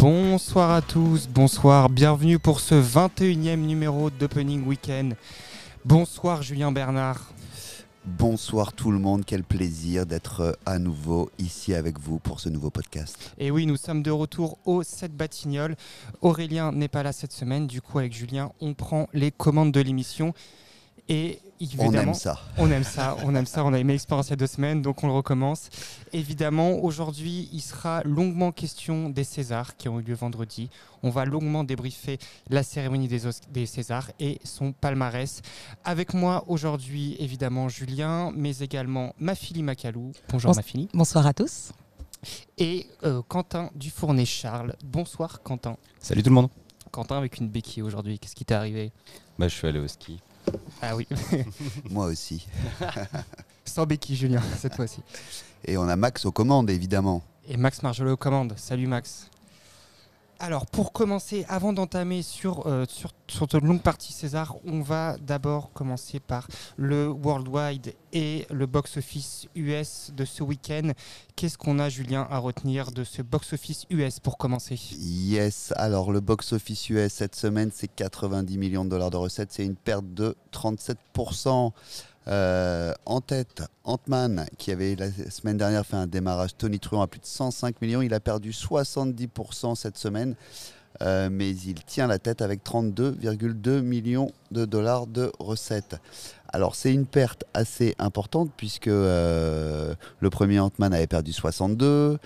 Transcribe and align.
Bonsoir 0.00 0.70
à 0.70 0.80
tous, 0.80 1.28
bonsoir, 1.28 1.90
bienvenue 1.90 2.38
pour 2.38 2.60
ce 2.60 2.74
21e 2.74 3.56
numéro 3.56 4.08
d'Opening 4.08 4.66
Weekend. 4.66 5.14
Bonsoir 5.84 6.42
Julien 6.42 6.72
Bernard. 6.72 7.34
Bonsoir 8.06 8.72
tout 8.72 8.92
le 8.92 8.98
monde, 8.98 9.24
quel 9.26 9.44
plaisir 9.44 10.06
d'être 10.06 10.58
à 10.64 10.78
nouveau 10.78 11.30
ici 11.38 11.74
avec 11.74 12.00
vous 12.00 12.18
pour 12.18 12.40
ce 12.40 12.48
nouveau 12.48 12.70
podcast. 12.70 13.34
Et 13.36 13.50
oui, 13.50 13.66
nous 13.66 13.76
sommes 13.76 14.02
de 14.02 14.10
retour 14.10 14.56
au 14.64 14.82
7 14.82 15.14
Batignolles. 15.14 15.76
Aurélien 16.22 16.72
n'est 16.72 16.88
pas 16.88 17.02
là 17.02 17.12
cette 17.12 17.32
semaine, 17.32 17.66
du 17.66 17.82
coup 17.82 17.98
avec 17.98 18.14
Julien, 18.14 18.52
on 18.62 18.72
prend 18.72 19.06
les 19.12 19.30
commandes 19.30 19.70
de 19.70 19.82
l'émission. 19.82 20.32
Et 21.12 21.40
on 21.80 21.92
aime 21.92 22.14
ça. 22.14 22.38
On 22.56 22.70
aime 22.70 22.84
ça, 22.84 23.16
on 23.24 23.34
aime 23.34 23.44
ça. 23.44 23.64
On 23.64 23.72
a 23.72 23.80
aimé 23.80 23.94
l'expérience 23.94 24.28
il 24.28 24.30
y 24.30 24.32
a 24.34 24.36
deux 24.36 24.46
semaines, 24.46 24.80
donc 24.80 25.02
on 25.02 25.08
le 25.08 25.12
recommence. 25.12 25.68
Évidemment, 26.12 26.78
aujourd'hui, 26.84 27.48
il 27.52 27.60
sera 27.60 28.02
longuement 28.04 28.52
question 28.52 29.10
des 29.10 29.24
Césars 29.24 29.76
qui 29.76 29.88
ont 29.88 29.98
eu 29.98 30.04
lieu 30.04 30.14
vendredi. 30.14 30.70
On 31.02 31.10
va 31.10 31.24
longuement 31.24 31.64
débriefer 31.64 32.20
la 32.48 32.62
cérémonie 32.62 33.08
des, 33.08 33.22
des 33.50 33.66
Césars 33.66 34.12
et 34.20 34.38
son 34.44 34.70
palmarès. 34.70 35.42
Avec 35.84 36.14
moi 36.14 36.44
aujourd'hui, 36.46 37.16
évidemment, 37.18 37.68
Julien, 37.68 38.30
mais 38.36 38.58
également 38.58 39.12
Mafili 39.18 39.64
Macalou. 39.64 40.12
Bonjour 40.28 40.54
Mafili. 40.54 40.88
Bonsoir 40.94 41.26
à 41.26 41.34
tous. 41.34 41.72
Et 42.56 42.86
euh, 43.02 43.20
Quentin 43.26 43.70
Dufournet-Charles. 43.74 44.76
Bonsoir 44.84 45.42
Quentin. 45.42 45.76
Salut 45.98 46.22
tout 46.22 46.28
le 46.28 46.36
monde. 46.36 46.50
Quentin 46.92 47.18
avec 47.18 47.38
une 47.38 47.48
béquille 47.48 47.82
aujourd'hui, 47.82 48.20
qu'est-ce 48.20 48.36
qui 48.36 48.44
t'est 48.44 48.54
arrivé? 48.54 48.92
Bah, 49.40 49.48
Je 49.48 49.54
suis 49.56 49.66
allé 49.66 49.80
au 49.80 49.88
ski. 49.88 50.20
Ah 50.82 50.96
oui. 50.96 51.06
Moi 51.90 52.06
aussi. 52.06 52.46
Sans 53.64 53.86
béquille, 53.86 54.16
Julien, 54.16 54.42
cette 54.58 54.74
fois-ci. 54.74 55.00
Et 55.64 55.76
on 55.76 55.88
a 55.88 55.96
Max 55.96 56.24
aux 56.24 56.32
commandes, 56.32 56.70
évidemment. 56.70 57.22
Et 57.48 57.56
Max 57.56 57.82
Marjolot 57.82 58.12
aux 58.12 58.16
commandes. 58.16 58.54
Salut 58.56 58.86
Max. 58.86 59.30
Alors, 60.42 60.64
pour 60.64 60.94
commencer, 60.94 61.44
avant 61.50 61.74
d'entamer 61.74 62.22
sur, 62.22 62.66
euh, 62.66 62.86
sur, 62.88 63.46
de 63.46 63.58
longue 63.58 63.82
partie 63.82 64.14
César, 64.14 64.56
on 64.64 64.80
va 64.80 65.18
d'abord 65.18 65.70
commencer 65.74 66.18
par 66.18 66.48
le 66.78 67.08
Worldwide 67.08 67.92
et 68.14 68.46
le 68.50 68.64
box-office 68.64 69.48
US 69.54 70.12
de 70.16 70.24
ce 70.24 70.42
week-end. 70.42 70.92
Qu'est-ce 71.36 71.58
qu'on 71.58 71.78
a, 71.78 71.90
Julien, 71.90 72.26
à 72.30 72.38
retenir 72.38 72.90
de 72.90 73.04
ce 73.04 73.20
box-office 73.20 73.84
US 73.90 74.18
pour 74.18 74.38
commencer? 74.38 74.80
Yes, 74.98 75.74
alors 75.76 76.10
le 76.10 76.20
box-office 76.20 76.88
US 76.88 77.12
cette 77.12 77.36
semaine, 77.36 77.70
c'est 77.70 77.88
90 77.94 78.56
millions 78.56 78.86
de 78.86 78.90
dollars 78.90 79.10
de 79.10 79.18
recettes, 79.18 79.52
c'est 79.52 79.66
une 79.66 79.76
perte 79.76 80.14
de 80.14 80.34
37%. 80.54 81.72
Euh, 82.28 82.92
en 83.06 83.20
tête, 83.20 83.62
Ant-Man, 83.84 84.46
qui 84.58 84.72
avait 84.72 84.94
la 84.94 85.10
semaine 85.30 85.56
dernière 85.56 85.86
fait 85.86 85.96
un 85.96 86.06
démarrage 86.06 86.56
Tony 86.56 86.78
Truant 86.78 87.02
à 87.02 87.06
plus 87.06 87.20
de 87.20 87.26
105 87.26 87.80
millions, 87.80 88.02
il 88.02 88.12
a 88.12 88.20
perdu 88.20 88.50
70% 88.50 89.74
cette 89.74 89.96
semaine, 89.96 90.34
euh, 91.02 91.30
mais 91.30 91.50
il 91.50 91.82
tient 91.84 92.06
la 92.06 92.18
tête 92.18 92.42
avec 92.42 92.62
32,2 92.62 93.80
millions 93.80 94.30
de 94.50 94.64
dollars 94.66 95.06
de 95.06 95.32
recettes. 95.38 95.96
Alors 96.52 96.74
c'est 96.74 96.92
une 96.92 97.06
perte 97.06 97.44
assez 97.54 97.94
importante 97.98 98.50
puisque 98.56 98.88
euh, 98.88 99.94
le 100.18 100.30
premier 100.30 100.60
Ant-Man 100.60 100.92
avait 100.92 101.06
perdu 101.06 101.32
62, 101.32 102.18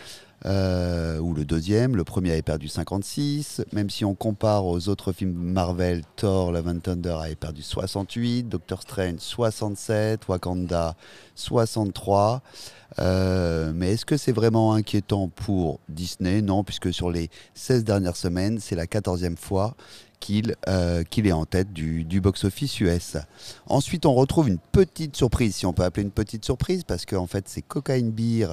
euh, 0.47 1.19
ou 1.19 1.33
le 1.33 1.45
deuxième. 1.45 1.97
Le 1.97 2.05
premier 2.05 2.33
avait 2.33 2.42
perdu 2.42 2.69
56. 2.69 3.62
Même 3.73 3.91
si 3.91 4.05
on 4.05 4.14
compare 4.14 4.67
aux 4.67 4.89
autres 4.89 5.12
films 5.12 5.33
Marvel, 5.33 6.03
Thor, 6.17 6.53
Love 6.53 6.69
and 6.69 6.78
Thunder 6.81 7.17
avait 7.20 7.34
perdu 7.34 7.62
68, 7.62 8.48
Doctor 8.48 8.83
Strange 8.83 9.19
67, 9.19 10.28
Wakanda 10.28 10.97
63. 11.34 12.43
Euh, 13.00 13.72
mais 13.75 13.93
est-ce 13.93 14.04
que 14.04 14.16
c'est 14.16 14.33
vraiment 14.33 14.75
inquiétant 14.75 15.28
pour 15.28 15.81
Disney? 15.88 16.43
Non, 16.43 16.62
puisque 16.62 16.93
sur 16.93 17.10
les 17.10 17.31
16 17.54 17.84
dernières 17.84 18.16
semaines, 18.16 18.59
c'est 18.60 18.77
la 18.77 18.87
14e 18.87 19.37
fois 19.37 19.75
qu'il 20.24 20.56
euh, 20.68 21.04
qu'il 21.04 21.26
est 21.26 21.32
en 21.32 21.44
tête 21.44 21.70
du, 21.74 22.20
box-office 22.22 22.80
US. 22.80 23.18
Ensuite, 23.66 24.06
on 24.06 24.14
retrouve 24.14 24.48
une 24.48 24.56
petite 24.58 25.14
surprise, 25.16 25.54
si 25.54 25.66
on 25.66 25.74
peut 25.74 25.84
appeler 25.84 26.02
une 26.02 26.10
petite 26.10 26.46
surprise, 26.46 26.82
parce 26.82 27.04
qu'en 27.04 27.26
fait, 27.26 27.44
c'est 27.46 27.60
Cocaine 27.60 28.10
Beer 28.10 28.46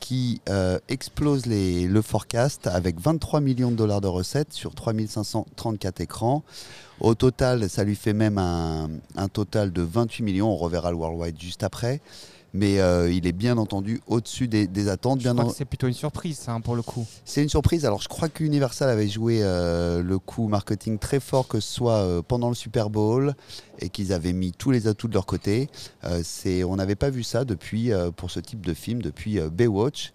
qui 0.00 0.40
euh, 0.48 0.80
explose 0.88 1.46
le 1.46 2.02
forecast 2.02 2.66
avec 2.66 3.00
23 3.00 3.40
millions 3.40 3.70
de 3.70 3.76
dollars 3.76 4.00
de 4.00 4.08
recettes 4.08 4.52
sur 4.52 4.74
3534 4.74 6.00
écrans. 6.00 6.42
Au 6.98 7.14
total, 7.14 7.70
ça 7.70 7.84
lui 7.84 7.94
fait 7.94 8.14
même 8.14 8.36
un, 8.38 8.90
un 9.14 9.28
total 9.28 9.72
de 9.72 9.82
28 9.82 10.24
millions. 10.24 10.50
On 10.50 10.56
reverra 10.56 10.90
le 10.90 10.96
Worldwide 10.96 11.40
juste 11.40 11.62
après 11.62 12.00
mais 12.54 12.80
euh, 12.80 13.10
il 13.10 13.26
est 13.26 13.32
bien 13.32 13.56
entendu 13.56 14.00
au-dessus 14.06 14.46
des, 14.46 14.88
attentes. 14.88 15.20
Je 15.20 15.28
crois 15.30 15.44
que 15.46 15.54
c'est 15.54 15.64
plutôt 15.64 15.86
une 15.86 15.94
surprise, 15.94 16.44
hein, 16.48 16.60
pour 16.60 16.76
le 16.76 16.82
coup. 16.82 17.06
C'est 17.24 17.42
une 17.42 17.48
surprise. 17.48 17.86
Alors, 17.86 18.02
je 18.02 18.08
crois 18.08 18.28
qu'Universal 18.28 18.90
avait 18.90 19.08
joué 19.08 19.40
euh, 19.42 20.02
le 20.02 20.18
coup 20.18 20.48
marketing 20.48 20.98
très 20.98 21.20
fort, 21.20 21.48
que 21.48 21.60
ce 21.60 21.72
soit 21.72 21.96
euh, 21.96 22.22
pendant 22.22 22.48
le 22.48 22.54
Super 22.54 22.90
Bowl, 22.90 23.34
et 23.78 23.88
qu'ils 23.88 24.12
avaient 24.12 24.34
mis 24.34 24.52
tous 24.52 24.70
les 24.70 24.86
atouts 24.86 25.08
de 25.08 25.14
leur 25.14 25.26
côté. 25.26 25.68
c'est, 26.22 26.62
on 26.62 26.76
n'avait 26.76 26.94
pas 26.94 27.10
vu 27.10 27.22
ça 27.22 27.44
depuis, 27.44 27.90
pour 28.16 28.30
ce 28.30 28.38
type 28.38 28.64
de 28.64 28.74
film, 28.74 29.02
depuis 29.02 29.40
Baywatch. 29.40 30.12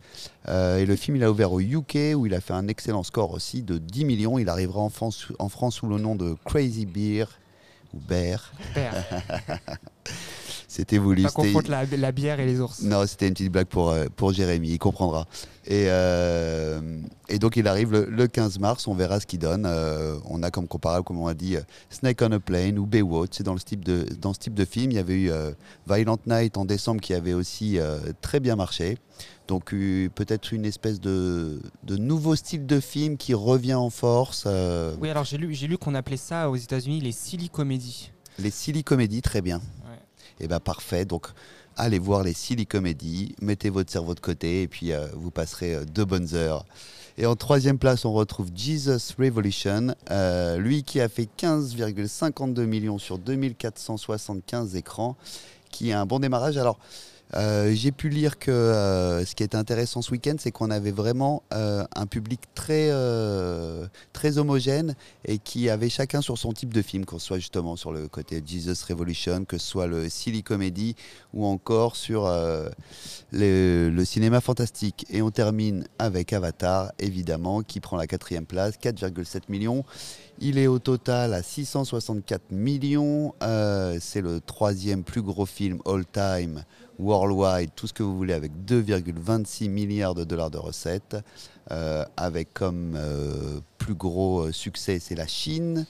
et 0.48 0.86
le 0.86 0.96
film, 0.96 1.18
il 1.18 1.24
a 1.24 1.32
ouvert 1.32 1.52
au 1.52 1.60
UK, 1.60 2.16
où 2.16 2.26
il 2.26 2.34
a 2.34 2.40
fait 2.40 2.54
un 2.54 2.68
excellent 2.68 3.04
score 3.04 3.32
aussi 3.32 3.64
de 3.64 3.78
10 3.78 4.06
millions. 4.06 4.38
Il 4.38 4.48
arrivera 4.48 4.80
en 4.80 4.90
France, 4.90 5.28
en 5.40 5.50
France 5.50 5.76
sous 5.76 5.88
le 5.88 5.98
nom 5.98 6.16
de 6.16 6.36
Crazy 6.46 6.86
Beer, 6.86 7.26
ou 7.94 8.00
Bear. 8.00 8.54
Bear. 8.74 8.94
C'était 10.68 10.98
voulu. 10.98 11.24
Pas 11.24 11.32
confondre 11.32 11.72
la, 11.72 11.86
la, 11.86 12.12
bière 12.12 12.40
et 12.40 12.46
les 12.46 12.60
ours. 12.60 12.82
Non, 12.82 13.06
c'était 13.08 13.28
une 13.28 13.34
petite 13.34 13.52
blague 13.52 13.68
pour, 13.68 13.90
euh, 13.90 14.06
pour 14.16 14.34
Jérémy, 14.34 14.72
il 14.72 14.78
comprendra. 14.78 15.26
Et, 15.66 15.86
euh, 15.88 17.00
et 17.30 17.40
donc 17.40 17.56
il 17.56 17.68
arrive 17.68 17.94
le, 17.94 18.28
15 18.28 18.60
mars, 18.60 18.88
on 18.88 18.94
verra 18.94 19.20
ce 19.20 19.26
qu'il 19.26 19.40
donne. 19.40 19.66
Euh, 19.66 20.18
on 20.26 20.44
a 20.44 20.52
comme 20.52 20.68
comparable, 20.68 21.06
comme 21.06 21.20
on 21.20 21.28
a 21.28 21.34
dit, 21.34 21.56
Snake 21.90 22.22
on 22.22 22.32
a 22.34 22.40
Plane 22.40 22.78
ou 22.78 22.86
Baywatch. 22.86 23.30
C'est 23.32 23.44
dans, 23.44 23.58
ce 23.58 23.64
type 23.64 23.84
de, 23.84 24.06
dans 24.20 24.34
ce 24.34 24.40
type 24.40 24.54
de 24.54 24.66
film. 24.66 24.92
Il 24.92 24.96
y 24.96 25.00
avait 25.00 25.16
eu 25.20 25.32
Violent 25.88 26.20
Night 26.28 26.58
en 26.58 26.66
décembre 26.66 27.00
qui 27.02 27.14
avait 27.14 27.34
aussi 27.34 27.80
très 28.22 28.40
bien 28.42 28.56
marché. 28.56 28.98
Donc 29.48 29.72
peut-être 29.72 30.52
une 30.52 30.66
espèce 30.66 31.00
de, 31.00 31.62
de, 31.84 31.96
nouveau 31.96 32.36
style 32.36 32.66
de 32.66 32.82
film 32.82 33.16
qui 33.16 33.34
revient 33.34 33.76
en 33.76 33.90
force. 33.90 34.46
Oui, 35.00 35.10
alors 35.10 35.24
j'ai 35.24 35.38
lu, 35.38 35.48
lu 35.54 35.78
qu'on 35.78 35.96
appelait 35.96 36.18
ça 36.18 36.50
aux 36.50 36.58
États-Unis 36.58 37.00
les 37.00 37.14
silly 37.14 37.50
comedies. 37.50 38.12
Les 38.38 38.52
silly 38.52 38.84
comedies, 38.84 39.22
très 39.22 39.42
bien. 39.42 39.62
Et 40.40 40.46
eh 40.46 40.48
bien 40.48 40.60
parfait. 40.60 41.06
Donc 41.06 41.28
allez 41.78 42.00
voir 42.00 42.24
les 42.24 42.34
silly 42.34 42.66
comedies, 42.66 43.36
mettez 43.42 43.70
votre 43.70 43.92
cerveau 43.92 44.16
de 44.16 44.20
côté 44.20 44.64
et 44.64 44.68
puis 44.68 44.92
euh, 44.92 45.08
vous 45.14 45.32
passerez 45.32 45.76
euh, 45.76 45.86
deux 45.86 46.06
bonnes 46.06 46.34
heures. 46.34 46.66
Et 47.20 47.26
en 47.26 47.36
troisième 47.36 47.80
place, 47.80 48.06
on 48.06 48.14
retrouve 48.14 48.50
Jesus 48.56 49.16
Revolution, 49.18 49.96
euh, 50.12 50.58
lui 50.58 50.84
qui 50.84 51.02
a 51.02 51.10
fait 51.10 51.28
15,52 51.40 52.66
millions 52.66 53.00
sur 53.00 53.18
2475 53.18 54.76
écrans, 54.76 55.16
qui 55.72 55.92
a 55.92 56.00
un 56.00 56.06
bon 56.06 56.20
démarrage. 56.20 56.58
Alors, 56.58 56.78
euh, 57.36 57.74
j'ai 57.74 57.92
pu 57.92 58.10
lire 58.10 58.40
que 58.40 58.52
euh, 58.52 59.26
ce 59.26 59.36
qui 59.36 59.44
était 59.44 59.58
intéressant 59.58 60.02
ce 60.02 60.12
week-end, 60.12 60.36
c'est 60.40 60.52
qu'on 60.52 60.72
avait 60.72 60.92
vraiment 60.92 61.44
euh, 61.54 61.86
un 61.96 62.06
public 62.06 62.42
très, 62.56 62.92
très 64.14 64.38
homogène 64.38 64.96
et 65.26 65.38
qui 65.38 65.70
avait 65.70 65.90
chacun 65.90 66.22
sur 66.22 66.38
son 66.38 66.54
type 66.54 66.74
de 66.74 66.82
film, 66.82 67.06
qu'on 67.06 67.20
soit 67.20 67.40
justement 67.40 67.76
sur 67.76 67.92
le 67.92 68.08
côté 68.08 68.42
Jesus 68.46 68.86
Revolution, 68.88 69.46
que 69.46 69.58
ce 69.58 69.68
soit 69.68 69.88
le 69.88 70.10
silly 70.10 70.44
comedy 70.44 70.96
ou 71.34 71.46
encore 71.46 71.96
sur 71.96 72.30
le, 73.32 74.04
cinéma 74.06 74.42
fantastique. 74.42 75.06
Et 75.10 75.22
on 75.22 75.32
termine 75.32 75.86
avec 76.00 76.34
Avatar, 76.34 76.92
évidemment, 77.00 77.62
qui 77.62 77.80
prend 77.80 77.98
la 77.98 78.08
quatrième 78.08 78.46
place, 78.46 78.76
4,7 78.78 79.42
millions. 79.50 79.84
Il 80.40 80.58
est 80.58 80.68
au 80.68 80.80
total 80.80 81.34
à 81.34 81.42
664 81.42 82.52
millions. 82.52 83.34
c'est 84.00 84.22
le 84.22 84.40
troisième 84.40 85.04
plus 85.04 85.22
gros 85.22 85.46
film 85.46 85.80
all-time 85.86 86.64
worldwide, 87.00 87.70
tout 87.76 87.88
ce 87.88 87.94
que 87.94 88.04
vous 88.04 88.16
voulez, 88.16 88.34
avec 88.34 88.52
2,26 88.66 89.70
milliards 89.70 90.16
de 90.16 90.24
dollars 90.24 90.50
de 90.50 90.58
recettes, 90.58 91.18
euh, 91.72 92.06
avec 92.16 92.54
comme 92.54 92.96
euh, 92.96 93.60
plus 93.78 93.94
gros 93.94 94.42
euh, 94.42 94.52
succès, 94.52 95.00
c'est 95.00 95.16
la 95.16 95.28
Chine. 95.28 95.86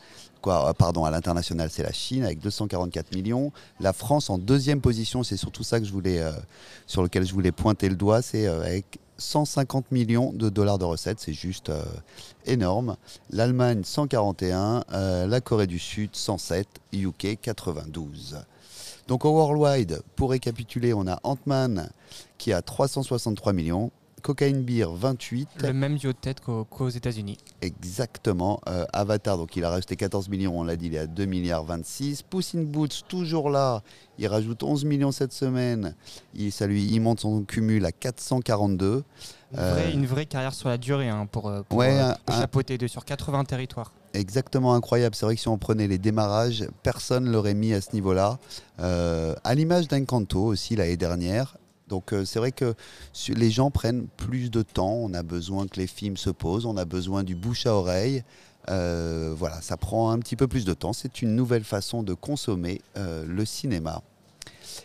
Pardon, 0.77 1.03
à 1.03 1.11
l'international, 1.11 1.69
c'est 1.69 1.83
la 1.83 1.91
Chine 1.91 2.23
avec 2.23 2.39
244 2.39 3.13
millions. 3.13 3.51
La 3.81 3.91
France 3.91 4.29
en 4.29 4.37
deuxième 4.37 4.79
position, 4.79 5.23
c'est 5.23 5.35
surtout 5.35 5.63
ça 5.63 5.79
que 5.79 5.85
je 5.85 5.91
voulais, 5.91 6.21
sur 6.85 7.03
lequel 7.03 7.25
je 7.25 7.33
voulais 7.33 7.51
pointer 7.51 7.89
le 7.89 7.97
doigt, 7.97 8.21
c'est 8.21 8.47
avec 8.47 8.99
150 9.17 9.91
millions 9.91 10.31
de 10.33 10.49
dollars 10.49 10.77
de 10.77 10.85
recettes, 10.85 11.19
c'est 11.19 11.33
juste 11.33 11.71
énorme. 12.45 12.97
L'Allemagne 13.29 13.81
141, 13.83 14.83
la 15.27 15.41
Corée 15.41 15.67
du 15.67 15.79
Sud 15.79 16.11
107, 16.13 16.67
UK 16.93 17.39
92. 17.41 18.37
Donc 19.07 19.23
au 19.25 19.31
Worldwide, 19.31 20.01
pour 20.15 20.31
récapituler, 20.31 20.93
on 20.93 21.07
a 21.07 21.19
Ant-Man 21.23 21.89
qui 22.37 22.53
a 22.53 22.61
363 22.61 23.53
millions, 23.53 23.91
Cocaine 24.21 24.63
Beer 24.63 24.87
28. 24.91 25.49
Le 25.61 25.73
même 25.73 25.97
duo 25.97 26.11
de 26.11 26.17
tête 26.17 26.41
qu'aux 26.41 26.89
États-Unis. 26.89 27.37
Exactement. 27.61 28.59
Euh, 28.67 28.85
Avatar, 28.93 29.37
donc 29.37 29.55
il 29.55 29.63
a 29.63 29.69
rajouté 29.69 29.95
14 29.95 30.29
millions, 30.29 30.59
on 30.59 30.63
l'a 30.63 30.75
dit, 30.75 30.87
il 30.87 30.95
est 30.95 30.99
à 30.99 31.07
2 31.07 31.25
milliards 31.25 31.63
26. 31.63 32.23
Puss 32.23 32.55
in 32.55 32.63
Boots, 32.63 33.03
toujours 33.07 33.49
là, 33.49 33.83
il 34.17 34.27
rajoute 34.27 34.63
11 34.63 34.85
millions 34.85 35.11
cette 35.11 35.33
semaine. 35.33 35.95
Il, 36.33 36.51
ça 36.51 36.67
lui, 36.67 36.85
il 36.85 36.99
monte 36.99 37.21
son 37.21 37.43
cumul 37.43 37.85
à 37.85 37.91
442. 37.91 39.03
Une 39.93 40.05
vraie, 40.05 40.25
carrière 40.25 40.53
sur 40.53 40.67
la 40.67 40.77
durée 40.77 41.07
hein, 41.07 41.25
pour, 41.31 41.51
pour, 41.69 41.83
chapeauter 42.29 42.77
de, 42.77 42.87
sur 42.87 43.05
80 43.05 43.45
territoires 43.45 43.93
exactement 44.17 44.73
incroyable. 44.73 45.15
C'est 45.15 45.25
vrai 45.25 45.35
que 45.35 45.41
si 45.41 45.47
on 45.47 45.57
prenait 45.57 45.87
les 45.87 45.97
démarrages, 45.97 46.67
personne 46.83 47.25
ne 47.25 47.31
l'aurait 47.31 47.53
mis 47.53 47.73
à 47.73 47.81
ce 47.81 47.93
niveau-là. 47.93 48.39
Euh, 48.79 49.35
à 49.43 49.55
l'image 49.55 49.87
d'Encanto 49.87 50.43
aussi 50.43 50.75
l'année 50.75 50.97
dernière. 50.97 51.57
Donc 51.87 52.13
euh, 52.13 52.25
c'est 52.25 52.39
vrai 52.39 52.51
que 52.51 52.73
les 53.29 53.51
gens 53.51 53.71
prennent 53.71 54.07
plus 54.17 54.51
de 54.51 54.61
temps. 54.61 54.93
On 54.93 55.13
a 55.13 55.23
besoin 55.23 55.67
que 55.67 55.79
les 55.79 55.87
films 55.87 56.17
se 56.17 56.29
posent. 56.29 56.65
On 56.65 56.77
a 56.77 56.85
besoin 56.85 57.23
du 57.23 57.35
bouche 57.35 57.65
à 57.65 57.73
oreille. 57.73 58.23
Euh, 58.69 59.33
voilà, 59.37 59.61
ça 59.61 59.77
prend 59.77 60.11
un 60.11 60.19
petit 60.19 60.35
peu 60.35 60.47
plus 60.47 60.65
de 60.65 60.73
temps. 60.73 60.93
C'est 60.93 61.21
une 61.21 61.35
nouvelle 61.35 61.63
façon 61.63 62.03
de 62.03 62.13
consommer 62.13 62.81
le 62.95 63.45
cinéma. 63.45 64.01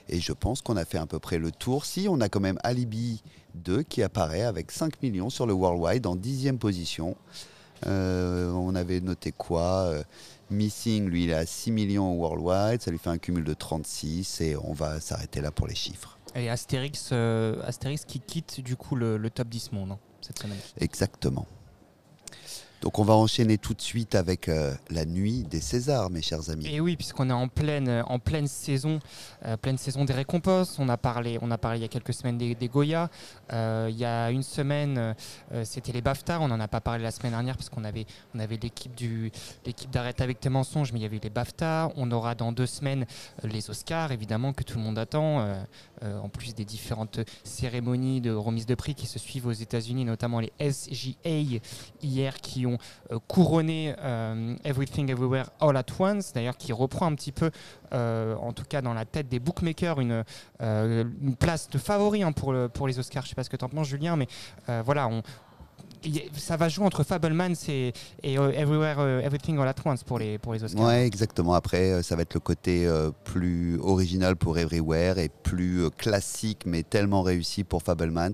Et 0.08 0.20
je 0.20 0.32
pense 0.32 0.62
qu'on 0.62 0.76
a 0.76 0.84
fait 0.84 0.98
à 0.98 1.06
peu 1.06 1.18
près 1.18 1.38
le 1.38 1.50
tour. 1.50 1.84
Si 1.84 2.06
on 2.08 2.20
a 2.20 2.28
quand 2.28 2.40
même 2.40 2.58
Alibi 2.62 3.22
2 3.54 3.82
qui 3.82 4.02
apparaît 4.02 4.42
avec 4.42 4.70
5 4.70 5.02
millions 5.02 5.30
sur 5.30 5.46
le 5.46 5.52
Worldwide 5.52 6.06
en 6.06 6.16
dixième 6.16 6.58
position. 6.58 7.16
Euh, 7.86 8.50
on 8.52 8.74
avait 8.74 9.00
noté 9.00 9.32
quoi 9.32 9.86
euh, 9.86 10.02
Missing, 10.50 11.08
lui, 11.08 11.24
il 11.24 11.32
à 11.32 11.46
6 11.46 11.72
millions 11.72 12.12
worldwide, 12.14 12.82
ça 12.82 12.90
lui 12.90 12.98
fait 12.98 13.10
un 13.10 13.18
cumul 13.18 13.42
de 13.42 13.54
36 13.54 14.40
et 14.42 14.56
on 14.56 14.72
va 14.72 15.00
s'arrêter 15.00 15.40
là 15.40 15.50
pour 15.50 15.66
les 15.66 15.74
chiffres. 15.74 16.18
Et 16.34 16.48
Astérix, 16.48 17.10
euh, 17.12 17.60
Astérix 17.64 18.04
qui 18.04 18.20
quitte 18.20 18.60
du 18.60 18.76
coup 18.76 18.96
le, 18.96 19.18
top 19.30 19.48
10 19.48 19.72
monde 19.72 19.92
hein, 19.92 19.98
cette 20.20 20.38
semaine. 20.38 20.58
Exactement. 20.78 21.46
Donc 22.82 22.98
on 22.98 23.04
va 23.04 23.14
enchaîner 23.14 23.58
tout 23.58 23.74
de 23.74 23.80
suite 23.80 24.16
avec 24.16 24.48
euh, 24.48 24.74
la 24.90 25.04
nuit 25.04 25.44
des 25.44 25.60
Césars, 25.60 26.10
mes 26.10 26.20
chers 26.20 26.50
amis. 26.50 26.66
Et 26.66 26.80
oui, 26.80 26.96
puisqu'on 26.96 27.30
est 27.30 27.32
en 27.32 27.46
pleine, 27.46 27.88
euh, 27.88 28.02
en 28.06 28.18
pleine 28.18 28.48
saison, 28.48 28.98
euh, 29.46 29.56
pleine 29.56 29.78
saison 29.78 30.04
des 30.04 30.12
récompenses. 30.12 30.80
On 30.80 30.88
a 30.88 30.96
parlé, 30.96 31.38
il 31.40 31.80
y 31.80 31.84
a 31.84 31.88
quelques 31.88 32.12
semaines 32.12 32.38
des, 32.38 32.68
Goya. 32.68 33.08
il 33.52 33.96
y 33.96 34.04
a 34.04 34.30
une 34.30 34.42
semaine, 34.42 35.14
c'était 35.62 35.92
les 35.92 36.00
BAFTA. 36.00 36.40
On 36.40 36.48
n'en 36.48 36.58
a 36.58 36.68
pas 36.68 36.80
parlé 36.80 37.04
la 37.04 37.10
semaine 37.12 37.32
dernière 37.32 37.56
parce 37.56 37.68
qu'on 37.68 37.84
avait, 37.84 38.06
l'équipe 38.34 38.94
du, 38.94 39.30
l'équipe 39.64 39.90
d'arrête 39.90 40.20
avec 40.20 40.40
tes 40.40 40.48
mensonges, 40.48 40.92
mais 40.92 40.98
il 40.98 41.02
y 41.02 41.06
avait 41.06 41.20
les 41.22 41.30
BAFTA. 41.30 41.92
On 41.96 42.10
aura 42.10 42.34
dans 42.34 42.50
deux 42.50 42.66
semaines 42.66 43.06
les 43.44 43.70
Oscars, 43.70 44.10
évidemment 44.10 44.52
que 44.52 44.64
tout 44.64 44.78
le 44.78 44.84
monde 44.84 44.98
attend. 44.98 45.54
en 46.02 46.28
plus 46.28 46.54
des 46.54 46.64
différentes 46.64 47.20
cérémonies 47.44 48.20
de 48.20 48.32
remise 48.32 48.66
de 48.66 48.74
prix 48.74 48.94
qui 48.94 49.06
se 49.06 49.18
suivent 49.20 49.46
aux 49.46 49.52
États-Unis, 49.52 50.04
notamment 50.04 50.40
les 50.40 50.52
SGA 50.58 51.60
hier 52.02 52.34
qui 52.40 52.66
ont 52.66 52.71
euh, 53.10 53.18
couronné 53.28 53.94
euh, 53.98 54.54
Everything 54.64 55.10
Everywhere 55.10 55.50
All 55.60 55.76
at 55.76 55.86
Once, 55.98 56.32
d'ailleurs 56.32 56.56
qui 56.56 56.72
reprend 56.72 57.06
un 57.06 57.14
petit 57.14 57.32
peu, 57.32 57.50
euh, 57.92 58.34
en 58.36 58.52
tout 58.52 58.64
cas 58.64 58.82
dans 58.82 58.94
la 58.94 59.04
tête 59.04 59.28
des 59.28 59.38
bookmakers, 59.38 60.00
une, 60.00 60.24
place 61.38 61.68
de 61.70 61.78
favori 61.78 62.22
hein, 62.22 62.32
pour, 62.32 62.54
pour 62.72 62.86
les 62.86 62.98
Oscars. 62.98 63.22
Je 63.22 63.26
ne 63.26 63.30
sais 63.30 63.34
pas 63.34 63.44
ce 63.44 63.50
que 63.50 63.56
tu 63.56 63.64
en 63.64 63.68
penses, 63.68 63.88
Julien, 63.88 64.16
mais 64.16 64.28
voilà, 64.84 65.08
on, 65.08 65.22
ça 66.36 66.56
va 66.56 66.68
jouer 66.68 66.84
entre 66.84 67.04
Fablemans 67.04 67.54
et, 67.68 67.92
euh, 68.24 68.52
Everywhere, 68.52 68.96
euh, 68.98 69.20
Everything 69.20 69.58
All 69.58 69.68
At 69.68 69.74
Once 69.84 70.02
pour 70.04 70.18
les, 70.18 70.38
pour 70.38 70.52
les 70.52 70.64
Oscars. 70.64 70.84
Ouais, 70.86 71.06
exactement. 71.06 71.54
Après, 71.54 71.92
euh, 71.92 72.02
ça 72.02 72.16
va 72.16 72.22
être 72.22 72.34
le 72.34 72.40
côté 72.40 72.88
plus 73.24 73.78
original 73.80 74.36
pour 74.36 74.58
Everywhere 74.58 75.18
et 75.18 75.28
plus 75.28 75.90
classique, 75.90 76.62
mais 76.66 76.82
tellement 76.82 77.22
réussi 77.22 77.64
pour 77.64 77.82
Fablemans. 77.82 78.32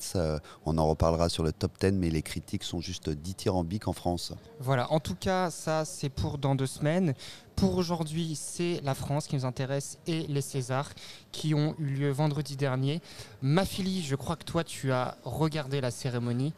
on 0.64 0.78
en 0.78 0.86
reparlera 0.86 1.28
sur 1.28 1.42
le 1.44 1.52
top 1.52 1.72
10, 1.80 1.92
mais 1.92 2.10
les 2.10 2.22
critiques 2.22 2.64
sont 2.64 2.80
juste 2.80 3.10
dithyrambiques 3.10 3.88
en 3.88 3.92
France. 3.92 4.32
Voilà, 4.60 4.90
en 4.92 5.00
tout 5.00 5.14
cas, 5.14 5.50
ça, 5.50 5.84
c'est 5.84 6.08
pour 6.08 6.38
dans 6.38 6.54
deux 6.54 6.66
semaines. 6.66 7.14
Pour 7.58 7.76
aujourd'hui, 7.76 8.36
c'est 8.36 8.80
la 8.84 8.94
France 8.94 9.26
qui 9.26 9.34
nous 9.34 9.44
intéresse 9.44 9.98
et 10.06 10.28
les 10.28 10.42
Césars 10.42 10.92
qui 11.32 11.54
ont 11.54 11.74
eu 11.80 11.86
lieu 11.86 12.10
vendredi 12.10 12.56
dernier. 12.56 13.00
Mafili, 13.42 14.00
je 14.00 14.14
crois 14.14 14.36
que 14.36 14.44
toi, 14.44 14.62
tu 14.62 14.92
as 14.92 15.16
regardé 15.24 15.80
la 15.80 15.90
cérémonie. 15.90 16.52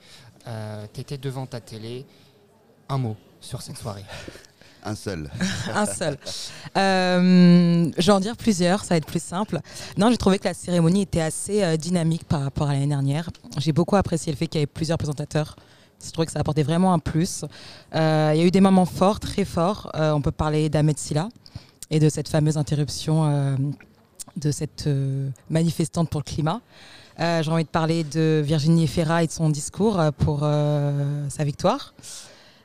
Euh, 0.47 0.87
tu 0.93 1.01
étais 1.01 1.19
devant 1.19 1.47
ta 1.47 1.61
télé. 1.61 2.07
Un 2.89 2.99
mot 2.99 3.17
sur 3.41 3.63
cette 3.63 3.77
soirée. 3.77 4.05
Un 4.83 4.95
seul. 4.95 5.31
un 5.75 5.85
seul. 5.85 6.17
Euh, 6.79 7.91
je 7.99 8.07
vais 8.07 8.13
en 8.13 8.21
dire 8.21 8.35
plusieurs, 8.35 8.81
ça 8.81 8.95
va 8.95 8.97
être 8.97 9.07
plus 9.07 9.23
simple. 9.23 9.61
Non, 9.99 10.11
j'ai 10.11 10.17
trouvé 10.17 10.39
que 10.39 10.45
la 10.45 10.55
cérémonie 10.55 11.03
était 11.03 11.21
assez 11.21 11.63
euh, 11.63 11.77
dynamique 11.77 12.25
par 12.25 12.41
rapport 12.45 12.71
à 12.71 12.73
l'année 12.73 12.87
dernière. 12.87 13.29
J'ai 13.59 13.73
beaucoup 13.73 13.97
apprécié 13.97 14.33
le 14.33 14.39
fait 14.39 14.47
qu'il 14.47 14.59
y 14.59 14.63
avait 14.63 14.67
plusieurs 14.67 14.97
présentateurs. 14.97 15.57
Je 16.03 16.11
trouvais 16.11 16.25
que 16.25 16.33
ça 16.33 16.39
apportait 16.39 16.63
vraiment 16.63 16.95
un 16.95 16.99
plus. 16.99 17.45
Il 17.93 17.99
y 17.99 18.01
a 18.01 18.43
eu 18.43 18.51
des 18.51 18.63
moments 18.63 18.87
forts, 18.87 19.21
très 19.21 19.45
forts. 19.45 19.91
on 19.93 20.23
peut 20.23 20.33
parler 20.33 20.71
d'Ahmed 20.71 20.97
Silla 20.97 21.29
et 21.91 21.99
de 21.99 22.09
cette 22.09 22.29
fameuse 22.29 22.57
interruption 22.57 23.59
de 24.35 24.51
cette 24.51 24.89
manifestante 25.51 26.09
pour 26.09 26.21
le 26.21 26.25
climat. 26.25 26.63
Euh, 27.21 27.43
j'ai 27.43 27.51
envie 27.51 27.65
de 27.65 27.69
parler 27.69 28.03
de 28.03 28.41
Virginie 28.43 28.85
Efira 28.85 29.23
et 29.23 29.27
de 29.27 29.33
son 29.33 29.51
discours 29.51 30.01
euh, 30.01 30.11
pour 30.11 30.41
euh, 30.43 31.29
sa 31.29 31.45
victoire. 31.45 31.93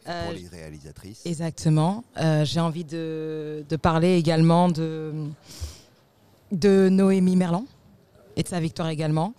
pour 0.05 0.31
les 0.33 0.47
réalisatrices. 0.47 1.25
Exactement. 1.25 2.05
j'ai 2.43 2.61
envie 2.61 2.85
de, 2.85 3.65
parler 3.81 4.15
également 4.15 4.69
de, 4.69 5.11
de 6.53 6.87
Noémie 6.89 7.35
Merlan 7.35 7.65
et 8.37 8.43
de 8.43 8.47
sa 8.47 8.61
victoire 8.61 8.87
également. 8.87 9.33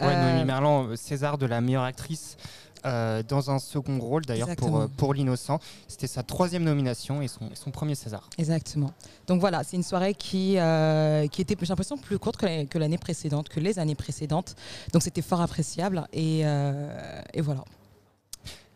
Noémie 0.00 0.44
Merlan, 0.44 0.94
César 0.96 1.36
de 1.36 1.46
la 1.46 1.60
meilleure 1.60 1.82
actrice 1.82 2.36
euh, 2.84 3.22
dans 3.22 3.50
un 3.50 3.58
second 3.58 3.98
rôle 3.98 4.24
d'ailleurs 4.24 4.54
pour, 4.56 4.78
euh, 4.78 4.86
pour 4.96 5.14
L'Innocent. 5.14 5.58
C'était 5.88 6.06
sa 6.06 6.22
troisième 6.22 6.64
nomination 6.64 7.22
et 7.22 7.28
son, 7.28 7.50
son, 7.54 7.70
premier 7.70 7.94
César. 7.94 8.28
Exactement. 8.38 8.92
Donc 9.26 9.40
voilà, 9.40 9.64
c'est 9.64 9.76
une 9.76 9.82
soirée 9.82 10.14
qui, 10.14 10.58
euh, 10.58 11.26
qui 11.28 11.42
était, 11.42 11.56
j'ai 11.60 11.66
l'impression, 11.66 11.96
plus 11.96 12.18
courte 12.18 12.36
que 12.36 12.78
l'année 12.78 12.98
précédente, 12.98 13.48
que 13.48 13.60
les 13.60 13.78
années 13.78 13.94
précédentes. 13.94 14.54
Donc 14.92 15.02
c'était 15.02 15.22
fort 15.22 15.40
appréciable 15.40 16.06
et, 16.12 16.40
et 16.40 17.40
voilà. 17.40 17.64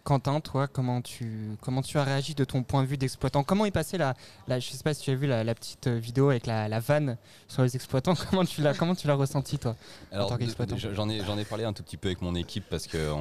Quentin, 0.09 0.41
toi, 0.41 0.69
comment 0.69 1.03
tu, 1.03 1.51
comment 1.61 1.83
tu 1.83 1.99
as 1.99 2.03
réagi 2.03 2.35
de 2.35 2.43
ton 2.43 2.63
point 2.63 2.83
de 2.83 2.89
vue 2.89 2.97
d'exploitant? 2.97 3.45
Comment 3.45 3.67
est 3.67 3.71
passée 3.71 3.99
la, 3.99 4.15
la, 4.47 4.59
je 4.59 4.71
sais 4.71 4.83
pas 4.83 4.95
si 4.95 5.03
tu 5.03 5.11
as 5.11 5.15
vu 5.15 5.27
la, 5.27 5.55
petite 5.55 5.87
euh, 5.87 5.99
vidéo 5.99 6.31
avec 6.31 6.47
la, 6.47 6.67
la, 6.67 6.81
vanne 6.81 7.19
sur 7.47 7.63
les 7.63 7.77
exploitants. 7.77 8.15
Comment 8.31 8.47
tu 8.47 8.63
l'as, 8.63 8.73
comment 8.73 8.95
tu 8.95 9.07
l'as 9.07 9.17
ressenti 9.17 9.59
toi 9.59 9.77
J'en 10.95 11.11
ai, 11.11 11.23
j'en 11.27 11.37
ai 11.37 11.45
parlé 11.45 11.65
un 11.65 11.75
tout 11.75 11.83
petit 11.83 11.99
peu 11.99 12.09
avec 12.09 12.23
mon 12.23 12.35
équipe 12.37 12.65
parce 12.71 12.87
que, 12.87 13.13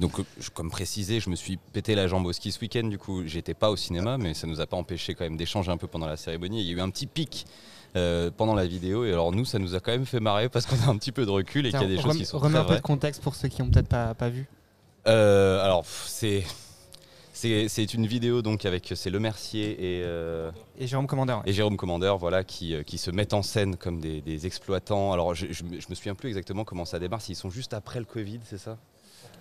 donc, 0.00 0.12
comme 0.54 0.70
précisé, 0.70 1.20
je 1.20 1.28
me 1.28 1.36
suis 1.36 1.58
pété 1.58 1.94
la 1.94 2.06
jambe 2.06 2.24
au 2.24 2.32
ski 2.32 2.52
ce 2.52 2.60
week-end. 2.60 2.84
Du 2.84 2.96
coup, 2.96 3.22
j'étais 3.26 3.52
pas 3.52 3.68
au 3.68 3.76
cinéma, 3.76 4.16
mais 4.16 4.32
ça 4.32 4.46
nous 4.46 4.62
a 4.62 4.66
pas 4.66 4.78
empêché 4.78 5.14
quand 5.14 5.24
même 5.24 5.36
d'échanger 5.36 5.70
un 5.70 5.76
peu 5.76 5.88
pendant 5.88 6.06
la 6.06 6.16
cérémonie. 6.16 6.62
Il 6.62 6.66
y 6.68 6.70
a 6.70 6.78
eu 6.78 6.80
un 6.80 6.88
petit 6.88 7.06
pic. 7.06 7.44
Euh, 7.96 8.30
pendant 8.34 8.54
la 8.54 8.68
vidéo 8.68 9.04
et 9.04 9.10
alors 9.10 9.32
nous 9.32 9.44
ça 9.44 9.58
nous 9.58 9.74
a 9.74 9.80
quand 9.80 9.90
même 9.90 10.06
fait 10.06 10.20
marrer 10.20 10.48
parce 10.48 10.64
qu'on 10.64 10.76
a 10.86 10.86
un 10.86 10.96
petit 10.96 11.10
peu 11.10 11.26
de 11.26 11.30
recul 11.30 11.66
et 11.66 11.72
qu'il 11.72 11.80
y 11.80 11.84
a 11.84 11.88
des 11.88 12.00
choses 12.00 12.16
qui 12.16 12.24
sont 12.24 12.38
remets 12.38 12.60
un 12.60 12.64
peu 12.64 12.76
de 12.76 12.80
contexte 12.80 13.20
pour 13.20 13.34
ceux 13.34 13.48
qui 13.48 13.62
ont 13.62 13.68
peut-être 13.68 13.88
pas, 13.88 14.14
pas 14.14 14.28
vu 14.28 14.46
euh, 15.06 15.64
alors, 15.64 15.84
c'est. 15.86 16.44
C'est 17.32 17.94
une 17.94 18.06
vidéo 18.06 18.42
donc 18.42 18.66
avec 18.66 18.92
c'est 18.94 19.08
Le 19.08 19.18
Mercier 19.18 19.70
et, 19.72 20.02
euh, 20.04 20.50
et 20.78 20.86
Jérôme 20.86 21.06
Commandeur. 21.06 21.40
Et 21.46 21.54
Jérôme 21.54 21.78
Commandeur, 21.78 22.18
voilà, 22.18 22.44
qui, 22.44 22.74
euh, 22.74 22.82
qui, 22.82 22.98
se 22.98 23.10
mettent 23.10 23.32
en 23.32 23.40
scène 23.40 23.76
comme 23.76 23.98
des, 23.98 24.46
exploitants. 24.46 25.14
Alors 25.14 25.34
je, 25.34 25.46
je, 25.50 25.64
me 25.64 25.94
souviens 25.94 26.14
plus 26.14 26.28
exactement 26.28 26.64
comment 26.64 26.84
ça 26.84 26.98
démarre, 26.98 27.22
s'ils 27.22 27.36
sont 27.36 27.48
juste 27.48 27.72
après 27.72 27.98
le 27.98 28.04
Covid, 28.04 28.40
c'est 28.44 28.58
ça? 28.58 28.76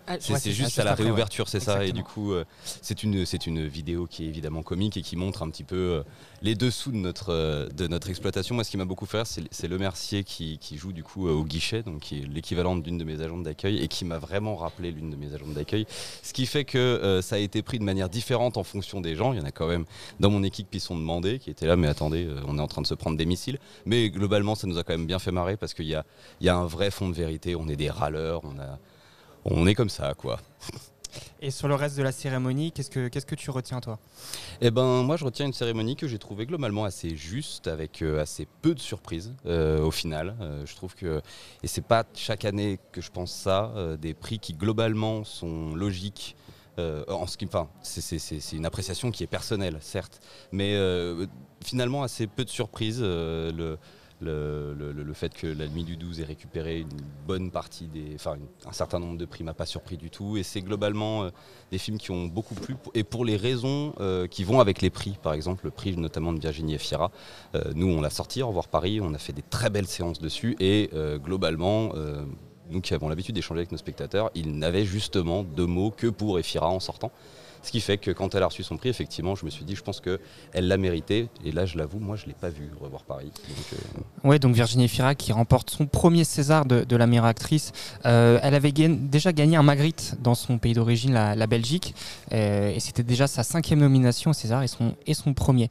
Ah, 0.09 0.17
c'est 0.19 0.51
juste 0.51 0.79
à 0.79 0.83
la 0.83 0.95
réouverture, 0.95 1.47
c'est 1.47 1.59
ça. 1.59 1.85
Et 1.85 1.91
du 1.91 2.03
coup, 2.03 2.33
euh, 2.33 2.43
c'est 2.63 3.03
une, 3.03 3.25
une 3.45 3.67
vidéo 3.67 4.07
qui 4.07 4.25
est 4.25 4.27
évidemment 4.27 4.63
comique 4.63 4.97
et 4.97 5.03
qui 5.03 5.15
montre 5.15 5.43
un 5.43 5.49
petit 5.51 5.63
peu 5.63 5.75
euh, 5.75 6.03
les 6.41 6.55
dessous 6.55 6.91
de 6.91 6.97
notre, 6.97 7.31
euh, 7.31 7.69
de 7.69 7.85
notre 7.85 8.09
exploitation. 8.09 8.55
Moi, 8.55 8.63
ce 8.63 8.71
qui 8.71 8.77
m'a 8.77 8.85
beaucoup 8.85 9.05
fait 9.05 9.17
rire, 9.17 9.27
c'est 9.27 9.67
le 9.67 9.77
Mercier 9.77 10.23
qui, 10.23 10.57
qui, 10.57 10.77
joue 10.77 10.93
du 10.93 11.03
coup 11.03 11.27
au 11.27 11.43
guichet, 11.43 11.83
donc 11.83 11.99
qui 11.99 12.21
est 12.21 12.27
l'équivalent 12.27 12.75
d'une 12.75 12.97
de 12.97 13.03
mes 13.03 13.21
agentes 13.21 13.43
d'accueil 13.43 13.77
et 13.83 13.87
qui 13.87 14.03
m'a 14.03 14.17
vraiment 14.17 14.55
rappelé 14.55 14.91
l'une 14.91 15.11
de 15.11 15.15
mes 15.15 15.31
agentes 15.33 15.53
d'accueil. 15.53 15.85
Ce 16.23 16.33
qui 16.33 16.47
fait 16.47 16.65
que 16.65 17.19
ça 17.21 17.35
a 17.35 17.39
été 17.39 17.61
pris 17.61 17.77
de 17.77 17.83
manière 17.83 18.09
différente 18.09 18.57
en 18.57 18.63
fonction 18.63 19.01
des 19.01 19.15
gens. 19.15 19.33
Il 19.33 19.39
y 19.39 19.41
en 19.41 19.45
a 19.45 19.51
quand 19.51 19.67
même 19.67 19.85
dans 20.19 20.31
mon 20.31 20.41
équipe 20.41 20.71
qui 20.71 20.79
sont 20.79 20.95
demandés, 20.97 21.37
qui 21.37 21.51
étaient 21.51 21.67
là, 21.67 21.75
mais 21.75 21.87
attendez, 21.87 22.27
on 22.47 22.57
est 22.57 22.61
en 22.61 22.67
train 22.67 22.81
de 22.81 22.87
se 22.87 22.95
prendre 22.95 23.17
des 23.17 23.25
missiles. 23.25 23.59
Mais 23.85 24.09
globalement, 24.09 24.55
ça 24.55 24.65
nous 24.65 24.77
a 24.77 24.83
quand 24.83 24.93
même 24.93 25.05
bien 25.07 25.19
fait 25.19 25.31
marrer 25.31 25.57
parce 25.57 25.73
qu'il 25.73 25.87
y 25.87 25.95
a, 25.95 26.05
y 26.41 26.49
a 26.49 26.55
un 26.55 26.65
vrai 26.65 26.89
fond 26.89 27.09
de 27.09 27.13
vérité. 27.15 27.55
On 27.55 27.67
est 27.67 27.75
des 27.75 27.89
râleurs, 27.89 28.41
on 28.43 28.59
a 28.59 28.79
on 29.45 29.67
est 29.67 29.75
comme 29.75 29.89
ça, 29.89 30.13
quoi. 30.15 30.39
Et 31.41 31.51
sur 31.51 31.67
le 31.67 31.75
reste 31.75 31.97
de 31.97 32.03
la 32.03 32.11
cérémonie, 32.11 32.71
qu'est-ce 32.71 32.89
que, 32.89 33.07
qu'est-ce 33.07 33.25
que 33.25 33.35
tu 33.35 33.49
retiens, 33.49 33.79
toi? 33.79 33.97
Eh 34.61 34.71
ben, 34.71 35.03
moi, 35.03 35.15
je 35.15 35.25
retiens 35.25 35.45
une 35.45 35.53
cérémonie 35.53 35.95
que 35.95 36.07
j'ai 36.07 36.19
trouvée 36.19 36.45
globalement 36.45 36.83
assez 36.83 37.15
juste, 37.15 37.67
avec 37.67 38.01
euh, 38.01 38.21
assez 38.21 38.47
peu 38.61 38.75
de 38.75 38.79
surprises 38.79 39.33
euh, 39.45 39.81
au 39.81 39.91
final. 39.91 40.35
Euh, 40.41 40.65
je 40.65 40.75
trouve 40.75 40.95
que, 40.95 41.21
et 41.63 41.67
c'est 41.67 41.85
pas 41.85 42.03
chaque 42.13 42.45
année 42.45 42.79
que 42.91 43.01
je 43.01 43.09
pense 43.11 43.31
ça, 43.31 43.71
des 43.99 44.13
prix 44.13 44.39
qui 44.39 44.53
globalement 44.53 45.23
sont 45.23 45.75
logiques. 45.75 46.35
en 46.77 47.27
ce 47.27 47.37
qui, 47.37 47.45
enfin, 47.45 47.69
c'est, 47.81 48.53
une 48.53 48.65
appréciation 48.65 49.11
qui 49.11 49.23
est 49.23 49.27
personnelle, 49.27 49.77
certes, 49.81 50.21
mais 50.51 50.77
finalement 51.63 52.03
assez 52.03 52.27
peu 52.27 52.45
de 52.45 52.49
surprises. 52.49 53.01
le, 53.01 53.77
Le, 54.21 55.13
fait 55.13 55.33
que 55.33 55.47
la 55.47 55.67
nuit 55.67 55.83
du 55.83 55.97
12 55.97 56.21
ait 56.21 56.25
récupéré 56.25 56.79
une 56.79 57.01
bonne 57.27 57.51
partie 57.51 57.87
des. 57.87 58.15
Enfin, 58.15 58.37
un 58.65 58.71
certain 58.71 58.99
nombre 58.99 59.17
de 59.17 59.25
prix 59.25 59.43
m'a 59.43 59.53
pas 59.53 59.65
surpris 59.65 59.97
du 59.97 60.09
tout. 60.09 60.37
Et 60.37 60.43
c'est 60.43 60.61
globalement 60.61 61.23
euh, 61.23 61.29
des 61.71 61.77
films 61.77 61.97
qui 61.97 62.11
ont 62.11 62.25
beaucoup 62.25 62.55
plu. 62.55 62.75
Et 62.93 63.03
pour 63.03 63.25
les 63.25 63.37
raisons 63.37 63.93
euh, 63.99 64.27
qui 64.27 64.43
vont 64.43 64.59
avec 64.59 64.81
les 64.81 64.89
prix, 64.89 65.17
par 65.21 65.33
exemple, 65.33 65.65
le 65.65 65.71
prix 65.71 65.95
notamment 65.97 66.33
de 66.33 66.39
Virginie 66.39 66.75
Efira. 66.75 67.11
Euh, 67.55 67.71
nous, 67.75 67.87
on 67.87 68.01
l'a 68.01 68.09
sorti, 68.09 68.43
Au 68.43 68.47
revoir 68.47 68.67
Paris. 68.67 68.99
On 69.01 69.13
a 69.13 69.17
fait 69.17 69.33
des 69.33 69.41
très 69.41 69.69
belles 69.69 69.87
séances 69.87 70.19
dessus. 70.19 70.55
Et 70.59 70.89
globalement 71.23 71.93
nous 72.69 72.81
qui 72.81 72.93
avons 72.93 73.09
l'habitude 73.09 73.35
d'échanger 73.35 73.59
avec 73.59 73.71
nos 73.71 73.77
spectateurs, 73.77 74.29
il 74.35 74.57
n'avait 74.57 74.85
justement 74.85 75.43
deux 75.43 75.65
mots 75.65 75.91
que 75.91 76.07
pour 76.07 76.39
Efira 76.39 76.69
en 76.69 76.79
sortant. 76.79 77.11
Ce 77.61 77.71
qui 77.71 77.81
fait 77.81 77.97
que 77.97 78.11
quand 78.11 78.35
elle 78.35 78.43
a 78.43 78.47
reçu 78.47 78.63
son 78.63 78.77
prix, 78.77 78.89
effectivement, 78.89 79.35
je 79.35 79.45
me 79.45 79.49
suis 79.49 79.65
dit, 79.65 79.75
je 79.75 79.83
pense 79.83 79.99
qu'elle 79.99 80.19
l'a 80.53 80.77
mérité. 80.77 81.27
Et 81.43 81.51
là, 81.51 81.65
je 81.65 81.77
l'avoue, 81.77 81.99
moi, 81.99 82.15
je 82.15 82.23
ne 82.23 82.29
l'ai 82.29 82.35
pas 82.35 82.49
vu 82.49 82.69
revoir 82.79 83.03
Paris. 83.03 83.31
Euh, 84.25 84.37
donc 84.39 84.55
Virginie 84.55 84.87
Fira 84.87 85.13
qui 85.15 85.33
remporte 85.33 85.69
son 85.69 85.85
premier 85.85 86.23
César 86.23 86.65
de, 86.65 86.95
la 86.95 87.07
meilleure 87.07 87.25
actrice. 87.25 87.71
Euh, 88.05 88.39
elle 88.41 88.55
avait 88.55 88.71
déjà 88.71 89.33
gagné 89.33 89.57
un 89.57 89.63
Magritte 89.63 90.15
dans 90.21 90.35
son 90.35 90.57
pays 90.57 90.73
d'origine, 90.73 91.13
la, 91.13 91.47
Belgique. 91.47 91.95
Euh, 92.31 92.73
et 92.73 92.79
c'était 92.79 93.03
déjà 93.03 93.27
sa 93.27 93.43
cinquième 93.43 93.79
nomination 93.79 94.31
César 94.33 94.63
et 94.63 94.67
son, 94.67 94.95
et 95.05 95.13
son 95.13 95.33
premier. 95.33 95.69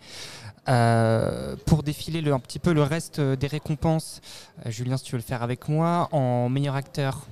pour 1.64 1.82
défiler 1.82 2.20
le, 2.20 2.34
un 2.34 2.40
petit 2.40 2.58
peu 2.58 2.74
le 2.74 2.82
reste 2.82 3.20
des 3.20 3.46
récompenses, 3.46 4.20
Julien, 4.66 4.98
si 4.98 5.04
tu 5.04 5.12
veux 5.12 5.18
le 5.18 5.24
faire 5.24 5.42
avec 5.42 5.68
moi, 5.68 6.08
en 6.12 6.50
meilleur 6.50 6.74
acteur, 6.74 7.26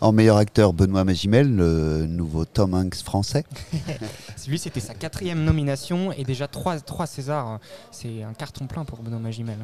en 0.00 0.12
meilleur 0.12 0.36
acteur, 0.36 0.72
Benoît 0.72 1.04
Magimel, 1.04 1.54
le 1.54 2.06
nouveau 2.06 2.44
Tom 2.44 2.74
Hanks 2.74 2.96
français. 2.96 3.44
Lui, 4.48 4.58
c'était 4.58 4.80
sa 4.80 4.94
quatrième 4.94 5.42
nomination 5.42 6.12
et 6.12 6.24
déjà 6.24 6.48
trois, 6.48 6.78
trois 6.80 7.06
Césars. 7.06 7.60
C'est 7.90 8.22
un 8.22 8.34
carton 8.34 8.66
plein 8.66 8.84
pour 8.84 9.02
Benoît 9.02 9.20
Magimel. 9.20 9.58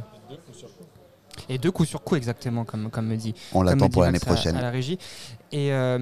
Et 1.49 1.59
deux 1.59 1.71
coups 1.71 1.89
sur 1.89 2.03
coup, 2.03 2.17
exactement, 2.17 2.65
comme, 2.65 2.91
comme 2.91 3.07
me 3.07 3.17
dit. 3.17 3.35
On 3.53 3.63
l'attend 3.63 3.89
pour 3.89 4.03
l'année 4.03 4.19
prochaine. 4.19 4.57
À, 4.57 4.63
la 4.63 4.71
régie. 4.71 4.99
Et 5.53 5.73
euh, 5.73 5.99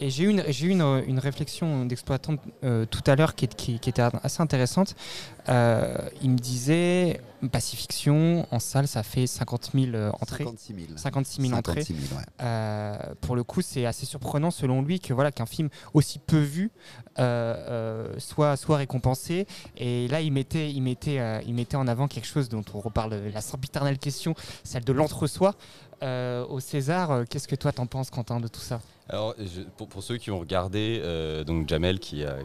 et 0.00 0.10
j'ai 0.10 0.24
eu 0.24 0.28
une, 0.28 0.44
j'ai 0.48 0.66
une, 0.66 0.82
une 1.06 1.18
réflexion 1.18 1.86
d'exploitant 1.86 2.36
euh, 2.64 2.84
tout 2.86 3.02
à 3.06 3.16
l'heure 3.16 3.34
qui, 3.34 3.46
qui, 3.48 3.74
était 3.74 4.02
assez 4.02 4.42
intéressante. 4.42 4.94
Euh, 5.48 5.96
il 6.22 6.30
me 6.30 6.38
disait 6.38 7.20
Pacifiction 7.52 8.46
en 8.50 8.58
salle, 8.58 8.88
ça 8.88 9.02
fait 9.02 9.26
50 9.26 9.70
000 9.74 9.94
euh, 9.94 10.10
entrées. 10.20 10.44
56 10.96 11.42
000, 11.42 11.54
entrées. 11.54 11.84
pour 13.20 13.36
le 13.36 13.44
coup, 13.44 13.60
c'est 13.60 13.84
assez 13.84 14.06
surprenant 14.06 14.50
selon 14.50 14.80
lui 14.80 14.98
que 14.98 15.12
voilà 15.12 15.30
qu'un 15.30 15.46
film 15.46 15.68
aussi 15.92 16.18
peu 16.18 16.38
vu 16.38 16.70
soit, 17.16 18.56
soit 18.56 18.76
récompensé. 18.78 19.46
Et 19.76 20.08
là, 20.08 20.22
il 20.22 20.32
mettait, 20.32 20.70
il, 20.70 20.80
mettait, 20.80 21.20
il 21.46 21.54
mettait 21.54 21.76
en 21.76 21.86
avant 21.86 22.08
quelque 22.08 22.26
chose 22.26 22.48
dont 22.48 22.64
on 22.72 22.80
reparle, 22.80 23.14
la 23.32 23.40
sempiternelle 23.40 23.98
question, 23.98 24.34
celle 24.64 24.84
de 24.84 24.92
l'entre-soi. 24.92 25.54
Au 26.04 26.60
César, 26.60 27.24
qu'est-ce 27.28 27.48
que 27.48 27.56
toi 27.56 27.72
t'en 27.72 27.86
penses, 27.86 28.10
Quentin, 28.10 28.40
de 28.40 28.48
tout 28.48 28.60
ça? 28.60 28.80
Alors, 29.08 29.34
pour, 29.76 30.02
ceux 30.02 30.16
qui 30.16 30.30
ont 30.30 30.38
regardé, 30.38 31.00
euh, 31.02 31.44
donc 31.44 31.68
Jamel 31.68 31.98
qui 31.98 32.24
a, 32.24 32.38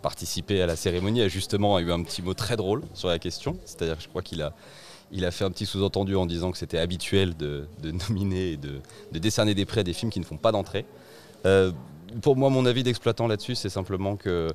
participé 0.00 0.62
à 0.62 0.66
la 0.66 0.74
cérémonie 0.74 1.20
a 1.20 1.28
justement 1.28 1.78
eu 1.78 1.92
un 1.92 2.02
petit 2.02 2.22
mot 2.22 2.32
très 2.32 2.56
drôle 2.56 2.82
sur 2.94 3.08
la 3.08 3.18
question. 3.18 3.58
C'est-à-dire 3.66 3.98
que 3.98 4.02
je 4.02 4.08
crois 4.08 4.22
qu'il 4.22 4.40
a, 4.40 4.54
il 5.12 5.26
a 5.26 5.30
fait 5.30 5.44
un 5.44 5.50
petit 5.50 5.66
sous-entendu 5.66 6.16
en 6.16 6.24
disant 6.24 6.52
que 6.52 6.58
c'était 6.58 6.78
habituel 6.78 7.36
de, 7.36 7.66
nominer 8.08 8.52
et 8.52 8.56
de, 8.56 8.80
décerner 9.12 9.54
des 9.54 9.66
prix 9.66 9.80
à 9.80 9.82
des 9.82 9.92
films 9.92 10.10
qui 10.10 10.20
ne 10.20 10.24
font 10.24 10.38
pas 10.38 10.52
d'entrée. 10.52 10.86
Euh, 11.44 11.70
pour 12.22 12.36
moi, 12.36 12.48
mon 12.48 12.64
avis 12.64 12.82
d'exploitant 12.82 13.26
là-dessus, 13.26 13.54
c'est 13.54 13.68
simplement 13.68 14.16
que 14.16 14.50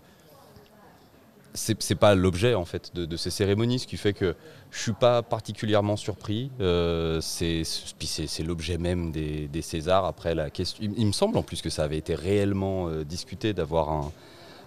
c'est 1.55 1.95
pas 1.95 2.15
l'objet 2.15 2.53
en 2.53 2.65
fait 2.65 2.93
de, 2.95 3.17
ces 3.17 3.29
cérémonies, 3.29 3.79
ce 3.79 3.87
qui 3.87 3.97
fait 3.97 4.13
que 4.13 4.35
je 4.71 4.79
suis 4.79 4.93
pas 4.93 5.21
particulièrement 5.21 5.95
surpris. 5.95 6.51
Euh, 6.59 7.19
c'est 7.21 7.63
l'objet 8.43 8.77
même 8.77 9.11
des, 9.11 9.61
Césars. 9.61 10.05
Après 10.05 10.35
la 10.35 10.49
question, 10.49 10.83
il, 10.95 11.05
me 11.07 11.11
semble 11.11 11.37
en 11.37 11.43
plus 11.43 11.61
que 11.61 11.69
ça 11.69 11.83
avait 11.83 11.97
été 11.97 12.13
réellement 12.13 12.89
euh, 12.89 13.03
discuté 13.03 13.53
d'avoir 13.53 13.89
un, 13.89 14.11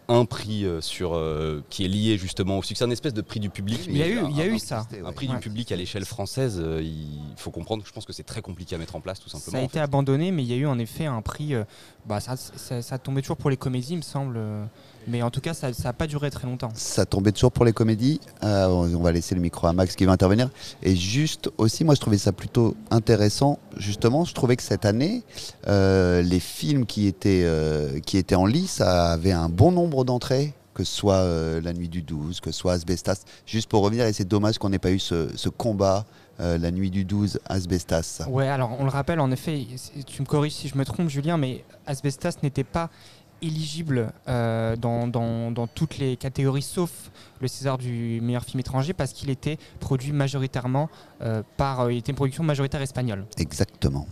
un 0.08 0.24
prix 0.24 0.64
euh, 0.64 0.80
sur, 0.80 1.14
euh, 1.14 1.62
qui 1.68 1.84
est 1.84 1.88
lié 1.88 2.16
justement 2.16 2.58
au 2.58 2.62
succès, 2.62 2.84
un 2.84 2.90
espèce 2.90 3.14
de 3.14 3.20
prix 3.20 3.40
du 3.40 3.50
public. 3.50 3.80
Il 3.86 3.96
y 3.96 4.02
a 4.02 4.08
eu, 4.08 4.20
il 4.30 4.36
y 4.36 4.40
a 4.40 4.46
eu 4.46 4.58
ça. 4.58 4.86
Un 5.04 5.12
prix 5.12 5.28
du 5.28 5.36
public 5.36 5.70
à 5.72 5.76
l'échelle 5.76 6.06
française, 6.06 6.62
il 6.80 7.20
faut 7.36 7.50
comprendre 7.50 7.82
que 7.82 7.88
je 7.88 7.92
pense 7.92 8.06
que 8.06 8.12
c'est 8.12 8.24
très 8.24 8.40
compliqué 8.40 8.74
à 8.74 8.78
mettre 8.78 8.96
en 8.96 9.00
place 9.00 9.20
tout 9.20 9.28
simplement. 9.28 9.58
Ça 9.58 9.62
a 9.62 9.64
été 9.64 9.80
abandonné, 9.80 10.30
mais 10.32 10.42
il 10.42 10.48
y 10.48 10.54
a 10.54 10.56
eu 10.56 10.66
en 10.66 10.78
effet 10.78 11.04
un 11.06 11.22
prix, 11.22 11.54
bah, 12.06 12.20
ça, 12.20 12.36
ça, 12.36 12.82
ça, 12.82 12.98
tombait 12.98 13.20
toujours 13.20 13.36
pour 13.36 13.50
les 13.50 13.56
comédies, 13.56 13.92
il 13.92 13.98
me 13.98 14.02
semble. 14.02 14.40
Mais 15.08 15.22
en 15.22 15.30
tout 15.30 15.40
cas, 15.40 15.54
ça 15.54 15.70
n'a 15.84 15.92
pas 15.92 16.06
duré 16.06 16.30
très 16.30 16.46
longtemps. 16.46 16.68
Ça 16.74 17.06
tombait 17.06 17.32
toujours 17.32 17.52
pour 17.52 17.64
les 17.64 17.72
comédies. 17.72 18.20
Euh, 18.44 18.66
on 18.66 19.00
va 19.00 19.12
laisser 19.12 19.34
le 19.34 19.40
micro 19.40 19.66
à 19.66 19.72
Max 19.72 19.96
qui 19.96 20.04
va 20.04 20.12
intervenir. 20.12 20.50
Et 20.82 20.94
juste 20.94 21.50
aussi, 21.56 21.84
moi, 21.84 21.94
je 21.94 22.00
trouvais 22.00 22.18
ça 22.18 22.32
plutôt 22.32 22.76
intéressant. 22.90 23.58
Justement, 23.76 24.24
je 24.24 24.34
trouvais 24.34 24.56
que 24.56 24.62
cette 24.62 24.84
année, 24.84 25.22
euh, 25.66 26.20
les 26.20 26.40
films 26.40 26.84
qui 26.84 27.06
étaient, 27.06 27.42
euh, 27.44 28.00
qui 28.00 28.18
étaient 28.18 28.34
en 28.34 28.46
lice 28.46 28.80
avaient 28.80 29.32
un 29.32 29.48
bon 29.48 29.72
nombre 29.72 30.04
d'entrées 30.04 30.54
que 30.74 30.84
ce 30.84 30.94
soit 30.94 31.60
La 31.60 31.72
Nuit 31.72 31.88
du 31.88 32.02
12, 32.02 32.38
que 32.38 32.52
ce 32.52 32.58
soit 32.60 32.74
Asbestas. 32.74 33.24
Juste 33.46 33.68
pour 33.68 33.82
revenir, 33.82 34.06
et 34.06 34.12
c'est 34.12 34.28
dommage 34.28 34.58
qu'on 34.58 34.68
n'ait 34.68 34.78
pas 34.78 34.92
eu 34.92 35.00
ce, 35.00 35.48
combat 35.48 36.06
la 36.38 36.70
nuit 36.70 36.92
du 36.92 37.04
12, 37.04 37.40
Asbestas. 37.46 38.22
Ouais, 38.28 38.46
alors 38.46 38.76
on 38.78 38.84
le 38.84 38.90
rappelle, 38.90 39.18
en 39.18 39.32
effet, 39.32 39.66
tu 40.06 40.22
me 40.22 40.26
corriges 40.26 40.52
si 40.52 40.68
je 40.68 40.78
me 40.78 40.84
trompe, 40.84 41.08
Julien, 41.08 41.36
mais 41.36 41.64
Asbestas 41.84 42.34
n'était 42.44 42.62
pas 42.62 42.90
éligible 43.42 44.12
euh, 44.28 44.76
dans, 44.76 45.66
toutes 45.74 45.98
les 45.98 46.16
catégories 46.16 46.62
sauf 46.62 46.90
le 47.40 47.48
César 47.48 47.78
du 47.78 48.20
meilleur 48.22 48.44
film 48.44 48.60
étranger 48.60 48.92
parce 48.92 49.12
qu'il 49.12 49.30
était 49.30 49.58
produit 49.80 50.12
majoritairement 50.12 50.88
euh, 51.22 51.42
par 51.56 51.80
euh, 51.80 51.92
il 51.92 51.98
était 51.98 52.12
une 52.12 52.16
production 52.16 52.42
majoritaire 52.42 52.82
espagnole. 52.82 53.26
Exactement. 53.38 54.06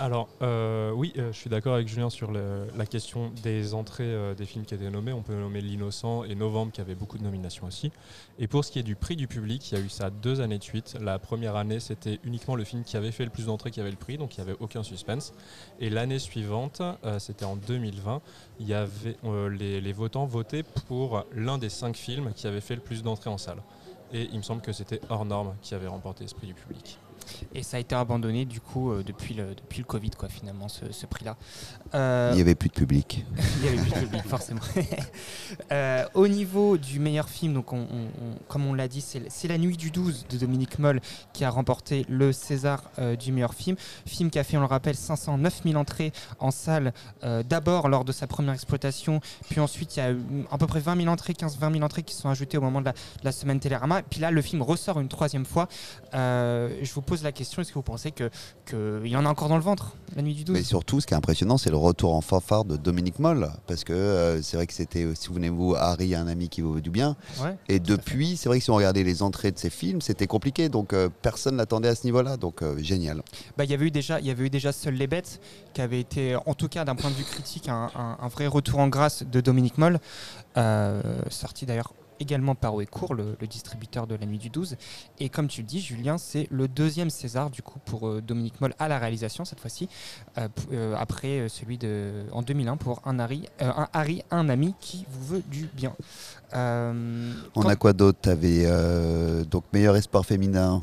Alors, 0.00 0.28
euh, 0.42 0.90
oui, 0.90 1.12
euh, 1.18 1.32
je 1.32 1.38
suis 1.38 1.48
d'accord 1.48 1.74
avec 1.74 1.86
Julien 1.86 2.10
sur 2.10 2.32
la 2.32 2.86
question 2.86 3.30
des 3.44 3.74
entrées 3.74 4.02
euh, 4.02 4.34
des 4.34 4.44
films 4.44 4.64
qui 4.64 4.74
étaient 4.74 4.90
nommés. 4.90 5.12
On 5.12 5.22
peut 5.22 5.36
nommer 5.36 5.60
L'Innocent 5.60 6.24
et 6.24 6.34
Novembre 6.34 6.72
qui 6.72 6.80
avait 6.80 6.96
beaucoup 6.96 7.16
de 7.16 7.22
nominations 7.22 7.68
aussi. 7.68 7.92
Et 8.40 8.48
pour 8.48 8.64
ce 8.64 8.72
qui 8.72 8.80
est 8.80 8.82
du 8.82 8.96
prix 8.96 9.14
du 9.14 9.28
public, 9.28 9.70
il 9.70 9.78
y 9.78 9.80
a 9.80 9.84
eu 9.84 9.88
ça 9.88 10.10
deux 10.10 10.40
années 10.40 10.58
de 10.58 10.64
suite. 10.64 10.96
La 11.00 11.20
première 11.20 11.54
année, 11.54 11.78
c'était 11.78 12.18
uniquement 12.24 12.56
le 12.56 12.64
film 12.64 12.82
qui 12.82 12.96
avait 12.96 13.12
fait 13.12 13.24
le 13.24 13.30
plus 13.30 13.46
d'entrées 13.46 13.70
qui 13.70 13.80
avait 13.80 13.92
le 13.92 13.96
prix, 13.96 14.18
donc 14.18 14.36
il 14.36 14.42
n'y 14.42 14.50
avait 14.50 14.58
aucun 14.58 14.82
suspense. 14.82 15.32
Et 15.78 15.90
l'année 15.90 16.18
suivante, 16.18 16.82
c'était 17.18 17.44
en 17.44 17.54
2020, 17.54 18.20
il 18.58 18.66
y 18.66 18.74
avait, 18.74 19.16
les, 19.50 19.80
les 19.80 19.92
votants 19.92 20.26
votaient 20.26 20.64
pour 20.64 21.24
l'un 21.32 21.56
des 21.56 21.68
cinq 21.68 21.96
films 21.96 22.32
qui 22.34 22.48
avait 22.48 22.60
fait 22.60 22.74
le 22.74 22.80
plus 22.80 23.04
d'entrées 23.04 23.30
en 23.30 23.38
salle. 23.38 23.62
Et 24.12 24.28
il 24.32 24.38
me 24.38 24.42
semble 24.42 24.60
que 24.60 24.72
c'était 24.72 25.00
Hors 25.08 25.24
Norme 25.24 25.54
qui 25.62 25.74
avait 25.74 25.86
remporté 25.86 26.26
ce 26.26 26.34
prix 26.34 26.48
du 26.48 26.54
public. 26.54 26.98
Et 27.54 27.62
ça 27.62 27.76
a 27.76 27.80
été 27.80 27.94
abandonné 27.94 28.44
du 28.44 28.60
coup 28.60 28.90
euh, 28.90 29.02
depuis, 29.02 29.34
le, 29.34 29.54
depuis 29.54 29.78
le 29.78 29.84
Covid, 29.84 30.10
quoi, 30.10 30.28
finalement, 30.28 30.68
ce, 30.68 31.06
prix-là. 31.06 31.36
Euh, 31.94 32.30
il 32.32 32.36
n'y 32.36 32.40
avait 32.40 32.54
plus 32.54 32.68
de 32.68 32.74
public. 32.74 33.24
il 33.56 33.62
n'y 33.62 33.68
avait 33.68 33.76
plus 33.78 33.90
de 33.90 34.06
public, 34.06 34.22
forcément. 34.26 34.60
Euh, 35.72 36.04
au 36.14 36.26
niveau 36.28 36.76
du 36.76 36.98
meilleur 36.98 37.28
film, 37.28 37.54
donc 37.54 37.72
on, 37.72 37.86
comme 38.48 38.66
on 38.66 38.74
l'a 38.74 38.88
dit, 38.88 39.00
c'est 39.00 39.48
La 39.48 39.58
Nuit 39.58 39.76
du 39.76 39.90
12 39.90 40.26
de 40.28 40.36
Dominique 40.36 40.78
Moll 40.78 41.00
qui 41.32 41.44
a 41.44 41.50
remporté 41.50 42.04
le 42.08 42.32
César 42.32 42.90
du 43.18 43.32
meilleur 43.32 43.54
film. 43.54 43.76
Film 44.06 44.30
qui 44.30 44.38
a 44.38 44.44
fait, 44.44 44.56
on 44.56 44.60
le 44.60 44.66
rappelle, 44.66 44.96
509 44.96 45.62
000 45.64 45.76
entrées 45.76 46.12
en 46.38 46.50
salle, 46.50 46.92
d'abord 47.48 47.88
lors 47.88 48.04
de 48.04 48.12
sa 48.12 48.26
première 48.26 48.54
exploitation, 48.54 49.20
puis 49.48 49.60
ensuite 49.60 49.96
il 49.96 50.00
y 50.00 50.02
a 50.02 50.12
à 50.50 50.58
peu 50.58 50.66
près 50.66 50.80
20 50.80 50.96
000 50.96 51.08
entrées, 51.08 51.32
15-20 51.32 51.72
000 51.72 51.84
entrées 51.84 52.02
qui 52.02 52.14
sont 52.14 52.28
ajoutées 52.28 52.58
au 52.58 52.62
moment 52.62 52.80
de 52.80 52.90
la, 53.22 53.32
semaine 53.32 53.60
Télérama. 53.60 54.02
Puis 54.02 54.20
là, 54.20 54.30
le 54.30 54.42
film 54.42 54.62
ressort 54.62 55.00
une 55.00 55.08
troisième 55.08 55.46
fois. 55.46 55.68
je 56.12 56.92
vous 56.92 57.02
pose 57.02 57.13
la 57.22 57.32
question, 57.32 57.62
est-ce 57.62 57.70
que 57.70 57.74
vous 57.74 57.82
pensez 57.82 58.10
qu'il 58.10 58.30
que 58.64 59.06
y 59.06 59.16
en 59.16 59.24
a 59.24 59.28
encore 59.28 59.48
dans 59.48 59.56
le 59.56 59.62
ventre 59.62 59.96
la 60.16 60.22
nuit 60.22 60.34
du 60.34 60.44
12 60.44 60.54
Mais 60.54 60.62
surtout, 60.62 61.00
ce 61.00 61.06
qui 61.06 61.14
est 61.14 61.16
impressionnant, 61.16 61.58
c'est 61.58 61.70
le 61.70 61.76
retour 61.76 62.14
en 62.14 62.20
fanfare 62.20 62.64
de 62.64 62.76
Dominique 62.76 63.18
Moll. 63.18 63.50
Parce 63.66 63.84
que 63.84 63.92
euh, 63.92 64.42
c'est 64.42 64.56
vrai 64.56 64.66
que 64.66 64.72
c'était, 64.72 65.04
euh, 65.04 65.14
souvenez-vous, 65.14 65.74
Harry, 65.74 66.14
un 66.14 66.26
ami 66.26 66.48
qui 66.48 66.60
vous 66.60 66.72
veut 66.72 66.80
du 66.80 66.90
bien. 66.90 67.16
et 67.68 67.80
depuis, 67.80 68.36
c'est 68.36 68.48
vrai 68.48 68.58
que 68.58 68.64
si 68.64 68.70
on 68.70 68.76
regardait 68.76 69.02
les 69.02 69.22
entrées 69.22 69.52
de 69.52 69.58
ces 69.58 69.70
films, 69.70 70.00
c'était 70.00 70.26
compliqué. 70.26 70.68
Donc 70.68 70.92
euh, 70.92 71.08
personne 71.22 71.56
n'attendait 71.56 71.88
à 71.88 71.94
ce 71.94 72.04
niveau-là. 72.04 72.36
Donc 72.36 72.62
génial. 72.78 73.22
Bah, 73.56 73.64
il 73.64 73.70
y 73.70 73.74
avait 73.74 73.86
eu 73.86 73.90
déjà, 73.90 74.20
il 74.20 74.26
y 74.26 74.30
avait 74.30 74.46
eu 74.46 74.50
déjà 74.50 74.72
Seuls 74.72 74.94
les 74.94 75.06
bêtes, 75.06 75.40
qui 75.72 75.80
avait 75.80 76.00
été, 76.00 76.36
en 76.46 76.54
tout 76.54 76.68
cas 76.68 76.84
d'un 76.84 76.94
point 76.94 77.10
de 77.10 77.14
vue 77.14 77.24
critique, 77.24 77.68
un, 77.68 77.90
un, 77.94 78.28
vrai 78.28 78.46
retour 78.46 78.80
en 78.80 78.88
grâce 78.88 79.22
de 79.22 79.40
Dominique 79.40 79.78
Moll. 79.78 79.98
sorti 81.30 81.66
d'ailleurs 81.66 81.92
également 82.20 82.54
par 82.54 82.74
Oecourt, 82.74 83.14
le, 83.14 83.36
le, 83.40 83.46
distributeur 83.46 84.06
de 84.06 84.14
La 84.14 84.26
Nuit 84.26 84.38
du 84.38 84.50
12. 84.50 84.76
Et 85.18 85.28
comme 85.28 85.48
tu 85.48 85.62
le 85.62 85.66
dis, 85.66 85.80
Julien, 85.80 86.18
c'est 86.18 86.48
le 86.50 86.68
deuxième 86.68 87.10
César 87.10 87.50
du 87.50 87.62
coup 87.62 87.78
pour 87.84 88.08
euh, 88.08 88.20
Dominique 88.20 88.60
Moll 88.60 88.74
à 88.78 88.88
la 88.88 88.98
réalisation 88.98 89.44
cette 89.44 89.60
fois-ci, 89.60 89.88
euh, 90.38 90.48
euh, 90.72 90.94
après 90.98 91.48
celui 91.48 91.78
de 91.78 92.24
en 92.32 92.42
2001 92.42 92.76
pour 92.76 93.00
un 93.04 93.18
Harry, 93.18 93.46
un 93.60 93.88
Harry, 93.92 94.22
un 94.30 94.48
ami 94.48 94.74
qui 94.80 95.06
vous 95.10 95.34
veut 95.34 95.42
du 95.50 95.68
bien. 95.74 95.94
On 96.52 97.68
a 97.68 97.76
quoi 97.76 97.92
d'autre? 97.92 98.20
T'avais 98.22 98.64
donc 99.46 99.64
meilleur 99.72 99.96
espoir 99.96 100.24
féminin. 100.24 100.82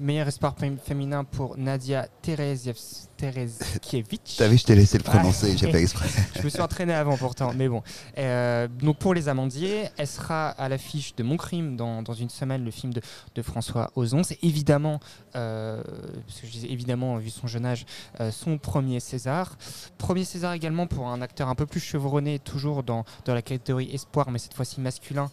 Meilleur 0.00 0.26
espoir 0.26 0.56
féminin 0.82 1.22
pour 1.22 1.56
Nadia 1.56 2.08
Teresievska 2.22 3.11
Tereskiewicz. 3.22 4.36
T'as 4.36 4.48
vu, 4.48 4.58
je 4.58 4.64
t'ai 4.64 4.74
laissé 4.74 4.98
le 4.98 5.04
prononcer, 5.04 5.56
j'ai 5.56 5.70
pas 5.70 5.80
exprès. 5.80 6.08
je 6.36 6.42
me 6.42 6.48
suis 6.48 6.60
entraîné 6.60 6.92
avant 6.92 7.16
pourtant, 7.16 7.52
mais 7.54 7.68
bon. 7.68 7.80
Euh, 8.18 8.66
donc 8.66 8.98
pour 8.98 9.14
les 9.14 9.28
amandiers, 9.28 9.88
elle 9.96 10.08
sera 10.08 10.48
à 10.48 10.68
l'affiche 10.68 11.14
de 11.14 11.22
Mon 11.22 11.36
Crime 11.36 11.76
dans, 11.76 12.02
dans, 12.02 12.14
une 12.14 12.30
semaine, 12.30 12.64
le 12.64 12.72
film 12.72 12.92
de, 12.92 13.00
de 13.36 13.42
François 13.42 13.92
Ozon. 13.94 14.24
C'est 14.24 14.42
évidemment, 14.42 14.98
euh, 15.36 15.80
parce 16.26 16.40
que 16.40 16.48
je 16.48 16.52
disais 16.52 16.68
évidemment, 16.68 17.16
vu 17.18 17.30
son 17.30 17.46
jeune 17.46 17.64
âge, 17.64 17.86
euh, 18.20 18.32
son 18.32 18.58
premier 18.58 18.98
César. 18.98 19.56
Premier 19.98 20.24
César 20.24 20.52
également 20.54 20.88
pour 20.88 21.06
un 21.06 21.22
acteur 21.22 21.48
un 21.48 21.54
peu 21.54 21.66
plus 21.66 21.80
chevronné, 21.80 22.40
toujours 22.40 22.82
dans, 22.82 23.04
dans 23.24 23.34
la 23.34 23.42
catégorie 23.42 23.94
espoir, 23.94 24.32
mais 24.32 24.40
cette 24.40 24.54
fois-ci 24.54 24.80
masculin. 24.80 25.30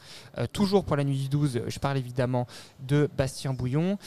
toujours 0.54 0.86
pour 0.86 0.96
la 0.96 1.04
nuit 1.04 1.18
du 1.18 1.30
12, 1.30 1.62
je 1.68 1.80
parle 1.80 1.98
évidemment 1.98 2.46
de 2.88 3.10
Bastien 3.18 3.54
Bouillon 3.54 3.98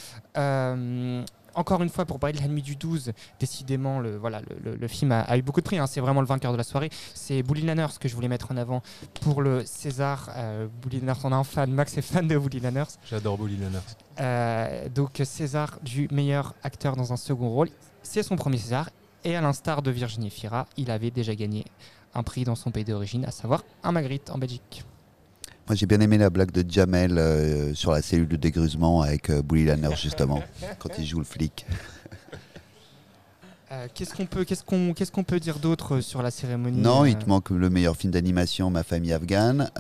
encore 1.55 1.83
une 1.83 1.89
fois, 1.89 2.05
pour 2.05 2.19
parler 2.19 2.37
de 2.37 2.43
la 2.43 2.49
nuit 2.49 2.63
du 2.63 2.77
12, 2.77 3.13
décidément, 3.39 4.01
le, 4.01 4.17
voilà, 4.17 4.43
le, 4.63 4.89
film 4.89 5.13
a, 5.13 5.37
eu 5.37 5.43
beaucoup 5.43 5.61
de 5.61 5.65
prix. 5.65 5.79
Hein. 5.79 5.87
c'est 5.87 6.01
vraiment 6.01 6.21
le 6.21 6.27
vainqueur 6.27 6.53
de 6.53 6.57
la 6.57 6.65
soirée. 6.65 6.91
C'est 7.15 7.43
Bully 7.43 7.63
Lanners 7.63 7.99
que 8.01 8.09
je 8.09 8.15
voulais 8.15 8.29
mettre 8.29 8.51
en 8.53 8.57
avant 8.57 8.83
pour 9.21 9.43
le 9.43 9.65
César. 9.65 10.31
Euh, 10.37 10.67
Bully 10.83 11.01
Lanners, 11.01 11.21
on 11.25 11.33
a 11.33 11.37
un 11.37 11.45
fan. 11.45 11.71
Max 11.71 11.97
est 11.99 12.03
fan 12.03 12.27
de 12.27 12.39
Bully 12.39 12.61
Lanners. 12.61 12.99
J'adore 13.09 13.39
Bully 13.39 13.57
Lanners. 13.57 13.79
Euh, 14.21 14.89
donc, 14.89 15.21
César 15.25 15.79
du 15.83 16.09
meilleur 16.11 16.55
acteur 16.63 16.97
dans 16.97 17.13
un 17.13 17.17
second 17.17 17.49
rôle. 17.49 17.69
C'est 18.03 18.23
son 18.23 18.37
premier 18.37 18.59
César. 18.59 18.91
Et 19.25 19.37
à 19.37 19.41
l'instar 19.41 19.83
de 19.83 19.91
Virginie 19.91 20.31
Fira, 20.31 20.67
il 20.77 20.91
avait 20.91 21.13
déjà 21.13 21.35
gagné 21.35 21.65
un 22.15 22.23
prix 22.25 22.45
dans 22.45 22.57
son 22.57 22.71
pays 22.71 22.85
d'origine, 22.85 23.25
à 23.25 23.31
savoir 23.31 23.63
un 23.85 23.93
Magritte 23.93 24.31
en 24.31 24.39
Belgique. 24.39 24.85
Moi, 25.73 25.77
j'ai 25.79 25.87
bien 25.87 26.03
aimé 26.03 26.19
la 26.19 26.29
blague 26.29 26.51
de 26.51 26.71
Jamel 26.71 27.17
euh, 27.17 27.73
sur 27.73 27.93
la 27.93 28.03
cellule 28.03 28.29
de 28.29 28.37
dégrusement 28.37 29.01
avec 29.01 29.31
euh, 29.31 29.41
Bully 29.41 29.65
Lanner, 29.65 29.97
justement, 29.97 30.43
quand 30.79 30.91
il 30.99 31.07
joue 31.07 31.17
le 31.19 31.25
flic. 31.25 31.65
Euh, 33.71 33.87
qu'est-ce 33.95 34.15
qu'on 34.15 34.27
peut, 34.27 34.45
qu'est-ce 34.45 34.65
qu'on, 34.65 34.93
qu'est-ce 34.93 35.11
qu'on 35.11 35.25
peut 35.25 35.41
dire 35.41 35.59
d'autre 35.61 36.01
sur 36.01 36.21
la 36.21 36.31
cérémonie 36.31 36.77
Non, 36.77 37.07
il 37.07 37.17
te 37.17 37.27
manque 37.27 37.49
le 37.49 37.71
meilleur 37.71 37.97
film 37.97 38.13
d'animation, 38.13 38.69
Ma 38.69 38.83
famille 38.83 39.15
afghane. 39.15 39.71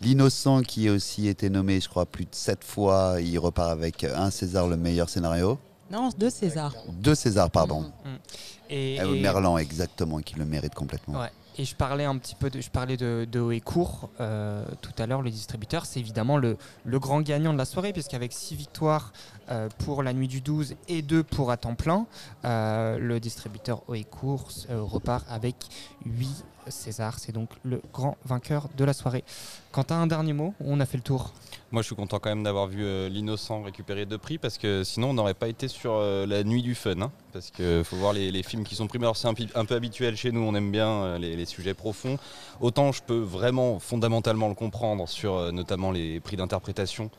L'innocent 0.00 0.62
qui 0.62 0.88
a 0.88 0.92
aussi 0.92 1.28
été 1.28 1.50
nommé, 1.50 1.82
je 1.82 1.88
crois, 1.90 2.06
plus 2.06 2.24
de 2.24 2.34
sept 2.34 2.64
fois. 2.64 3.16
Il 3.20 3.38
repart 3.38 3.68
avec 3.68 4.04
un 4.04 4.30
César, 4.30 4.68
le 4.68 4.78
meilleur 4.78 5.10
scénario. 5.10 5.58
Non, 5.90 6.08
deux 6.16 6.30
Césars. 6.30 6.74
Deux 6.88 7.14
Césars, 7.14 7.50
pardon. 7.50 7.82
Mm, 7.82 8.08
mm. 8.08 8.18
Et, 8.70 9.20
Merlan, 9.20 9.58
exactement, 9.58 10.20
qui 10.20 10.36
le 10.36 10.46
mérite 10.46 10.74
complètement. 10.74 11.20
Ouais. 11.20 11.30
Et 11.60 11.64
je 11.64 11.74
parlais 11.74 12.04
un 12.04 12.16
petit 12.18 12.36
peu 12.36 12.50
de, 12.50 12.60
je 12.60 12.70
parlais 12.70 12.96
de, 12.96 13.26
de 13.30 13.40
euh, 14.20 14.64
tout 14.80 14.92
à 14.96 15.06
l'heure, 15.08 15.22
le 15.22 15.30
distributeur, 15.30 15.86
c'est 15.86 15.98
évidemment 15.98 16.36
le, 16.36 16.56
grand 16.86 17.20
gagnant 17.20 17.52
de 17.52 17.58
la 17.58 17.64
soirée, 17.64 17.92
puisqu'avec 17.92 18.32
6 18.32 18.54
victoires 18.54 19.12
euh, 19.50 19.68
pour 19.78 20.04
la 20.04 20.12
nuit 20.12 20.28
du 20.28 20.40
12 20.40 20.76
et 20.86 21.02
2 21.02 21.24
pour 21.24 21.50
à 21.50 21.56
temps 21.56 21.74
plein, 21.74 22.06
euh, 22.44 22.96
le 22.98 23.18
distributeur 23.18 23.82
court 24.04 24.50
repart 24.68 25.26
avec 25.28 25.56
8 26.06 26.44
César. 26.70 27.18
C'est 27.18 27.32
donc 27.32 27.50
le 27.62 27.80
grand 27.92 28.16
vainqueur 28.24 28.68
de 28.76 28.84
la 28.84 28.92
soirée. 28.92 29.24
Quant 29.72 29.82
à 29.82 29.94
un 29.94 30.06
dernier 30.06 30.32
mot, 30.32 30.54
on 30.60 30.80
a 30.80 30.86
fait 30.86 30.96
le 30.96 31.02
tour. 31.02 31.32
Moi, 31.70 31.82
je 31.82 31.86
suis 31.86 31.96
content 31.96 32.18
quand 32.18 32.30
même 32.30 32.42
d'avoir 32.42 32.66
vu 32.66 32.82
euh, 32.82 33.08
l'innocent 33.08 33.62
récupérer 33.62 34.06
deux 34.06 34.16
prix 34.16 34.38
parce 34.38 34.56
que 34.56 34.84
sinon, 34.84 35.10
on 35.10 35.14
n'aurait 35.14 35.34
pas 35.34 35.48
été 35.48 35.68
sur 35.68 35.92
euh, 35.92 36.26
la 36.26 36.42
nuit 36.42 36.62
du 36.62 36.74
fun. 36.74 37.00
Hein. 37.00 37.12
parce 37.32 37.50
qu'il 37.50 37.84
faut 37.84 37.96
voir 37.96 38.14
les, 38.14 38.42
films 38.42 38.64
qui 38.64 38.74
sont 38.74 38.86
primés. 38.86 39.04
Alors, 39.04 39.16
c'est 39.16 39.28
un, 39.28 39.64
peu 39.64 39.74
habituel 39.74 40.16
chez 40.16 40.32
nous, 40.32 40.40
on 40.40 40.54
aime 40.54 40.70
bien 40.70 40.88
euh, 40.88 41.18
les, 41.18 41.44
sujets 41.44 41.74
profonds. 41.74 42.18
Autant 42.60 42.92
je 42.92 43.02
peux 43.02 43.18
vraiment 43.18 43.78
fondamentalement 43.78 44.48
le 44.48 44.54
comprendre 44.54 45.08
sur 45.08 45.52
notamment 45.52 45.90
les 45.90 46.20
prix 46.20 46.36
d'interprétation. 46.36 47.10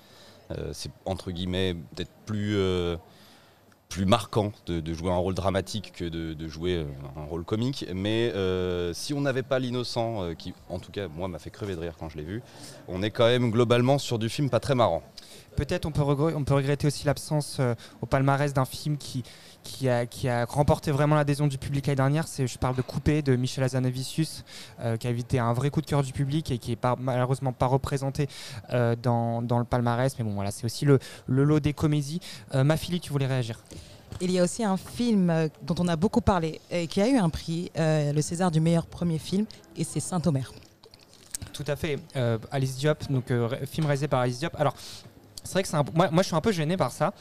c'est 0.71 0.91
entre 1.05 1.31
guillemets 1.31 1.75
peut-être 1.95 2.11
plus 2.25 2.57
plus 3.89 4.05
marquant 4.05 4.51
de, 4.67 4.93
jouer 4.93 5.09
un 5.09 5.17
rôle 5.17 5.33
dramatique 5.33 5.91
que 5.95 6.05
de, 6.05 6.47
jouer 6.47 6.75
euh, 6.75 6.85
un 7.17 7.23
rôle 7.23 7.43
comique. 7.43 7.87
Mais 7.93 8.31
euh, 8.35 8.93
si 8.93 9.15
on 9.15 9.21
n'avait 9.21 9.41
pas 9.41 9.57
l'innocent, 9.57 10.23
euh, 10.23 10.33
qui 10.35 10.53
en 10.69 10.77
tout 10.77 10.91
cas 10.91 11.07
moi 11.07 11.27
m'a 11.27 11.39
fait 11.39 11.49
crever 11.49 11.73
de 11.73 11.79
rire 11.79 11.95
quand 11.99 12.07
je 12.07 12.17
l'ai 12.17 12.23
vu, 12.23 12.43
on 12.87 13.01
est 13.01 13.09
quand 13.09 13.25
même 13.25 13.49
globalement 13.49 13.97
sur 13.97 14.19
du 14.19 14.29
film 14.29 14.51
pas 14.51 14.59
très 14.59 14.75
marrant. 14.75 15.01
Peut-être 15.55 15.85
on 15.85 15.91
peut, 15.91 16.01
on 16.01 16.43
peut 16.43 16.53
regretter 16.53 16.87
aussi 16.87 17.05
l'absence 17.05 17.59
au 18.01 18.05
palmarès 18.05 18.53
d'un 18.53 18.65
film 18.65 18.97
qui, 18.97 19.23
qui 19.63 19.89
a, 19.89 20.05
qui 20.05 20.29
a 20.29 20.45
remporté 20.45 20.91
vraiment 20.91 21.15
l'adhésion 21.15 21.47
du 21.47 21.57
public 21.57 21.87
l'année 21.87 21.97
dernière. 21.97 22.25
Je 22.27 22.57
parle 22.57 22.75
de 22.75 22.81
Coupé 22.81 23.21
de 23.21 23.35
Michel 23.35 23.63
Azanavicius, 23.63 24.43
qui 24.99 25.07
a 25.07 25.09
été 25.09 25.39
un 25.39 25.53
vrai 25.53 25.69
coup 25.69 25.81
de 25.81 25.85
cœur 25.85 26.03
du 26.03 26.13
public 26.13 26.51
et 26.51 26.57
qui 26.57 26.73
est 26.73 26.87
malheureusement 26.99 27.51
pas 27.53 27.65
représenté 27.65 28.27
dans, 29.01 29.41
dans, 29.41 29.59
le 29.59 29.65
palmarès. 29.65 30.17
Mais 30.17 30.23
bon, 30.23 30.33
voilà, 30.33 30.51
c'est 30.51 30.65
aussi 30.65 30.85
le, 30.85 30.99
le, 31.27 31.43
lot 31.43 31.59
des 31.59 31.73
comédies. 31.73 32.21
ma 32.53 32.77
fille, 32.77 32.99
tu 32.99 33.11
voulais 33.11 33.27
réagir? 33.27 33.59
Il 34.21 34.31
y 34.31 34.39
a 34.39 34.43
aussi 34.43 34.63
un 34.63 34.75
film 34.75 35.29
euh, 35.29 35.47
dont 35.61 35.75
on 35.79 35.87
a 35.87 35.95
beaucoup 35.95 36.21
parlé 36.21 36.59
et 36.69 36.87
qui 36.87 37.01
a 37.01 37.07
eu 37.07 37.17
un 37.17 37.29
prix, 37.29 37.71
euh, 37.77 38.11
le 38.11 38.21
César 38.21 38.51
du 38.51 38.59
meilleur 38.59 38.85
premier 38.85 39.17
film, 39.17 39.45
et 39.77 39.83
c'est 39.83 40.01
Saint-Omer. 40.01 40.51
Tout 41.53 41.63
à 41.67 41.75
fait. 41.75 41.99
Euh, 42.15 42.37
Alice 42.51 42.77
Diop, 42.77 43.09
donc 43.09 43.31
film 43.65 43.85
réalisé 43.85 44.07
par 44.07 44.21
Alice 44.21 44.39
Diop. 44.39 44.55
Alors, 44.59 44.75
c'est 45.49 45.53
vrai 45.53 45.63
que 45.63 45.69
c'est 45.69 45.95
moi, 45.95 46.09
moi, 46.11 46.23
je 46.23 46.27
suis 46.27 46.35
un 46.35 46.41
peu 46.41 46.51
gêné 46.51 46.77
par 46.77 46.91
ça, 46.91 47.13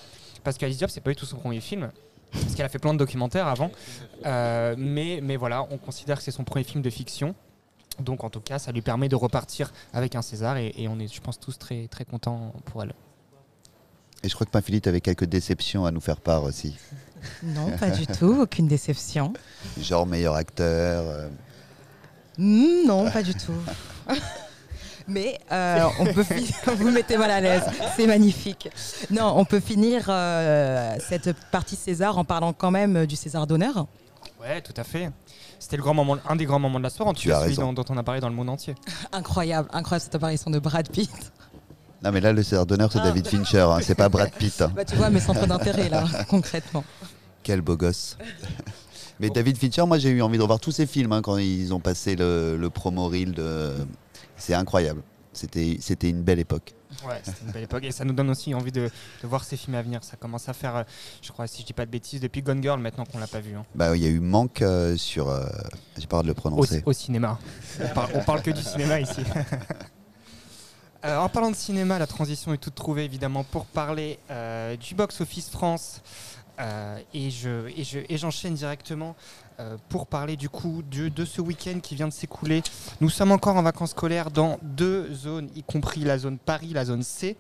parce 0.45 0.59
qu'Alice 0.59 0.79
Diop, 0.79 0.91
c'est 0.91 1.01
pas 1.01 1.11
du 1.11 1.17
tout 1.17 1.27
son 1.27 1.37
premier 1.39 1.61
film. 1.61 1.91
Parce 2.31 2.55
qu'elle 2.55 2.67
a 2.67 2.69
fait 2.69 2.79
plein 2.79 2.93
de 2.93 2.99
documentaires 2.99 3.47
avant. 3.47 3.71
mais, 4.25 5.21
mais 5.23 5.37
voilà, 5.37 5.67
on 5.71 5.79
considère 5.79 6.19
que 6.19 6.23
c'est 6.23 6.31
son 6.31 6.45
premier 6.45 6.65
film 6.65 6.83
de 6.83 6.91
fiction. 6.91 7.35
Donc 8.01 8.23
en 8.23 8.31
tout 8.31 8.41
cas, 8.41 8.59
ça 8.59 8.71
lui 8.71 8.83
permet 8.83 9.09
de 9.09 9.17
repartir 9.17 9.73
avec 9.93 10.15
un 10.15 10.23
César 10.23 10.57
et, 10.57 10.73
et 10.77 10.87
on 10.87 11.01
est, 11.01 11.13
je 11.13 11.21
pense, 11.21 11.41
tous 11.41 11.59
très, 11.59 11.89
très 11.89 12.05
contents 12.05 12.53
pour 12.67 12.83
elle. 12.83 12.93
Et 14.23 14.29
je 14.29 14.35
crois 14.35 14.47
que 14.47 14.51
Pinphilippe 14.51 14.87
avait 14.87 15.01
quelques 15.01 15.25
déceptions 15.25 15.85
à 15.85 15.91
nous 15.91 16.01
faire 16.01 16.21
part 16.21 16.45
aussi. 16.45 16.77
Non, 17.43 17.77
pas 17.79 17.91
du 17.91 18.07
tout, 18.07 18.43
aucune 18.43 18.69
déception. 18.69 19.33
Genre 19.81 20.07
meilleur 20.07 20.35
acteur 20.35 21.05
euh. 21.07 21.29
hmm, 22.39 22.87
Non, 22.87 23.11
pas 23.11 23.23
du 23.23 23.35
tout. 23.35 23.53
Mais 25.09 25.39
euh, 25.51 25.89
on 25.99 26.05
peut 26.13 26.23
finir. 26.23 26.51
Vous 26.77 26.91
mettez 26.91 27.17
mal 27.17 27.31
à 27.31 27.41
l'aise, 27.41 27.63
c'est 27.97 28.07
magnifique. 28.07 28.69
Non, 29.11 29.33
on 29.37 29.45
peut 29.45 29.61
finir 29.61 30.07
euh, 30.09 30.95
cette 31.01 31.33
partie 31.51 31.77
César 31.77 32.19
en 32.19 32.25
parlant 32.25 32.53
quand 32.53 32.71
même 32.71 33.07
du 33.07 33.17
César 33.17 33.47
d'honneur. 33.47 33.87
Ouais, 34.41 34.61
tout 34.61 34.75
à 34.77 34.85
fait. 34.85 35.11
C'était 35.59 35.77
le 35.77 35.83
grand 35.83 35.95
moment, 35.95 36.19
un 36.29 36.37
des 36.37 36.45
grands 36.45 36.61
moments 36.61 36.79
de 36.79 36.85
la 36.85 36.91
soirée, 36.91 37.11
en 37.11 37.15
tout 37.15 37.29
cas 37.29 37.43
celui 37.43 37.57
dont, 37.57 37.73
dont, 37.73 37.85
on 37.89 37.97
a 37.97 38.03
parlé 38.03 38.21
dans 38.21 38.29
le 38.29 38.35
monde 38.35 38.51
entier. 38.51 38.75
Incroyable, 39.13 39.69
incroyable 39.73 40.05
cette 40.05 40.15
apparition 40.15 40.51
de 40.51 40.59
Brad 40.59 40.89
Pitt. 40.89 41.11
Non, 42.03 42.13
mais 42.13 42.21
là, 42.21 42.33
le 42.33 42.43
César 42.43 42.65
d'honneur, 42.65 42.93
c'est 42.93 43.01
ah. 43.01 43.05
David 43.05 43.27
Fincher, 43.27 43.61
hein, 43.61 43.79
c'est 43.83 43.97
pas 43.97 44.09
Brad 44.09 44.31
Pitt. 44.31 44.63
Hein. 44.63 44.71
Bah, 44.75 44.85
tu 44.85 44.95
vois 44.95 45.11
mes 45.11 45.21
centres 45.21 45.47
d'intérêt, 45.47 45.89
là, 45.89 46.05
concrètement. 46.29 46.85
Quel 47.43 47.61
beau 47.61 47.77
gosse. 47.77 48.17
mais 49.19 49.31
David 49.31 49.59
Fincher, 49.59 49.85
moi, 49.85 49.99
j'ai 49.99 50.11
eu 50.11 50.23
envie 50.23 50.37
de 50.37 50.43
revoir 50.43 50.61
tous 50.61 50.71
ses 50.71 50.87
films 50.87 51.13
hein, 51.13 51.23
quand 51.23 51.39
ils 51.39 51.75
ont 51.75 51.81
passé 51.81 52.15
le, 52.15 52.69
promo 52.73 53.09
reel. 53.09 53.33
De... 53.33 53.75
C'est 54.39 54.55
incroyable. 54.55 55.03
C'était 55.33 56.11
une 56.11 56.23
belle 56.23 56.39
époque. 56.39 56.75
Ouais, 57.07 57.21
c'était 57.23 57.45
une 57.45 57.53
belle 57.53 57.63
époque. 57.65 57.85
Et 57.85 57.93
ça 57.93 58.05
nous 58.05 58.13
donne 58.13 58.31
aussi 58.31 58.55
envie 58.55 58.73
de, 58.73 58.91
voir 59.23 59.45
ces 59.45 59.57
films 59.57 59.77
à 59.77 59.83
venir. 59.83 60.03
Ça 60.03 60.17
commence 60.17 60.49
à 60.49 60.53
faire, 60.53 60.77
euh, 60.77 60.83
je 61.23 61.31
crois, 61.31 61.47
si 61.47 61.63
je 61.63 61.67
dis 61.67 61.73
pas 61.73 61.87
de 61.87 61.91
bêtises, 61.91 62.21
depuis 62.21 62.43
Gone 62.43 62.63
Girl, 62.63 62.81
maintenant 62.81 63.05
qu'on 63.05 63.19
l'a 63.19 63.27
pas 63.27 63.41
vu. 63.41 63.55
Bah, 63.75 63.97
il 63.97 64.03
y 64.03 64.07
a 64.07 64.11
eu 64.11 64.21
Manque 64.21 64.63
euh, 64.63 64.97
sur. 64.97 65.29
Euh, 65.29 65.47
j'ai 65.97 66.07
pas 66.07 66.23
de 66.23 66.29
le 66.29 66.35
prononcer. 66.35 66.83
Au, 66.87 66.93
cinéma. 66.93 67.39
on, 67.81 67.89
parle, 67.89 68.11
on 68.15 68.25
parle 68.25 68.43
que 68.43 68.51
du 68.51 68.63
cinéma 68.63 69.01
ici. 69.01 69.23
En 71.05 71.29
parlant 71.29 71.51
de 71.51 71.57
cinéma, 71.57 71.99
la 71.99 72.09
transition 72.09 72.53
est 72.53 72.59
toute 72.59 72.75
trouvée 72.75 73.05
évidemment 73.05 73.45
pour 73.45 73.67
parler 73.67 74.19
euh, 74.31 74.77
du 74.77 74.95
box-office 74.97 75.49
France. 75.49 76.03
Euh, 76.61 76.99
et, 77.15 77.31
je, 77.31 77.69
et, 77.77 77.85
je, 77.85 78.01
et 78.09 78.19
j'enchaîne 78.19 78.55
directement 78.55 79.15
pour 79.89 80.07
parler 80.07 80.37
du 80.37 80.49
coup 80.49 80.85
de, 80.89 81.09
de 81.09 81.25
ce 81.25 81.41
week-end 81.41 81.81
qui 81.81 81.97
vient 81.97 82.07
de 82.07 82.13
s'écouler. 82.13 82.63
Nous 83.01 83.11
sommes 83.11 83.33
encore 83.33 83.57
en 83.57 83.63
vacances 83.63 83.91
scolaires 83.91 84.31
dans 84.31 84.61
deux 84.63 85.13
zones, 85.13 85.49
y 85.57 85.65
compris 85.65 86.03
la 86.03 86.17
zone 86.17 86.39
Paris, 86.39 86.69
la 86.73 86.85
zone 86.85 87.03
C. 87.03 87.37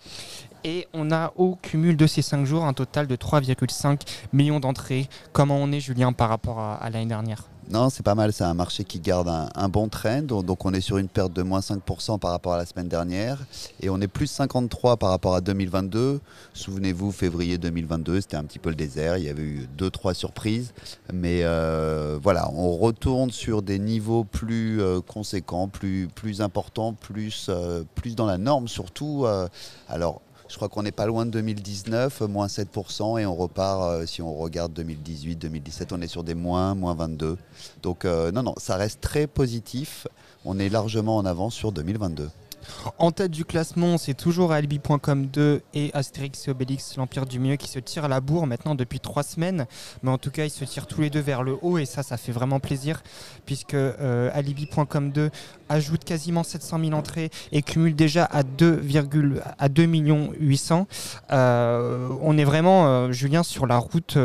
Et 0.64 0.88
on 0.92 1.12
a 1.12 1.32
au 1.36 1.54
cumul 1.54 1.96
de 1.96 2.08
ces 2.08 2.22
cinq 2.22 2.44
jours 2.44 2.64
un 2.64 2.72
total 2.72 3.06
de 3.06 3.14
3,5 3.14 4.00
millions 4.32 4.58
d'entrées. 4.58 5.08
Comment 5.32 5.58
on 5.58 5.70
est, 5.70 5.78
Julien, 5.78 6.12
par 6.12 6.28
rapport 6.28 6.58
à 6.58 6.90
l'année 6.90 7.06
dernière? 7.06 7.44
Non, 7.70 7.90
c'est 7.90 8.02
pas 8.02 8.14
mal. 8.14 8.32
C'est 8.32 8.44
un 8.44 8.54
marché 8.54 8.84
qui 8.84 8.98
garde 9.00 9.28
un, 9.28 9.68
bon 9.68 9.88
trend. 9.88 10.22
Donc, 10.22 10.64
on 10.64 10.72
est 10.72 10.80
sur 10.80 10.96
une 10.96 11.08
perte 11.08 11.32
de 11.32 11.42
moins 11.42 11.60
5% 11.60 12.18
par 12.18 12.30
rapport 12.30 12.54
à 12.54 12.56
la 12.56 12.64
semaine 12.64 12.88
dernière. 12.88 13.38
Et 13.80 13.90
on 13.90 14.00
est 14.00 14.08
plus 14.08 14.26
53 14.26 14.96
par 14.96 15.10
rapport 15.10 15.34
à 15.34 15.40
2022. 15.40 16.20
Souvenez-vous, 16.54 17.12
février 17.12 17.58
2022, 17.58 18.22
c'était 18.22 18.36
un 18.36 18.44
petit 18.44 18.58
peu 18.58 18.70
le 18.70 18.74
désert. 18.74 19.18
Il 19.18 19.24
y 19.24 19.28
avait 19.28 19.42
eu 19.42 19.68
deux, 19.76 19.90
trois 19.90 20.14
surprises. 20.14 20.72
Mais 21.12 21.40
euh, 21.42 22.18
voilà, 22.22 22.50
on 22.54 22.76
retourne 22.76 23.30
sur 23.30 23.60
des 23.62 23.78
niveaux 23.78 24.24
plus 24.24 24.80
euh, 24.80 25.00
conséquents, 25.00 25.68
plus, 25.68 26.08
plus 26.14 26.40
importants, 26.40 26.94
plus, 26.94 27.48
euh, 27.50 27.82
plus 27.94 28.16
dans 28.16 28.26
la 28.26 28.38
norme 28.38 28.68
surtout. 28.68 29.26
alors, 29.88 30.20
je 30.48 30.56
crois 30.56 30.68
qu'on 30.68 30.82
n'est 30.82 30.92
pas 30.92 31.06
loin 31.06 31.26
de 31.26 31.30
2019, 31.30 32.22
moins 32.22 32.46
7%, 32.46 33.20
et 33.20 33.26
on 33.26 33.34
repart, 33.34 33.82
euh, 33.82 34.06
si 34.06 34.22
on 34.22 34.34
regarde 34.34 34.72
2018, 34.72 35.36
2017, 35.36 35.92
on 35.92 36.00
est 36.00 36.06
sur 36.08 36.24
des 36.24 36.34
moins, 36.34 36.74
moins 36.74 36.94
22. 36.94 37.36
Donc 37.82 38.04
euh, 38.04 38.32
non, 38.32 38.42
non, 38.42 38.54
ça 38.56 38.76
reste 38.76 39.00
très 39.00 39.26
positif. 39.26 40.06
On 40.44 40.58
est 40.58 40.68
largement 40.68 41.16
en 41.16 41.26
avance 41.26 41.54
sur 41.54 41.72
2022. 41.72 42.30
En 42.98 43.10
tête 43.10 43.30
du 43.30 43.44
classement, 43.44 43.98
c'est 43.98 44.14
toujours 44.14 44.52
Alibi.com 44.52 45.26
2 45.26 45.62
et 45.74 45.90
Astérix 45.94 46.48
et 46.48 46.50
Obélix, 46.50 46.96
l'Empire 46.96 47.26
du 47.26 47.38
Mieux, 47.38 47.56
qui 47.56 47.68
se 47.68 47.78
tirent 47.78 48.04
à 48.04 48.08
la 48.08 48.20
bourre 48.20 48.46
maintenant 48.46 48.74
depuis 48.74 49.00
trois 49.00 49.22
semaines. 49.22 49.66
Mais 50.02 50.10
en 50.10 50.18
tout 50.18 50.30
cas, 50.30 50.44
ils 50.44 50.50
se 50.50 50.64
tirent 50.64 50.86
tous 50.86 51.00
les 51.00 51.10
deux 51.10 51.20
vers 51.20 51.42
le 51.42 51.56
haut 51.62 51.78
et 51.78 51.84
ça, 51.84 52.02
ça 52.02 52.16
fait 52.16 52.32
vraiment 52.32 52.60
plaisir 52.60 53.02
puisque 53.46 53.74
euh, 53.74 54.30
Alibi.com 54.34 55.10
2 55.10 55.30
ajoute 55.68 56.04
quasiment 56.04 56.42
700 56.42 56.80
000 56.80 56.92
entrées 56.92 57.30
et 57.52 57.62
cumule 57.62 57.94
déjà 57.94 58.24
à 58.24 58.42
2, 58.42 58.82
à 59.58 59.68
2 59.68 59.86
millions 59.86 60.30
800. 60.38 60.86
Euh, 61.30 62.08
on 62.20 62.38
est 62.38 62.44
vraiment, 62.44 62.86
euh, 62.86 63.12
Julien, 63.12 63.42
sur 63.42 63.66
la 63.66 63.78
route 63.78 64.18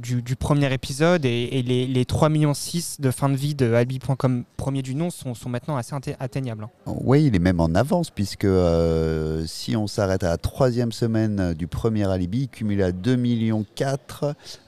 du, 0.00 0.36
premier 0.36 0.72
épisode 0.72 1.24
et, 1.24 1.62
les, 1.62 1.86
les, 1.86 2.04
3 2.04 2.28
millions 2.28 2.54
6 2.54 3.00
de 3.00 3.10
fin 3.10 3.28
de 3.28 3.36
vie 3.36 3.54
de 3.54 3.72
Alibi.com 3.72 4.44
premier 4.56 4.82
du 4.82 4.94
nom 4.94 5.10
sont, 5.10 5.34
sont 5.34 5.48
maintenant 5.48 5.76
assez 5.76 5.94
atteignables. 6.18 6.64
Hein. 6.64 6.70
Oui, 6.86 7.26
il 7.26 7.34
est 7.34 7.40
même 7.40 7.60
en 7.60 7.65
avance, 7.74 8.10
puisque 8.10 8.44
euh, 8.44 9.44
si 9.46 9.76
on 9.76 9.86
s'arrête 9.86 10.24
à 10.24 10.30
la 10.30 10.36
troisième 10.36 10.92
semaine 10.92 11.54
du 11.54 11.66
premier 11.66 12.08
alibi, 12.08 12.42
il 12.42 12.48
cumule 12.48 12.82
à 12.82 12.92
2,4 12.92 13.16
millions. 13.16 13.64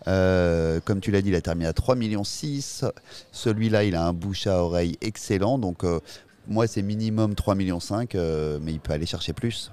Euh, 0.07 0.81
comme 0.85 1.01
tu 1.01 1.11
l'as 1.11 1.23
dit, 1.23 1.29
il 1.31 1.35
a 1.35 1.41
terminé 1.41 1.67
à 1.67 1.73
3,6 1.73 1.97
millions. 1.97 2.23
Celui-là, 3.33 3.85
il 3.85 3.95
a 3.95 4.07
un 4.07 4.13
bouche 4.13 4.47
à 4.47 4.63
oreille 4.63 4.97
excellent. 5.01 5.59
Donc, 5.59 5.85
euh, 5.85 6.01
moi, 6.47 6.67
c'est 6.67 6.83
minimum 6.83 7.33
3,5 7.33 7.57
millions, 7.57 7.79
mais 8.63 8.73
il 8.73 8.81
peut 8.81 8.93
aller 8.93 9.07
chercher 9.07 9.33
plus. 9.33 9.71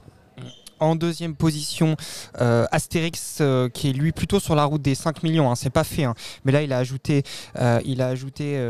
En 0.79 0.95
deuxième 0.95 1.35
position, 1.35 1.95
euh, 2.41 2.65
Astérix, 2.71 3.37
euh, 3.39 3.69
qui 3.69 3.89
est 3.89 3.93
lui 3.93 4.11
plutôt 4.11 4.39
sur 4.39 4.55
la 4.55 4.65
route 4.65 4.81
des 4.81 4.95
5 4.95 5.23
millions. 5.23 5.49
Hein, 5.49 5.55
c'est 5.55 5.69
pas 5.69 5.83
fait, 5.85 6.03
hein. 6.03 6.15
mais 6.43 6.51
là 6.51 6.61
il 6.63 6.73
a 6.73 6.77
ajouté, 6.77 7.23
euh, 7.57 7.79
il 7.85 8.01
a 8.01 8.07
ajouté 8.07 8.61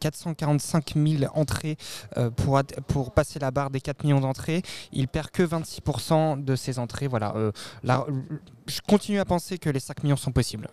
445 0.00 0.94
000 0.96 1.24
entrées 1.34 1.76
pour, 2.36 3.12
passer 3.12 3.38
la 3.38 3.50
barre 3.50 3.70
des 3.70 3.80
4 3.80 4.04
millions 4.04 4.20
d'entrées. 4.20 4.62
Il 4.92 5.08
perd 5.08 5.30
que 5.30 5.42
26% 5.42 6.42
de 6.42 6.56
ses 6.56 6.78
entrées. 6.78 7.06
Voilà. 7.06 7.34
je 8.66 8.80
continue 8.88 9.20
à 9.20 9.24
penser 9.24 9.58
que 9.58 9.70
les 9.70 9.80
5 9.80 10.02
millions 10.02 10.16
sont 10.16 10.32
possibles. 10.32 10.68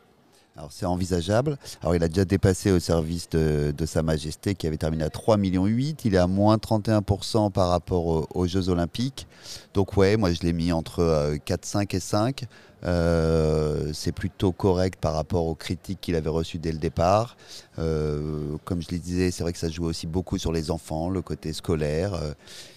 Alors 0.59 0.73
c'est 0.73 0.85
envisageable. 0.85 1.57
Alors 1.81 1.95
il 1.95 2.03
a 2.03 2.09
déjà 2.09 2.25
dépassé 2.25 2.69
au 2.69 2.81
service 2.81 3.29
de, 3.29 3.73
Sa 3.85 4.03
Majesté 4.03 4.55
qui 4.55 4.67
avait 4.67 4.75
terminé 4.75 5.05
à 5.05 5.07
3,8 5.07 5.37
millions. 5.39 5.67
Il 5.67 6.13
est 6.13 6.17
à 6.17 6.27
moins 6.27 6.57
31% 6.57 7.49
par 7.49 7.69
rapport 7.69 8.27
aux, 8.35 8.45
Jeux 8.45 8.67
Olympiques. 8.67 9.25
Donc 9.73 9.95
ouais, 9.95 10.17
moi 10.17 10.33
je 10.33 10.41
l'ai 10.41 10.51
mis 10.51 10.73
entre 10.73 11.37
4, 11.45 11.63
5 11.63 11.93
et 11.93 12.01
5. 12.01 12.45
Euh, 12.85 13.91
c'est 13.93 14.11
plutôt 14.11 14.51
correct 14.51 14.99
par 14.99 15.13
rapport 15.13 15.45
aux 15.45 15.55
critiques 15.55 15.99
qu'il 16.01 16.15
avait 16.15 16.29
reçues 16.29 16.59
dès 16.59 16.71
le 16.71 16.77
départ. 16.77 17.37
Euh, 17.77 18.57
comme 18.65 18.81
je 18.81 18.87
le 18.91 18.97
disais, 18.97 19.31
c'est 19.31 19.43
vrai 19.43 19.53
que 19.53 19.59
ça 19.59 19.69
joue 19.69 19.85
aussi 19.85 20.07
beaucoup 20.07 20.37
sur 20.37 20.51
les 20.51 20.71
enfants, 20.71 21.09
le 21.09 21.21
côté 21.21 21.53
scolaire, 21.53 22.13
euh, 22.13 22.33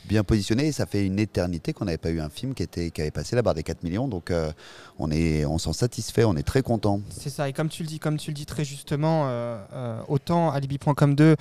bien 0.07 0.25
positionné. 0.25 0.69
Et 0.69 0.73
ça 0.73 0.87
fait 0.87 1.07
une 1.07 1.19
éternité 1.19 1.73
qu'on 1.73 1.85
n'avait 1.85 1.99
pas 1.99 2.11
eu 2.11 2.21
un 2.21 2.29
film 2.29 2.55
qui, 2.55 2.63
était, 2.63 2.91
qui 2.91 3.01
avait 3.01 3.11
passé 3.11 3.37
la 3.37 3.43
barre 3.43 3.55
des 3.55 3.63
4 3.63 3.83
millions. 3.83 4.09
Donc 4.09 4.33
on, 4.99 5.11
on 5.11 5.59
s'en 5.59 5.73
satisfait, 5.73 6.25
on 6.25 6.37
est 6.37 6.43
très 6.43 6.63
content. 6.63 7.01
C'est 7.11 7.31
ça. 7.31 7.49
Et 7.49 7.53
comme 7.53 7.69
tu 7.69 7.83
le 7.83 7.89
dis, 7.89 7.99
comme 7.99 8.17
tu 8.17 8.31
le 8.31 8.35
dis 8.35 8.47
très 8.47 8.65
justement, 8.65 9.31
autant 10.09 10.51
Alibi.com 10.51 11.15
2 11.15 11.37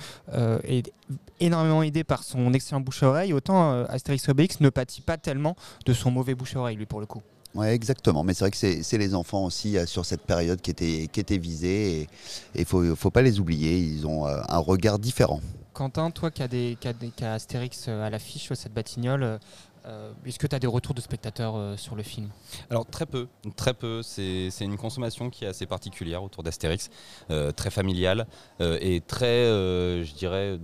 est 0.64 0.92
énormément 1.40 1.82
aidé 1.82 2.04
par 2.04 2.22
son 2.22 2.52
excellent 2.52 2.80
bouche-oreille, 2.80 3.32
autant 3.32 3.84
Asterix 3.84 4.22
Obélix 4.28 4.60
ne 4.60 4.70
pâtit 4.70 5.00
pas 5.02 5.16
tellement 5.16 5.56
de 5.86 5.92
son 5.92 6.10
mauvais 6.10 6.34
bouche-oreille, 6.34 6.76
lui, 6.76 6.86
pour 6.86 7.00
le 7.00 7.06
coup. 7.06 7.22
Oui, 7.54 7.66
exactement. 7.66 8.24
Mais 8.24 8.34
c'est 8.34 8.44
vrai 8.44 8.50
que 8.50 8.82
c'est 8.82 8.98
les 8.98 9.14
enfants 9.14 9.44
aussi 9.44 9.76
euh, 9.76 9.86
sur 9.86 10.04
cette 10.06 10.22
période 10.22 10.60
qui 10.60 10.70
étaient, 10.70 11.08
qui 11.12 11.20
était 11.20 11.38
visés 11.38 12.00
et 12.00 12.08
il 12.54 12.66
ne 12.72 12.94
faut, 12.94 13.10
pas 13.10 13.22
les 13.22 13.40
oublier. 13.40 13.78
Ils 13.78 14.06
ont 14.06 14.26
euh, 14.26 14.40
un 14.48 14.58
regard 14.58 14.98
différent. 14.98 15.40
Quentin, 15.74 16.10
toi 16.10 16.30
qui 16.30 16.42
as, 16.42 16.48
des, 16.48 16.76
qui 16.80 17.24
as, 17.24 17.32
Astérix 17.32 17.86
euh, 17.88 18.06
à 18.06 18.10
l'affiche, 18.10 18.52
cette 18.54 18.72
batignole, 18.72 19.38
euh, 19.84 20.12
est-ce 20.24 20.38
que 20.38 20.46
tu 20.46 20.54
as 20.54 20.58
des 20.58 20.66
retours 20.66 20.94
de 20.94 21.00
spectateurs 21.00 21.54
euh, 21.56 21.76
sur 21.76 21.96
le 21.96 22.02
film? 22.02 22.30
Alors 22.70 22.86
très 22.86 23.06
peu, 23.06 23.28
très 23.56 23.74
peu. 23.74 24.02
C'est 24.02 24.50
une 24.60 24.76
consommation 24.76 25.30
qui 25.30 25.44
est 25.44 25.48
assez 25.48 25.66
particulière 25.66 26.22
autour 26.22 26.42
d'Astérix, 26.42 26.90
euh, 27.30 27.52
très 27.52 27.70
familiale 27.70 28.26
et 28.60 29.00
très, 29.00 29.44
je 29.44 30.14
dirais, 30.14 30.58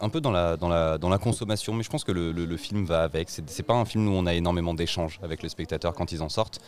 un 0.00 0.08
peu 0.08 0.20
dans 0.20 0.32
la, 0.32 0.56
dans, 0.56 0.68
la, 0.68 0.98
dans 0.98 1.08
la 1.08 1.18
consommation. 1.18 1.72
Mais 1.72 1.82
je 1.82 1.90
pense 1.90 2.04
que 2.04 2.12
le, 2.12 2.32
le 2.32 2.56
film 2.56 2.84
va 2.84 3.02
avec. 3.02 3.30
C'est 3.30 3.62
pas 3.62 3.74
un 3.74 3.84
film 3.84 4.08
où 4.08 4.12
on 4.12 4.26
a 4.26 4.34
énormément 4.34 4.74
d'échanges 4.74 5.18
avec 5.22 5.42
les 5.42 5.48
spectateurs 5.48 5.94
quand 5.94 6.12
ils 6.12 6.22
en 6.22 6.28
sortent. 6.28 6.60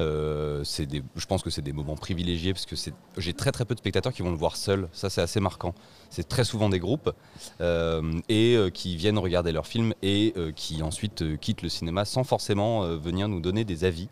Euh, 0.00 0.62
je 0.64 1.26
pense 1.26 1.42
que 1.42 1.50
c'est 1.50 1.62
des 1.62 1.72
moments 1.72 1.96
privilégiés 1.96 2.52
parce 2.52 2.66
que 2.66 2.76
j'ai 3.16 3.32
très 3.32 3.50
très 3.50 3.64
peu 3.64 3.74
de 3.74 3.80
spectateurs 3.80 4.12
qui 4.12 4.22
vont 4.22 4.30
le 4.30 4.36
voir 4.36 4.56
seuls. 4.56 4.88
Ça, 4.92 5.10
c'est 5.10 5.20
assez 5.20 5.40
marquant. 5.40 5.74
C'est 6.10 6.28
très 6.28 6.44
souvent 6.44 6.68
des 6.68 6.78
groupes 6.78 7.12
euh, 7.60 8.20
et 8.28 8.56
euh, 8.56 8.70
qui 8.70 8.96
viennent 8.96 9.18
regarder 9.18 9.52
leur 9.52 9.66
film 9.66 9.94
et 10.02 10.34
qui 10.54 10.82
ensuite 10.82 11.38
quittent 11.38 11.62
le 11.62 11.68
cinéma 11.68 12.04
sans 12.04 12.24
forcément 12.24 12.82
venir 12.96 13.28
nous 13.28 13.40
donner 13.40 13.64
des 13.64 13.84
avis. 13.84 14.08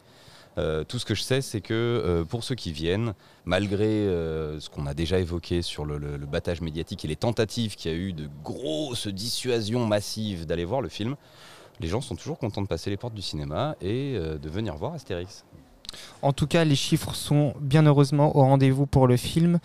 tout 0.89 0.99
ce 0.99 1.05
que 1.05 1.15
je 1.15 1.23
sais, 1.23 1.41
c'est 1.41 1.61
que 1.61 2.25
pour 2.29 2.43
ceux 2.43 2.55
qui 2.55 2.73
viennent, 2.73 3.15
malgré 3.45 3.87
ce 4.59 4.69
qu'on 4.71 4.87
a 4.87 4.95
déjà 4.95 5.19
évoqué 5.19 5.63
sur 5.63 5.85
le, 5.85 5.99
le, 5.99 6.27
battage 6.27 6.61
médiatique 6.61 7.05
et 7.05 7.09
les 7.09 7.17
tentatives 7.17 7.77
qu'il 7.77 7.93
y 7.93 7.95
a 7.95 7.99
eu 7.99 8.13
de 8.13 8.29
grosses 8.43 9.09
dissuasions 9.09 9.87
massives 9.87 10.47
d'aller 10.47 10.65
voir 10.65 10.81
le 10.81 10.89
film, 10.89 11.17
les 11.81 11.89
gens 11.89 12.01
sont 12.01 12.17
toujours 12.17 12.39
contents 12.39 12.63
de 12.63 12.69
passer 12.69 12.91
les 12.91 12.97
portes 12.97 13.15
du 13.15 13.23
cinéma 13.23 13.77
et 13.81 14.15
de 14.19 14.49
venir 14.49 14.77
voir 14.77 14.95
Astérix. 14.95 15.45
En 16.23 16.33
tout 16.33 16.47
cas, 16.47 16.65
les 16.65 16.77
chiffres 16.77 17.15
sont 17.15 17.55
bien 17.61 17.85
heureusement 17.87 18.37
au 18.37 18.41
rendez-vous 18.41 18.87
pour 18.87 19.07
le 19.07 19.17
film. 19.17 19.59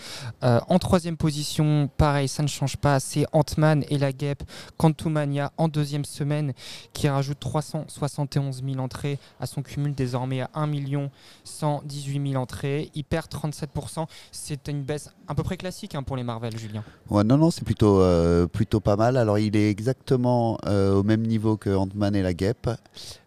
Euh, 0.44 0.60
en 0.68 0.80
troisième 0.80 1.18
position, 1.18 1.90
pareil, 1.98 2.28
ça 2.28 2.44
ne 2.44 2.48
change 2.48 2.78
pas, 2.78 3.00
c'est 3.00 3.26
Ant-Man 3.32 3.84
et 3.90 3.98
la 3.98 4.12
guêpe, 4.12 4.44
Quantumania 4.78 5.52
en 5.58 5.68
deuxième 5.68 6.06
semaine, 6.06 6.54
qui 6.94 7.08
rajoute 7.08 7.40
371 7.40 8.64
000 8.64 8.80
entrées 8.80 9.18
à 9.40 9.46
son 9.46 9.62
cumul 9.62 9.96
désormais 9.96 10.42
à 10.42 10.50
1 10.54 10.72
118 11.44 12.32
000 12.32 12.42
entrées. 12.42 12.90
Il 12.96 13.04
perd 13.04 13.28
37%. 13.28 14.06
C'est 14.32 14.68
une 14.68 14.84
baisse 14.84 15.10
à 15.28 15.36
peu 15.36 15.44
près 15.44 15.58
classique 15.58 15.96
hein, 15.96 16.04
pour 16.04 16.16
les 16.16 16.24
Marvel, 16.24 16.58
Julien. 16.58 16.84
Ouais, 17.10 17.24
non, 17.24 17.38
non, 17.38 17.52
c'est 17.52 17.64
plutôt, 17.64 18.02
euh, 18.02 18.48
plutôt 18.48 18.80
pas 18.80 18.96
mal. 18.96 19.18
Alors, 19.18 19.40
il 19.40 19.56
est 19.56 19.70
exactement 19.70 20.58
euh, 20.66 20.94
au 20.94 21.04
même 21.04 21.22
niveau 21.22 21.58
que 21.58 21.70
Ant-Man 21.70 22.16
et 22.16 22.22
la 22.22 22.34
guêpe. 22.34 22.70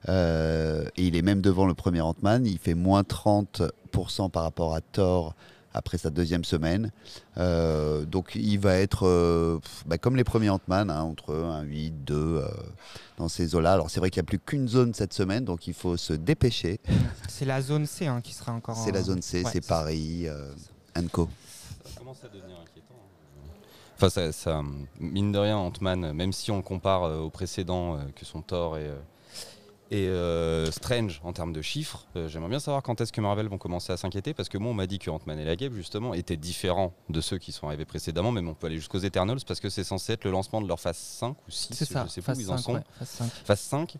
et 0.09 0.85
il 0.97 1.17
est 1.17 1.23
même 1.23 1.41
devant 1.41 1.67
le 1.67 1.75
premier 1.75 2.01
Ant-Man. 2.01 2.47
Il 2.47 2.59
fait 2.59 2.75
30% 2.85 4.31
par 4.31 4.42
rapport 4.42 4.75
à 4.75 4.81
Thor 4.81 5.35
après 5.75 5.99
sa 5.99 6.11
deuxième 6.11 6.44
semaine. 6.44 6.92
Euh, 7.37 8.05
donc 8.05 8.37
il 8.37 8.59
va 8.59 8.77
être 8.77 9.07
euh, 9.07 9.59
bah, 9.87 9.99
comme 9.99 10.16
les 10.16 10.25
premiers 10.25 10.49
Ant-Man, 10.49 10.88
hein, 10.88 11.03
entre 11.03 11.35
1, 11.35 11.62
8, 11.62 12.05
2 12.05 12.44
dans 13.18 13.29
ces 13.29 13.55
eaux-là. 13.55 13.73
Alors 13.73 13.90
c'est 13.90 14.01
vrai 14.01 14.11
qu'il 14.11 14.20
n'y 14.20 14.27
a 14.27 14.29
plus 14.29 14.38
qu'une 14.38 14.68
zone 14.68 14.94
cette 14.94 15.12
semaine, 15.12 15.44
donc 15.44 15.66
il 15.66 15.75
faut 15.75 15.97
se 15.97 16.12
dépêcher. 16.12 16.81
C'est 17.29 17.44
la 17.44 17.61
zone 17.61 17.87
C 17.87 18.07
hein, 18.07 18.20
qui 18.23 18.33
sera 18.33 18.53
encore. 18.53 18.77
C'est 18.77 18.92
la 18.92 19.03
zone 19.03 19.20
C, 19.20 19.42
c'est 19.53 19.66
Paris, 19.66 20.29
euh, 20.29 20.53
Co. 21.11 21.29
Ça 21.85 21.99
commence 21.99 22.23
à 22.23 22.29
devenir 22.29 22.57
inquiétant. 22.61 22.94
Hein. 22.94 23.51
Enfin, 23.97 24.31
ça, 24.33 24.62
mine 25.01 25.33
de 25.33 25.38
rien, 25.38 25.57
Ant-Man, 25.57 26.12
même 26.12 26.33
si 26.33 26.53
on 26.53 26.62
compare 26.62 27.03
au 27.20 27.31
précédent, 27.31 27.99
que 28.14 28.25
sont 28.25 28.42
Thor 28.42 28.79
et 28.79 28.88
et 29.90 30.09
euh, 30.09 30.70
Strange 30.70 31.20
en 31.25 31.33
termes 31.33 31.53
de 31.53 31.62
chiffres. 31.62 32.07
Euh, 32.16 32.29
j'aimerais 32.29 32.49
bien 32.49 32.61
savoir 32.61 32.83
quand 32.83 33.01
est-ce 33.01 33.12
que 33.12 33.20
Marvel 33.20 33.49
vont 33.49 33.59
commencer 33.59 33.92
à 33.92 33.97
s'inquiéter 33.97 34.35
parce 34.35 34.49
que 34.49 34.59
moi 34.59 34.70
on 34.70 34.75
m'a 34.75 34.87
dit 34.87 34.99
que 34.99 35.11
Ant-Man 35.11 35.38
et 35.38 35.44
la 35.44 35.57
Guêpe 35.57 35.75
justement 35.75 36.14
étaient 36.14 36.37
différents 36.37 36.92
de 37.09 37.20
ceux 37.20 37.38
qui 37.38 37.53
sont 37.53 37.66
arrivés 37.66 37.85
précédemment, 37.85 38.33
mais 38.33 38.40
on 38.40 38.55
peut 38.55 38.66
aller 38.66 38.77
jusqu'aux 38.77 38.99
Eternals 38.99 39.40
parce 39.47 39.61
que 39.61 39.68
c'est 39.68 39.85
censé 39.85 40.14
être 40.14 40.25
le 40.25 40.31
lancement 40.31 40.61
de 40.61 40.68
leur 40.68 40.81
phase 40.81 40.97
5 40.97 41.31
ou 41.31 41.51
6, 41.51 41.75
c'est 41.75 41.85
ça, 41.85 42.05
je 42.07 42.11
sais 42.11 42.23
pas 42.23 42.35
où 42.35 42.40
ils 42.40 42.51
en 42.51 42.59
sont. 42.59 42.83
phase 42.99 43.09
5. 43.09 43.31
Phase 43.44 43.61
5. 43.61 43.97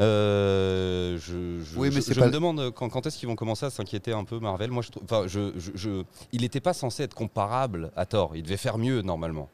Euh, 0.00 1.18
je, 1.18 1.62
je, 1.62 1.78
me 1.78 2.30
demande 2.30 2.70
quand, 2.70 3.06
est-ce 3.06 3.18
qu'ils 3.18 3.28
vont 3.28 3.36
commencer 3.36 3.66
à 3.66 3.70
s'inquiéter 3.70 4.12
un 4.12 4.24
peu 4.24 4.38
Marvel. 4.38 4.70
Moi, 4.70 4.82
je, 4.82 5.52
je, 5.74 6.02
il 6.32 6.40
n'était 6.40 6.60
pas 6.60 6.72
censé 6.72 7.02
être 7.02 7.14
comparable 7.14 7.92
à 7.94 8.06
Thor. 8.06 8.34
Il 8.34 8.42
devait 8.42 8.56
faire 8.56 8.78
mieux 8.78 9.02
normalement. 9.02 9.50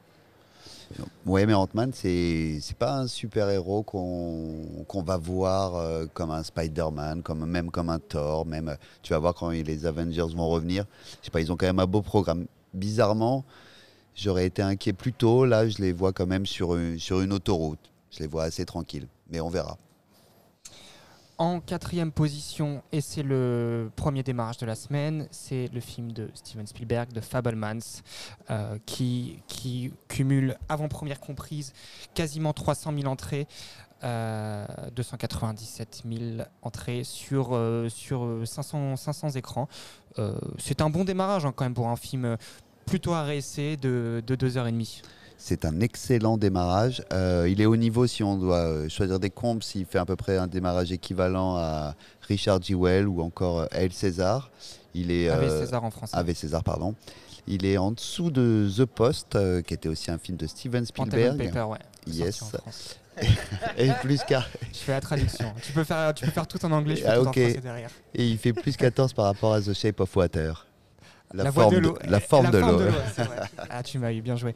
Ouais, 1.26 1.46
mais 1.46 1.54
Ant-Man, 1.54 1.92
c'est 1.92 2.60
pas 2.78 2.94
un 2.94 3.06
super-héros 3.06 3.82
qu'on 3.82 5.02
va 5.02 5.16
voir 5.16 5.76
euh, 5.76 6.06
comme 6.12 6.30
un 6.30 6.42
Spider-Man, 6.42 7.22
comme, 7.22 7.44
même 7.44 7.70
comme 7.70 7.90
un 7.90 7.98
Thor. 7.98 8.46
Même, 8.46 8.76
tu 9.02 9.12
vas 9.12 9.18
voir 9.18 9.34
quand 9.34 9.50
les 9.50 9.86
Avengers 9.86 10.34
vont 10.34 10.48
revenir. 10.48 10.84
Je 11.20 11.26
sais 11.26 11.30
pas, 11.30 11.40
ils 11.40 11.52
ont 11.52 11.56
quand 11.56 11.66
même 11.66 11.80
un 11.80 11.86
beau 11.86 12.02
programme. 12.02 12.46
Bizarrement, 12.74 13.44
j'aurais 14.14 14.46
été 14.46 14.62
inquiet 14.62 14.92
plus 14.92 15.12
tôt. 15.12 15.44
Là, 15.44 15.68
je 15.68 15.78
les 15.78 15.92
vois 15.92 16.12
quand 16.12 16.26
même 16.26 16.46
sur 16.46 16.76
sur 16.98 17.20
une 17.20 17.32
autoroute. 17.32 17.90
Je 18.10 18.20
les 18.20 18.26
vois 18.26 18.44
assez 18.44 18.64
tranquilles. 18.64 19.08
Mais 19.30 19.40
on 19.40 19.48
verra. 19.48 19.76
En 21.40 21.60
quatrième 21.60 22.10
position, 22.10 22.82
et 22.90 23.00
c'est 23.00 23.22
le 23.22 23.92
premier 23.94 24.24
démarrage 24.24 24.58
de 24.58 24.66
la 24.66 24.74
semaine, 24.74 25.28
c'est 25.30 25.70
le 25.72 25.78
film 25.78 26.10
de 26.10 26.28
Steven 26.34 26.66
Spielberg, 26.66 27.12
de 27.12 27.20
Fablemans, 27.20 28.02
euh, 28.50 28.76
qui, 28.86 29.38
cumule, 30.08 30.56
avant-première 30.68 31.20
comprise, 31.20 31.74
quasiment 32.12 32.52
300 32.52 32.92
000 32.92 33.06
entrées. 33.06 33.46
297 34.00 36.02
euh, 36.04 36.36
000 36.36 36.48
entrées 36.62 37.04
sur, 37.04 37.50
euh, 37.52 37.88
sur 37.88 38.42
500, 38.44 38.96
500 38.96 39.30
écrans. 39.30 39.68
c'est 40.58 40.80
un 40.80 40.90
bon 40.90 41.04
démarrage 41.04 41.46
hein, 41.46 41.52
quand 41.54 41.64
même 41.64 41.74
pour 41.74 41.88
un 41.88 41.96
film 41.96 42.36
plutôt 42.86 43.12
arrêté 43.12 43.76
de, 43.76 44.22
de 44.24 44.36
2h30. 44.36 45.02
C'est 45.38 45.64
un 45.64 45.80
excellent 45.80 46.36
démarrage. 46.36 47.02
il 47.46 47.60
est 47.60 47.66
au 47.66 47.76
niveau 47.76 48.06
si 48.06 48.22
on 48.22 48.36
doit 48.36 48.88
choisir 48.88 49.20
des 49.20 49.30
comptes, 49.30 49.64
s'il 49.64 49.86
fait 49.86 49.98
à 49.98 50.04
peu 50.04 50.16
près 50.16 50.36
un 50.36 50.48
démarrage 50.48 50.92
équivalent 50.92 51.56
à 51.56 51.94
Richard 52.22 52.60
G. 52.60 52.74
Well 52.74 53.06
ou 53.06 53.22
encore 53.22 53.66
El 53.70 53.92
César. 53.92 54.50
Il 54.94 55.10
est, 55.10 55.28
Ave 55.28 55.60
César 55.60 55.84
en 55.84 55.90
français. 55.90 56.16
Ave 56.16 56.34
César, 56.34 56.64
pardon. 56.64 56.94
Il 57.46 57.64
est 57.64 57.78
en 57.78 57.92
dessous 57.92 58.30
de 58.30 58.68
The 58.76 58.84
Post, 58.84 59.38
qui 59.62 59.74
était 59.74 59.88
aussi 59.88 60.10
un 60.10 60.18
film 60.18 60.36
de 60.36 60.46
Steven 60.46 60.84
Spielberg. 60.84 61.38
Paper, 61.38 61.62
ouais. 61.62 61.78
Yes. 62.06 62.42
et 63.78 63.90
plus 64.02 64.20
car... 64.26 64.48
Je 64.72 64.78
fais 64.78 64.92
la 64.92 65.00
traduction. 65.00 65.52
tu, 65.62 65.72
peux 65.72 65.84
faire, 65.84 66.14
tu 66.14 66.24
peux 66.24 66.30
faire 66.30 66.46
tout 66.46 66.64
en 66.64 66.72
anglais, 66.72 66.96
je 66.96 67.02
fais 67.02 67.08
ah, 67.08 67.16
tout 67.16 67.26
en 67.26 67.32
français 67.32 67.60
derrière. 67.60 67.90
Et 68.14 68.26
il 68.26 68.38
fait 68.38 68.52
plus 68.52 68.76
14 68.76 69.12
par 69.12 69.26
rapport 69.26 69.54
à 69.54 69.60
The 69.60 69.72
Shape 69.72 70.00
of 70.00 70.14
Water. 70.16 70.67
La, 71.34 71.52
forme 71.52 71.74
de 71.74 71.78
l'eau. 71.78 71.98
La 72.04 72.20
forme 72.20 72.50
de 72.50 72.58
l'eau. 72.58 72.80
ah, 73.70 73.82
tu 73.82 73.98
m'as 73.98 74.12
eu 74.12 74.22
bien 74.22 74.36
joué. 74.36 74.54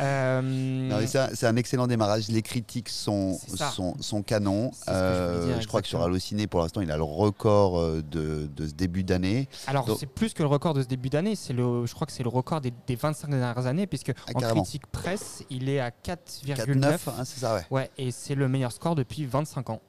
Euh... 0.00 1.06
C'est 1.06 1.46
un, 1.46 1.56
excellent 1.56 1.86
démarrage. 1.86 2.28
Les 2.28 2.42
critiques 2.42 2.88
sont, 2.88 3.38
sont, 3.72 3.94
sont, 4.00 4.22
canons. 4.22 4.72
Euh, 4.88 5.60
je, 5.60 5.66
crois 5.66 5.80
que 5.82 5.88
sur 5.88 6.02
Allociné, 6.02 6.46
pour 6.46 6.60
l'instant, 6.60 6.80
il 6.80 6.90
a 6.90 6.96
le 6.96 7.02
record 7.04 7.78
euh, 7.78 8.02
de, 8.02 8.48
de 8.54 8.66
ce 8.66 8.72
début 8.72 9.04
d'année. 9.04 9.48
Alors, 9.66 9.86
c'est 9.98 10.06
plus 10.06 10.34
que 10.34 10.42
le 10.42 10.48
record 10.48 10.74
de 10.74 10.82
ce 10.82 10.88
début 10.88 11.08
d'année. 11.08 11.34
Je 11.36 11.94
crois 11.94 12.06
que 12.06 12.12
c'est 12.12 12.22
le 12.22 12.28
record 12.28 12.60
des, 12.60 12.72
des, 12.86 12.96
25 12.96 13.30
dernières 13.30 13.66
années, 13.66 13.86
puisque 13.86 14.10
ah, 14.10 14.32
en 14.34 14.40
critique 14.40 14.86
presse, 14.88 15.44
il 15.50 15.68
est 15.68 15.80
à 15.80 15.90
4,9. 15.90 16.86
Hein, 16.86 17.24
c'est 17.24 17.40
ça, 17.40 17.54
ouais. 17.54 17.66
ouais 17.70 17.90
et 17.96 18.10
c'est 18.10 18.34
le 18.34 18.48
meilleur 18.48 18.72
score 18.72 18.94
depuis 18.94 19.24
25 19.24 19.70
ans. 19.70 19.80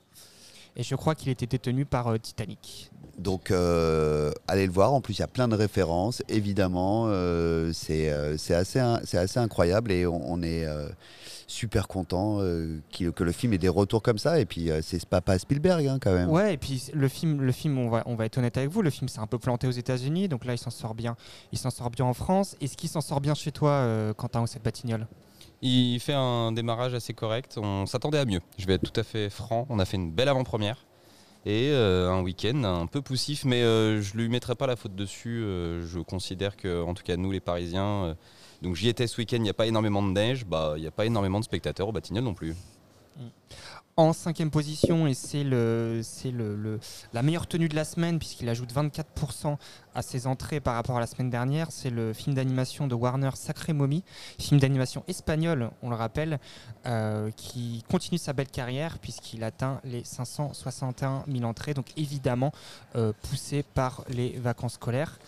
Et 0.80 0.84
je 0.84 0.96
crois 0.96 1.14
qu'il 1.14 1.28
était 1.28 1.46
détenu 1.46 1.84
par 1.84 2.08
euh, 2.08 2.18
Titanic. 2.18 2.90
Donc, 3.18 3.52
euh, 3.52 4.32
allez 4.48 4.66
le 4.66 4.72
voir. 4.72 4.94
En 4.94 5.02
plus, 5.02 5.16
il 5.16 5.20
y 5.20 5.24
a 5.24 5.28
plein 5.28 5.50
de 5.50 5.56
références. 5.56 6.24
Évidemment, 6.30 7.08
euh, 7.08 7.74
c'est 7.74 8.08
assez, 8.54 8.80
assez 8.80 9.40
incroyable 9.40 9.92
et 9.92 10.08
on, 10.08 10.42
est 10.42 10.66
super 11.48 11.90
content 11.90 12.38
que 12.38 13.24
le 13.24 13.32
film 13.34 13.52
ait 13.52 13.58
des 13.58 13.68
retours 13.68 14.02
comme 14.02 14.18
ça. 14.18 14.40
Et 14.40 14.46
puis, 14.46 14.70
c'est 14.82 15.06
Papa 15.06 15.38
Spielberg 15.38 15.86
hein, 15.86 15.98
quand 16.00 16.14
même. 16.14 16.30
Ouais, 16.30 16.54
et 16.54 16.58
puis 16.58 16.82
le 16.94 17.10
film, 17.10 17.42
le 17.42 17.52
film 17.52 17.78
on, 17.78 17.90
va, 17.90 18.04
on 18.06 18.16
va 18.16 18.26
être 18.26 18.38
honnête 18.38 18.56
avec 18.56 18.70
vous, 18.70 18.82
le 18.82 18.90
film 18.90 19.10
s'est 19.10 19.20
un 19.20 19.28
peu 19.28 19.38
planté 19.38 19.68
aux 19.68 19.72
États-Unis. 19.72 20.30
Donc 20.30 20.46
là, 20.46 20.54
il 20.54 20.58
s'en 20.58 20.70
sort 20.70 20.96
bien. 20.96 21.18
Il 21.52 21.58
s'en 21.58 21.72
sort 21.72 21.90
bien 21.90 22.06
en 22.06 22.14
France. 22.14 22.56
Est-ce 22.62 22.78
qu'il 22.78 22.88
s'en 22.88 23.02
sort 23.02 23.20
bien 23.20 23.34
chez 23.34 23.52
toi, 23.52 24.14
Quentin, 24.16 24.46
cette 24.48 24.64
Batignolles? 24.64 25.08
Il 25.62 26.00
fait 26.00 26.14
un 26.14 26.52
démarrage 26.52 26.94
assez 26.94 27.14
correct. 27.14 27.58
On 27.58 27.86
s'attendait 27.86 28.18
à 28.18 28.26
mieux. 28.26 28.42
Je 28.58 28.66
vais 28.66 28.74
être 28.76 28.92
tout 28.92 29.00
à 29.00 29.04
fait 29.04 29.30
franc. 29.30 29.66
On 29.70 29.80
a 29.80 29.86
fait 29.86 29.98
une 29.98 30.12
belle 30.12 30.30
avant-première 30.30 30.86
et 31.46 31.70
euh, 31.72 32.12
un 32.12 32.22
week-end 32.22 32.64
un 32.64 32.86
peu 32.86 33.02
poussif, 33.02 33.46
mais 33.46 33.62
euh, 33.64 34.02
je 34.02 34.18
lui 34.18 34.28
mettrai 34.30 34.56
pas 34.56 34.68
la 34.68 34.76
faute 34.76 34.96
dessus. 34.96 35.42
Euh, 35.44 35.86
je 35.86 36.00
considère 36.00 36.58
que, 36.58 36.84
en 36.84 36.94
tout 36.94 37.04
cas, 37.04 37.18
nous 37.18 37.32
les 37.32 37.40
Parisiens, 37.40 38.16
donc 38.62 38.76
j'y 38.76 38.90
étais 38.90 39.08
ce 39.08 39.18
week-end. 39.18 39.38
Il 39.38 39.44
n'y 39.44 39.50
a 39.50 39.54
pas 39.54 39.68
énormément 39.68 40.04
de 40.04 40.12
neige, 40.12 40.46
bah 40.46 40.74
il 40.76 40.82
n'y 40.82 40.88
a 40.88 40.92
pas 40.92 41.06
énormément 41.06 41.40
de 41.40 41.46
spectateurs 41.46 41.88
au 41.88 41.92
Batignolles 41.92 42.24
non 42.24 42.34
plus. 42.34 42.56
En 44.00 44.14
cinquième 44.14 44.50
position 44.50 45.08
et 45.08 45.14
c'est 45.14 45.44
le, 45.44 46.02
le, 46.32 46.80
la 47.12 47.22
meilleure 47.22 47.48
tenue 47.48 47.68
de 47.68 47.76
la 47.76 47.84
semaine 47.84 48.18
puisqu'il 48.18 48.48
ajoute 48.48 48.74
24% 48.74 49.58
à 49.94 50.02
ses 50.02 50.26
entrées 50.26 50.62
par 50.62 50.76
rapport 50.76 50.96
à 50.96 51.02
la 51.02 51.06
semaine 51.06 51.30
dernière. 51.30 51.68
C'est 51.70 51.90
le 51.90 52.14
film 52.14 52.34
d'animation 52.34 52.88
de 52.88 52.96
Warner 52.96 53.32
Sacré 53.34 53.74
Mommy, 53.74 54.06
film 54.40 54.58
d'animation 54.62 55.04
espagnol, 55.10 55.72
on 55.84 55.90
le 55.90 55.98
rappelle, 55.98 56.40
euh, 56.86 57.30
qui 57.36 57.84
continue 57.92 58.18
sa 58.18 58.32
belle 58.32 58.48
carrière 58.48 59.00
puisqu'il 59.00 59.44
atteint 59.44 59.82
les 59.84 60.06
561 60.06 61.26
000 61.30 61.44
entrées, 61.44 61.74
donc 61.74 61.88
évidemment 61.98 62.54
euh, 62.96 63.12
poussé 63.24 63.64
par 63.64 64.06
les 64.08 64.40
vacances 64.40 64.76
scolaires. 64.76 65.20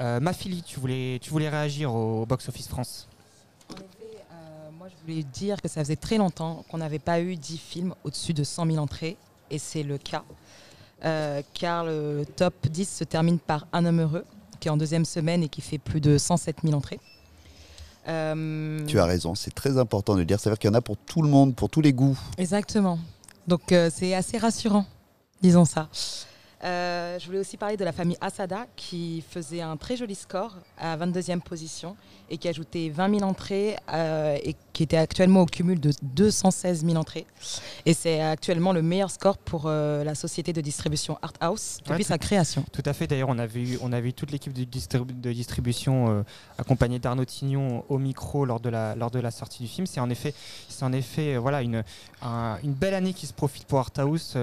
Euh, 0.00 0.18
tu 0.64 0.80
voulais, 0.80 1.18
tu 1.20 1.28
voulais 1.28 1.50
réagir 1.50 1.94
au 1.94 2.24
Box 2.24 2.48
Office 2.48 2.68
France 4.84 4.98
je 4.98 5.12
voulais 5.12 5.22
dire 5.22 5.62
que 5.62 5.68
ça 5.68 5.80
faisait 5.80 5.96
très 5.96 6.18
longtemps 6.18 6.64
qu'on 6.70 6.78
n'avait 6.78 6.98
pas 6.98 7.20
eu 7.20 7.36
10 7.36 7.58
films 7.58 7.94
au-dessus 8.04 8.34
de 8.34 8.44
100 8.44 8.66
000 8.66 8.78
entrées, 8.78 9.16
et 9.50 9.58
c'est 9.58 9.82
le 9.82 9.98
cas. 9.98 10.24
Euh, 11.04 11.42
car 11.54 11.84
le 11.84 12.24
top 12.36 12.54
10 12.66 12.88
se 12.98 13.04
termine 13.04 13.38
par 13.38 13.66
Un 13.72 13.86
homme 13.86 14.00
heureux, 14.00 14.24
qui 14.60 14.68
est 14.68 14.70
en 14.70 14.76
deuxième 14.76 15.04
semaine 15.04 15.42
et 15.42 15.48
qui 15.48 15.60
fait 15.60 15.78
plus 15.78 16.00
de 16.00 16.18
107 16.18 16.56
000 16.64 16.74
entrées. 16.74 17.00
Euh, 18.08 18.84
tu 18.86 18.98
as 18.98 19.06
raison, 19.06 19.34
c'est 19.34 19.54
très 19.54 19.78
important 19.78 20.14
de 20.14 20.18
le 20.18 20.24
dire. 20.26 20.38
Ça 20.38 20.50
veut 20.50 20.54
dire 20.54 20.60
qu'il 20.60 20.68
y 20.68 20.72
en 20.72 20.76
a 20.76 20.82
pour 20.82 20.96
tout 20.96 21.22
le 21.22 21.28
monde, 21.28 21.54
pour 21.54 21.70
tous 21.70 21.80
les 21.80 21.92
goûts. 21.92 22.18
Exactement. 22.36 22.98
Donc 23.46 23.72
euh, 23.72 23.90
c'est 23.92 24.14
assez 24.14 24.38
rassurant, 24.38 24.84
disons 25.40 25.64
ça. 25.64 25.88
je 26.62 27.24
voulais 27.26 27.40
aussi 27.40 27.56
parler 27.56 27.76
de 27.78 27.84
la 27.84 27.92
famille 27.92 28.18
Asada 28.20 28.66
qui 28.76 29.24
faisait 29.30 29.62
un 29.62 29.76
très 29.78 29.96
joli 29.96 30.14
score 30.14 30.56
à 30.78 30.96
22e 30.98 31.40
position 31.40 31.96
et 32.30 32.38
qui 32.38 32.48
a 32.48 32.50
ajouté 32.50 32.90
20 32.90 33.18
000 33.18 33.30
entrées 33.30 33.76
euh, 33.92 34.38
et 34.42 34.56
qui 34.72 34.82
était 34.82 34.96
actuellement 34.96 35.42
au 35.42 35.46
cumul 35.46 35.78
de 35.78 35.92
216 36.02 36.84
000 36.84 36.96
entrées. 36.96 37.26
Et 37.86 37.94
c'est 37.94 38.20
actuellement 38.20 38.72
le 38.72 38.82
meilleur 38.82 39.10
score 39.10 39.38
pour 39.38 39.64
euh, 39.66 40.02
la 40.04 40.14
société 40.14 40.52
de 40.52 40.60
distribution 40.60 41.18
Art 41.22 41.34
House 41.40 41.78
depuis 41.86 42.04
sa 42.04 42.18
création. 42.18 42.64
Tout 42.72 42.82
à 42.86 42.92
fait. 42.92 43.06
D'ailleurs, 43.06 43.28
on 43.28 43.38
a 43.38 43.46
vu, 43.46 43.78
on 43.82 43.92
a 43.92 44.00
vu 44.00 44.12
toute 44.12 44.30
l'équipe 44.30 44.52
de, 44.52 44.64
de, 44.64 45.32
distribution 45.32 46.10
euh, 46.10 46.22
accompagnée 46.58 46.98
d'Arnaud 46.98 47.24
Tignon 47.24 47.84
au 47.88 47.98
micro 47.98 48.44
lors 48.44 48.60
de 48.60 48.68
la, 48.68 48.94
lors 48.94 49.10
de 49.10 49.20
la 49.20 49.30
sortie 49.30 49.62
du 49.62 49.68
film. 49.68 49.86
C'est 49.86 50.00
en 50.00 50.10
effet, 50.10 50.34
c'est 50.68 50.84
en 50.84 50.92
effet 50.92 51.36
voilà, 51.36 51.62
une, 51.62 51.84
une 52.22 52.72
belle 52.72 52.94
année 52.94 53.12
qui 53.12 53.26
se 53.26 53.32
profite 53.32 53.64
pour 53.66 53.78
Art 53.78 53.92
House. 53.98 54.36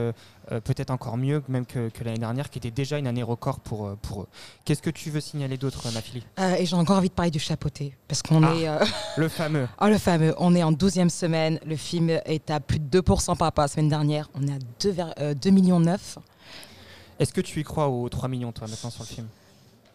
peut-être 0.49 0.91
encore 0.91 1.17
mieux 1.17 1.43
même 1.47 1.65
que, 1.65 1.89
l'année 2.03 2.19
dernière, 2.19 2.49
qui 2.49 2.59
était 2.59 2.71
déjà 2.71 2.97
une 2.97 3.07
année 3.07 3.23
record 3.23 3.59
pour, 3.59 3.95
pour 3.97 4.21
eux. 4.21 4.27
Qu'est-ce 4.65 4.81
que 4.81 4.89
tu 4.89 5.09
veux 5.09 5.21
signaler 5.21 5.57
d'autre, 5.57 5.91
Nathalie 5.91 6.23
Et 6.59 6.65
j'ai 6.65 6.75
encore 6.75 6.97
envie 6.97 7.09
de 7.09 7.13
parler 7.13 7.31
du 7.31 7.39
chapeau 7.39 7.69
parce 8.07 8.21
qu'on 8.21 8.43
ah, 8.43 8.53
est. 8.55 8.67
Euh, 8.67 8.86
le 9.17 9.27
fameux. 9.27 9.67
oh, 9.79 9.88
le 9.88 9.97
fameux. 9.97 10.34
On 10.38 10.55
est 10.55 10.63
en 10.63 10.71
12e 10.71 11.10
semaine. 11.10 11.60
Le 11.65 11.75
film 11.75 12.10
est 12.10 12.49
à 12.49 12.60
plus 12.60 12.79
de 12.79 13.01
2% 13.01 13.38
par 13.38 13.47
rapport 13.47 13.63
à 13.63 13.65
la 13.65 13.67
semaine 13.67 13.89
dernière. 13.89 14.29
On 14.36 14.47
est 14.47 14.53
à 14.53 14.60
2, 14.79 14.93
2 15.36 15.49
euh, 15.49 15.51
millions 15.51 15.79
9. 15.79 16.17
Est-ce 17.19 17.34
que 17.34 17.41
tu 17.41 17.60
y 17.60 17.63
crois 17.63 17.88
aux 17.88 18.10
3 18.10 18.29
millions, 18.29 18.51
toi, 18.51 18.67
maintenant, 18.67 18.89
sur 18.89 19.03
le 19.03 19.07
film? 19.07 19.27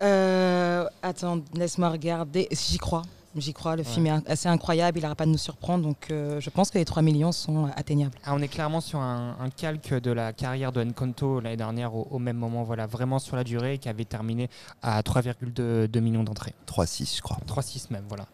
Euh, 0.03 0.87
Attends, 1.03 1.41
laisse-moi 1.55 1.89
regarder. 1.91 2.49
J'y 2.51 2.79
crois. 2.79 3.03
J'y 3.37 3.53
crois, 3.53 3.77
le 3.77 3.83
film 3.83 4.07
est 4.07 4.31
assez 4.31 4.49
incroyable, 4.49 4.99
il 4.99 5.03
n'arrête 5.03 5.18
pas 5.18 5.27
de 5.27 5.31
nous 5.31 5.38
surprendre, 5.38 5.85
donc 5.85 6.09
euh, 6.11 6.40
je 6.40 6.49
pense 6.49 6.70
que 6.70 6.79
les 6.79 6.85
3 6.85 7.03
millions 7.03 7.33
sont 7.33 7.66
atteignables. 7.77 8.16
Ah, 8.25 8.35
on 8.35 8.40
est 8.40 8.49
clairement 8.49 8.81
sur 8.81 8.99
un, 8.99 9.37
calque 9.57 9.92
de 9.94 10.11
la 10.11 10.33
carrière 10.33 10.72
de 10.72 10.83
Nkonto 10.83 11.40
l'année 11.40 11.57
dernière 11.57 11.94
au, 11.94 12.18
même 12.18 12.37
moment, 12.37 12.62
voilà, 12.62 12.87
vraiment 12.87 13.18
sur 13.18 13.37
la 13.37 13.44
durée, 13.44 13.79
qui 13.79 13.88
avait 13.88 14.05
terminé 14.05 14.49
à 14.83 15.03
3,2 15.03 16.01
millions 16.01 16.25
d'entrées. 16.25 16.55
3,6 16.66 17.16
je 17.16 17.22
crois. 17.22 17.38
3,6 17.46 17.92
même, 17.92 18.05
voilà. 18.09 18.27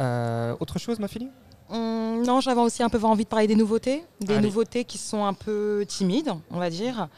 Euh, 0.00 0.56
autre 0.60 0.78
chose, 0.78 0.98
ma 0.98 1.08
fille? 1.08 1.28
Hum, 1.70 2.22
non, 2.24 2.40
j'avais 2.40 2.60
aussi 2.60 2.82
un 2.82 2.88
peu 2.88 2.98
envie 3.02 3.24
de 3.24 3.28
parler 3.28 3.46
des 3.46 3.56
nouveautés, 3.56 4.04
des 4.20 4.40
nouveautés 4.40 4.84
qui 4.84 4.98
sont 4.98 5.24
un 5.24 5.34
peu 5.34 5.84
timides, 5.86 6.32
on 6.50 6.58
va 6.58 6.70
dire. 6.70 7.08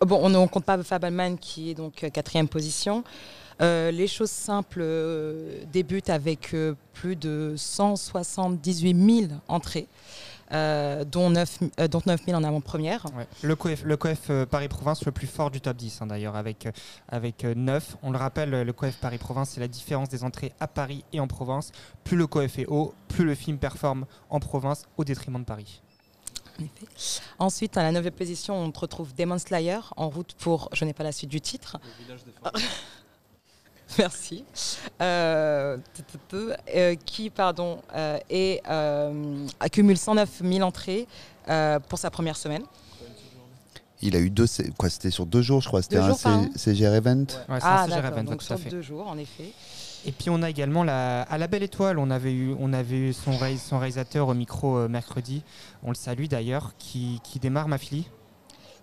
Bon, 0.00 0.18
on 0.22 0.30
ne 0.30 0.46
compte 0.46 0.64
pas 0.64 0.82
Fableman 0.82 1.36
qui 1.36 1.70
est 1.70 1.74
donc 1.74 2.04
euh, 2.04 2.08
quatrième 2.08 2.48
position. 2.48 3.04
Euh, 3.60 3.90
les 3.90 4.06
choses 4.06 4.30
simples 4.30 4.80
euh, 4.80 5.62
débutent 5.72 6.10
avec 6.10 6.54
euh, 6.54 6.74
plus 6.94 7.16
de 7.16 7.54
178 7.56 9.20
000 9.28 9.32
entrées. 9.48 9.86
dont, 10.50 11.30
9, 11.30 11.58
dont 11.90 12.02
000 12.04 12.18
en 12.36 12.42
avant-première. 12.42 13.06
Le 13.42 13.54
COEF, 13.54 13.84
le 13.84 13.96
COEF 13.96 14.30
Paris-Province 14.50 15.04
le 15.04 15.12
plus 15.12 15.28
fort 15.28 15.52
du 15.52 15.60
top 15.60 15.76
10 15.76 16.02
hein, 16.02 16.06
d'ailleurs 16.06 16.34
avec, 16.34 16.66
avec 17.08 17.44
9. 17.44 17.98
On 18.02 18.10
le 18.10 18.18
rappelle, 18.18 18.50
le 18.50 18.72
COEF 18.72 18.96
Paris-Province 18.96 19.50
c'est 19.50 19.60
la 19.60 19.68
différence 19.68 20.08
des 20.08 20.24
entrées 20.24 20.52
à 20.58 20.66
Paris 20.66 21.04
et 21.12 21.20
en 21.20 21.28
province. 21.28 21.70
Plus 22.02 22.16
le 22.16 22.26
COEF 22.26 22.58
est 22.58 22.66
haut, 22.66 22.94
plus 23.06 23.24
le 23.24 23.36
film 23.36 23.58
performe 23.58 24.06
en 24.28 24.40
province 24.40 24.86
au 24.96 25.04
détriment 25.04 25.38
de 25.38 25.44
Paris. 25.44 25.82
Ensuite, 27.38 27.76
à 27.76 27.82
la 27.82 27.92
9 27.92 28.10
position, 28.10 28.54
on 28.54 28.70
retrouve 28.70 29.14
Demon 29.14 29.38
Slayer 29.38 29.78
en 29.96 30.08
route 30.08 30.34
pour, 30.34 30.68
je 30.72 30.84
n'ai 30.84 30.92
pas 30.92 31.04
la 31.04 31.12
suite 31.12 31.30
du 31.30 31.40
titre. 31.40 31.78
Merci. 33.98 34.44
Euh, 35.00 35.76
euh, 36.34 36.94
qui, 37.04 37.30
pardon, 37.30 37.80
euh, 37.94 38.18
et, 38.28 38.60
accumule 39.58 39.96
109 39.96 40.42
000 40.44 40.60
entrées 40.62 41.06
pour 41.88 41.98
sa 41.98 42.10
première 42.10 42.36
semaine. 42.36 42.62
Il 44.02 44.16
a 44.16 44.18
eu 44.18 44.30
deux, 44.30 44.46
quoi, 44.78 44.88
c'était 44.88 45.10
sur 45.10 45.26
deux 45.26 45.42
jours, 45.42 45.60
je 45.60 45.68
crois. 45.68 45.82
C'était 45.82 45.98
un 45.98 46.14
CGR 46.56 46.94
Event. 46.94 47.26
Ouais, 47.48 47.58
ah, 47.60 47.82
un 47.82 47.88
CGR 47.88 48.06
Event, 48.06 48.24
donc, 48.24 48.42
ça 48.42 48.56
fait. 48.56 48.70
deux 48.70 48.80
jours, 48.80 49.06
en 49.06 49.18
effet. 49.18 49.52
Et 50.06 50.12
puis 50.12 50.30
on 50.30 50.40
a 50.40 50.48
également 50.48 50.82
la, 50.82 51.22
à 51.22 51.36
la 51.36 51.46
Belle 51.46 51.62
Étoile, 51.62 51.98
on 51.98 52.10
avait 52.10 52.32
eu, 52.32 52.56
on 52.58 52.72
avait 52.72 52.96
eu 52.96 53.12
son, 53.12 53.32
son 53.58 53.78
réalisateur 53.78 54.28
au 54.28 54.32
micro 54.32 54.88
mercredi, 54.88 55.42
on 55.82 55.90
le 55.90 55.94
salue 55.94 56.24
d'ailleurs, 56.24 56.72
qui, 56.78 57.20
qui 57.22 57.38
démarre 57.38 57.68
ma 57.68 57.76
fille? 57.76 58.06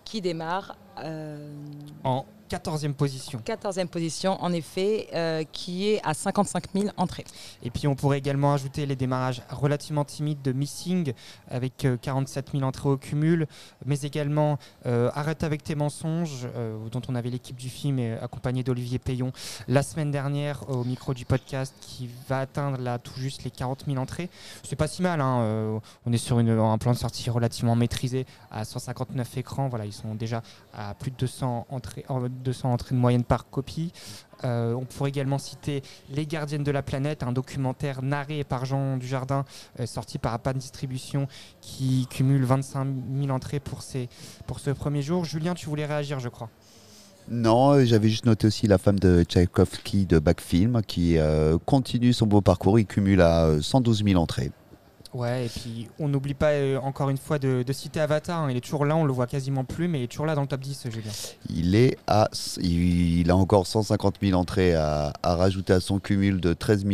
Qui 0.04 0.20
démarre 0.20 0.76
en 2.04 2.24
14e 2.48 2.94
position. 2.94 3.40
14e 3.44 3.86
position, 3.86 4.42
en 4.42 4.52
effet, 4.52 5.08
euh, 5.14 5.44
qui 5.52 5.88
est 5.88 6.00
à 6.04 6.14
55 6.14 6.64
000 6.74 6.88
entrées. 6.96 7.24
Et 7.62 7.70
puis 7.70 7.86
on 7.86 7.94
pourrait 7.94 8.18
également 8.18 8.54
ajouter 8.54 8.86
les 8.86 8.96
démarrages 8.96 9.42
relativement 9.50 10.04
timides 10.04 10.42
de 10.42 10.52
Missing, 10.52 11.12
avec 11.50 11.86
47 12.02 12.50
000 12.52 12.64
entrées 12.64 12.88
au 12.88 12.96
cumul, 12.96 13.46
mais 13.84 14.00
également 14.00 14.58
Arrête 14.84 15.42
avec 15.42 15.62
tes 15.62 15.74
mensonges, 15.74 16.48
dont 16.90 17.02
on 17.08 17.14
avait 17.14 17.30
l'équipe 17.30 17.56
du 17.56 17.68
film 17.68 17.98
accompagnée 18.20 18.62
d'Olivier 18.62 18.98
Payon 18.98 19.32
la 19.66 19.82
semaine 19.82 20.10
dernière 20.10 20.68
au 20.70 20.84
micro 20.84 21.14
du 21.14 21.24
podcast, 21.24 21.74
qui 21.80 22.08
va 22.28 22.40
atteindre 22.40 22.78
là 22.78 22.98
tout 22.98 23.18
juste 23.18 23.44
les 23.44 23.50
40 23.50 23.84
000 23.86 23.98
entrées. 23.98 24.30
C'est 24.62 24.76
pas 24.76 24.88
si 24.88 25.02
mal, 25.02 25.20
hein, 25.20 25.80
on 26.06 26.12
est 26.12 26.18
sur 26.18 26.38
une, 26.38 26.50
un 26.50 26.78
plan 26.78 26.92
de 26.92 26.98
sortie 26.98 27.28
relativement 27.30 27.76
maîtrisé 27.76 28.26
à 28.50 28.64
159 28.64 29.36
écrans. 29.36 29.68
Voilà, 29.68 29.84
ils 29.86 29.92
sont 29.92 30.14
déjà 30.14 30.42
à 30.72 30.94
plus 30.94 31.10
de 31.10 31.16
200 31.16 31.66
entrées, 31.70 32.04
200 32.42 32.72
entrées 32.72 32.94
de 32.94 33.00
moyenne 33.00 33.24
par 33.24 33.48
copie. 33.50 33.92
Euh, 34.44 34.72
on 34.74 34.84
pourrait 34.84 35.10
également 35.10 35.38
citer 35.38 35.82
Les 36.10 36.26
Gardiennes 36.26 36.62
de 36.62 36.70
la 36.70 36.82
Planète, 36.82 37.22
un 37.22 37.32
documentaire 37.32 38.02
narré 38.02 38.44
par 38.44 38.64
Jean 38.64 38.96
Dujardin, 38.96 39.44
euh, 39.80 39.86
sorti 39.86 40.18
par 40.18 40.32
Apan 40.32 40.52
Distribution, 40.52 41.26
qui 41.60 42.06
cumule 42.08 42.44
25 42.44 42.86
000 43.20 43.30
entrées 43.30 43.60
pour, 43.60 43.82
ce 43.82 44.70
premier 44.70 45.02
jour. 45.02 45.24
Julien, 45.24 45.54
tu 45.54 45.66
voulais 45.66 45.86
réagir, 45.86 46.20
je 46.20 46.28
crois. 46.28 46.50
Non, 47.30 47.84
j'avais 47.84 48.08
juste 48.08 48.24
noté 48.24 48.46
aussi 48.46 48.66
la 48.66 48.78
femme 48.78 48.98
de 48.98 49.22
Tchaïkovski 49.22 50.06
de 50.06 50.18
Backfilm 50.18 50.80
qui 50.86 51.18
euh, 51.18 51.58
continue 51.66 52.14
son 52.14 52.26
beau 52.26 52.40
parcours. 52.40 52.78
Il 52.78 52.86
cumule 52.86 53.20
à 53.20 53.60
112 53.60 54.02
000 54.04 54.20
entrées. 54.20 54.50
Ouais, 55.14 55.46
et 55.46 55.48
puis 55.48 55.88
on 55.98 56.08
n'oublie 56.08 56.34
pas 56.34 56.50
euh, 56.50 56.78
encore 56.78 57.08
une 57.08 57.16
fois 57.16 57.38
de, 57.38 57.64
citer 57.72 58.00
Avatar. 58.00 58.42
Hein. 58.42 58.50
Il 58.50 58.56
est 58.56 58.60
toujours 58.60 58.84
là, 58.84 58.96
on 58.96 59.04
le 59.04 59.12
voit 59.12 59.26
quasiment 59.26 59.64
plus, 59.64 59.88
mais 59.88 60.00
il 60.00 60.04
est 60.04 60.08
toujours 60.08 60.26
là 60.26 60.34
dans 60.34 60.42
le 60.42 60.46
top 60.46 60.60
10, 60.60 60.88
Julien. 60.90 61.10
Il 61.48 61.74
est 61.74 61.96
à, 62.06 62.28
il, 62.60 63.30
a 63.30 63.36
encore 63.36 63.66
150 63.66 64.16
000 64.20 64.38
entrées 64.38 64.74
à, 64.74 65.12
rajouter 65.22 65.72
à 65.72 65.80
son 65.80 65.98
cumul 65.98 66.40
de 66.40 66.52
13 66.52 66.84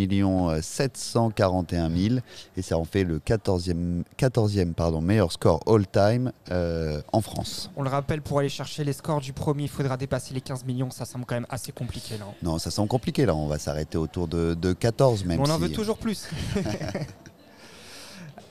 741 0.60 1.90
000, 1.90 2.16
et 2.56 2.62
ça 2.62 2.78
en 2.78 2.84
fait 2.84 3.04
le 3.04 3.18
14e, 3.18 4.02
14e 4.18 4.72
pardon, 4.74 5.00
meilleur 5.00 5.32
score 5.32 5.60
all-time 5.66 6.32
euh, 6.50 7.00
en 7.12 7.20
France. 7.20 7.70
On 7.76 7.82
le 7.82 7.90
rappelle, 7.90 8.22
pour 8.22 8.38
aller 8.38 8.48
chercher 8.48 8.84
les 8.84 8.92
scores 8.92 9.20
du 9.20 9.32
premier, 9.32 9.64
il 9.64 9.68
faudra 9.68 9.96
dépasser 9.96 10.34
les 10.34 10.40
15 10.40 10.64
millions. 10.64 10.90
Ça 10.90 11.04
semble 11.04 11.24
quand 11.24 11.34
même 11.34 11.46
assez 11.48 11.72
compliqué 11.72 12.18
là. 12.18 12.26
Non, 12.42 12.58
ça 12.58 12.70
semble 12.70 12.88
compliqué 12.88 13.26
là. 13.26 13.34
On 13.34 13.46
va 13.46 13.58
s'arrêter 13.58 13.98
autour 13.98 14.28
de, 14.28 14.72
14 14.72 15.24
même. 15.24 15.40
On 15.40 15.50
en 15.50 15.58
veut 15.58 15.70
toujours 15.70 15.98
plus. 15.98 16.28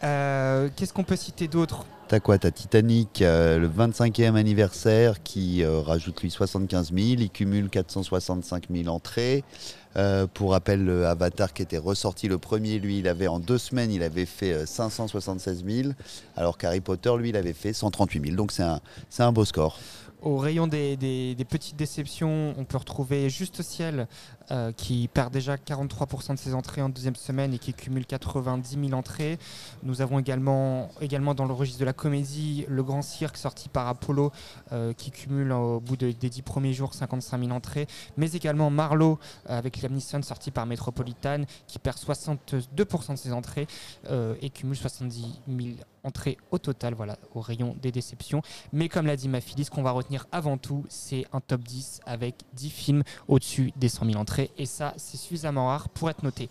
Euh, 0.03 0.69
qu'est-ce 0.75 0.93
qu'on 0.93 1.03
peut 1.03 1.15
citer 1.15 1.47
d'autre 1.47 1.85
T'as 2.09 2.19
quoi 2.19 2.37
T'as 2.37 2.51
Titanic, 2.51 3.21
euh, 3.21 3.57
le 3.57 3.69
25e 3.69 4.35
anniversaire, 4.35 5.23
qui 5.23 5.63
euh, 5.63 5.79
rajoute 5.79 6.21
lui 6.21 6.29
75 6.29 6.91
000. 6.93 6.99
Il 7.21 7.29
cumule 7.29 7.69
465 7.69 8.65
000 8.69 8.87
entrées. 8.93 9.43
pour 10.33 10.51
rappel, 10.51 10.83
le 10.83 11.07
Avatar 11.07 11.53
qui 11.53 11.61
était 11.61 11.77
ressorti 11.77 12.27
le 12.27 12.37
premier, 12.37 12.79
lui, 12.79 12.99
il 12.99 13.07
avait 13.07 13.27
en 13.27 13.39
deux 13.39 13.57
semaines, 13.57 13.91
il 13.91 14.03
avait 14.03 14.25
fait 14.25 14.65
576 14.65 15.63
000, 15.65 15.89
alors 16.35 16.57
qu'Harry 16.57 16.81
Potter, 16.81 17.11
lui, 17.17 17.29
il 17.29 17.37
avait 17.37 17.53
fait 17.53 17.73
138 17.73 18.25
000. 18.25 18.35
Donc 18.35 18.51
c'est 18.51 18.63
un, 18.63 18.81
un 19.19 19.31
beau 19.31 19.45
score. 19.45 19.79
Au 20.23 20.37
rayon 20.37 20.67
des, 20.67 21.35
petites 21.49 21.75
déceptions, 21.75 22.53
on 22.57 22.63
peut 22.63 22.77
retrouver 22.77 23.29
Juste 23.29 23.61
Ciel 23.61 24.07
euh, 24.51 24.71
qui 24.71 25.07
perd 25.07 25.31
déjà 25.31 25.55
43% 25.55 26.33
de 26.33 26.39
ses 26.39 26.53
entrées 26.53 26.81
en 26.81 26.89
deuxième 26.89 27.15
semaine 27.15 27.53
et 27.53 27.59
qui 27.59 27.73
cumule 27.73 28.05
90 28.05 28.77
000 28.87 28.93
entrées. 28.93 29.39
Nous 29.83 30.01
avons 30.01 30.19
également, 30.19 30.89
également 31.01 31.33
dans 31.33 31.45
le 31.45 31.53
registre 31.53 31.79
de 31.79 31.85
la 31.85 31.93
comédie 31.93 32.65
Le 32.67 32.83
Grand 32.83 33.01
Cirque 33.01 33.37
sorti 33.37 33.69
par 33.69 33.87
Apollo 33.87 34.31
euh, 34.71 34.93
qui 34.93 35.11
cumule 35.11 35.51
au 35.53 35.79
bout 35.79 35.95
des 35.95 36.13
10 36.13 36.41
premiers 36.41 36.73
jours 36.73 36.93
55 36.93 37.39
000 37.39 37.51
entrées, 37.51 37.87
mais 38.17 38.31
également 38.33 38.69
Marlowe 38.69 39.17
euh, 39.49 39.57
avec 39.57 39.81
Liam 39.81 39.99
sorti 39.99 40.51
par 40.51 40.65
Metropolitan 40.65 41.43
qui 41.67 41.79
perd 41.79 41.97
62% 41.97 43.13
de 43.13 43.17
ses 43.17 43.31
entrées 43.31 43.67
et 44.41 44.49
cumule 44.49 44.75
70 44.75 45.41
000 45.47 45.75
entrée 46.03 46.37
au 46.51 46.57
total, 46.57 46.93
voilà, 46.93 47.17
au 47.33 47.41
rayon 47.41 47.75
des 47.81 47.91
déceptions. 47.91 48.41
Mais 48.71 48.89
comme 48.89 49.07
l'a 49.07 49.15
dit 49.15 49.29
ma 49.29 49.41
fille, 49.41 49.63
ce 49.63 49.71
qu'on 49.71 49.83
va 49.83 49.91
retenir 49.91 50.27
avant 50.31 50.57
tout, 50.57 50.85
c'est 50.89 51.25
un 51.31 51.39
top 51.39 51.61
10 51.61 52.01
avec 52.05 52.35
10 52.53 52.69
films 52.69 53.03
au-dessus 53.27 53.71
des 53.75 53.89
100 53.89 54.05
000 54.05 54.17
entrées. 54.17 54.32
Et 54.57 54.65
ça, 54.65 54.93
c'est 54.97 55.17
suffisamment 55.17 55.67
rare 55.67 55.89
pour 55.89 56.09
être 56.09 56.23
noté. 56.23 56.49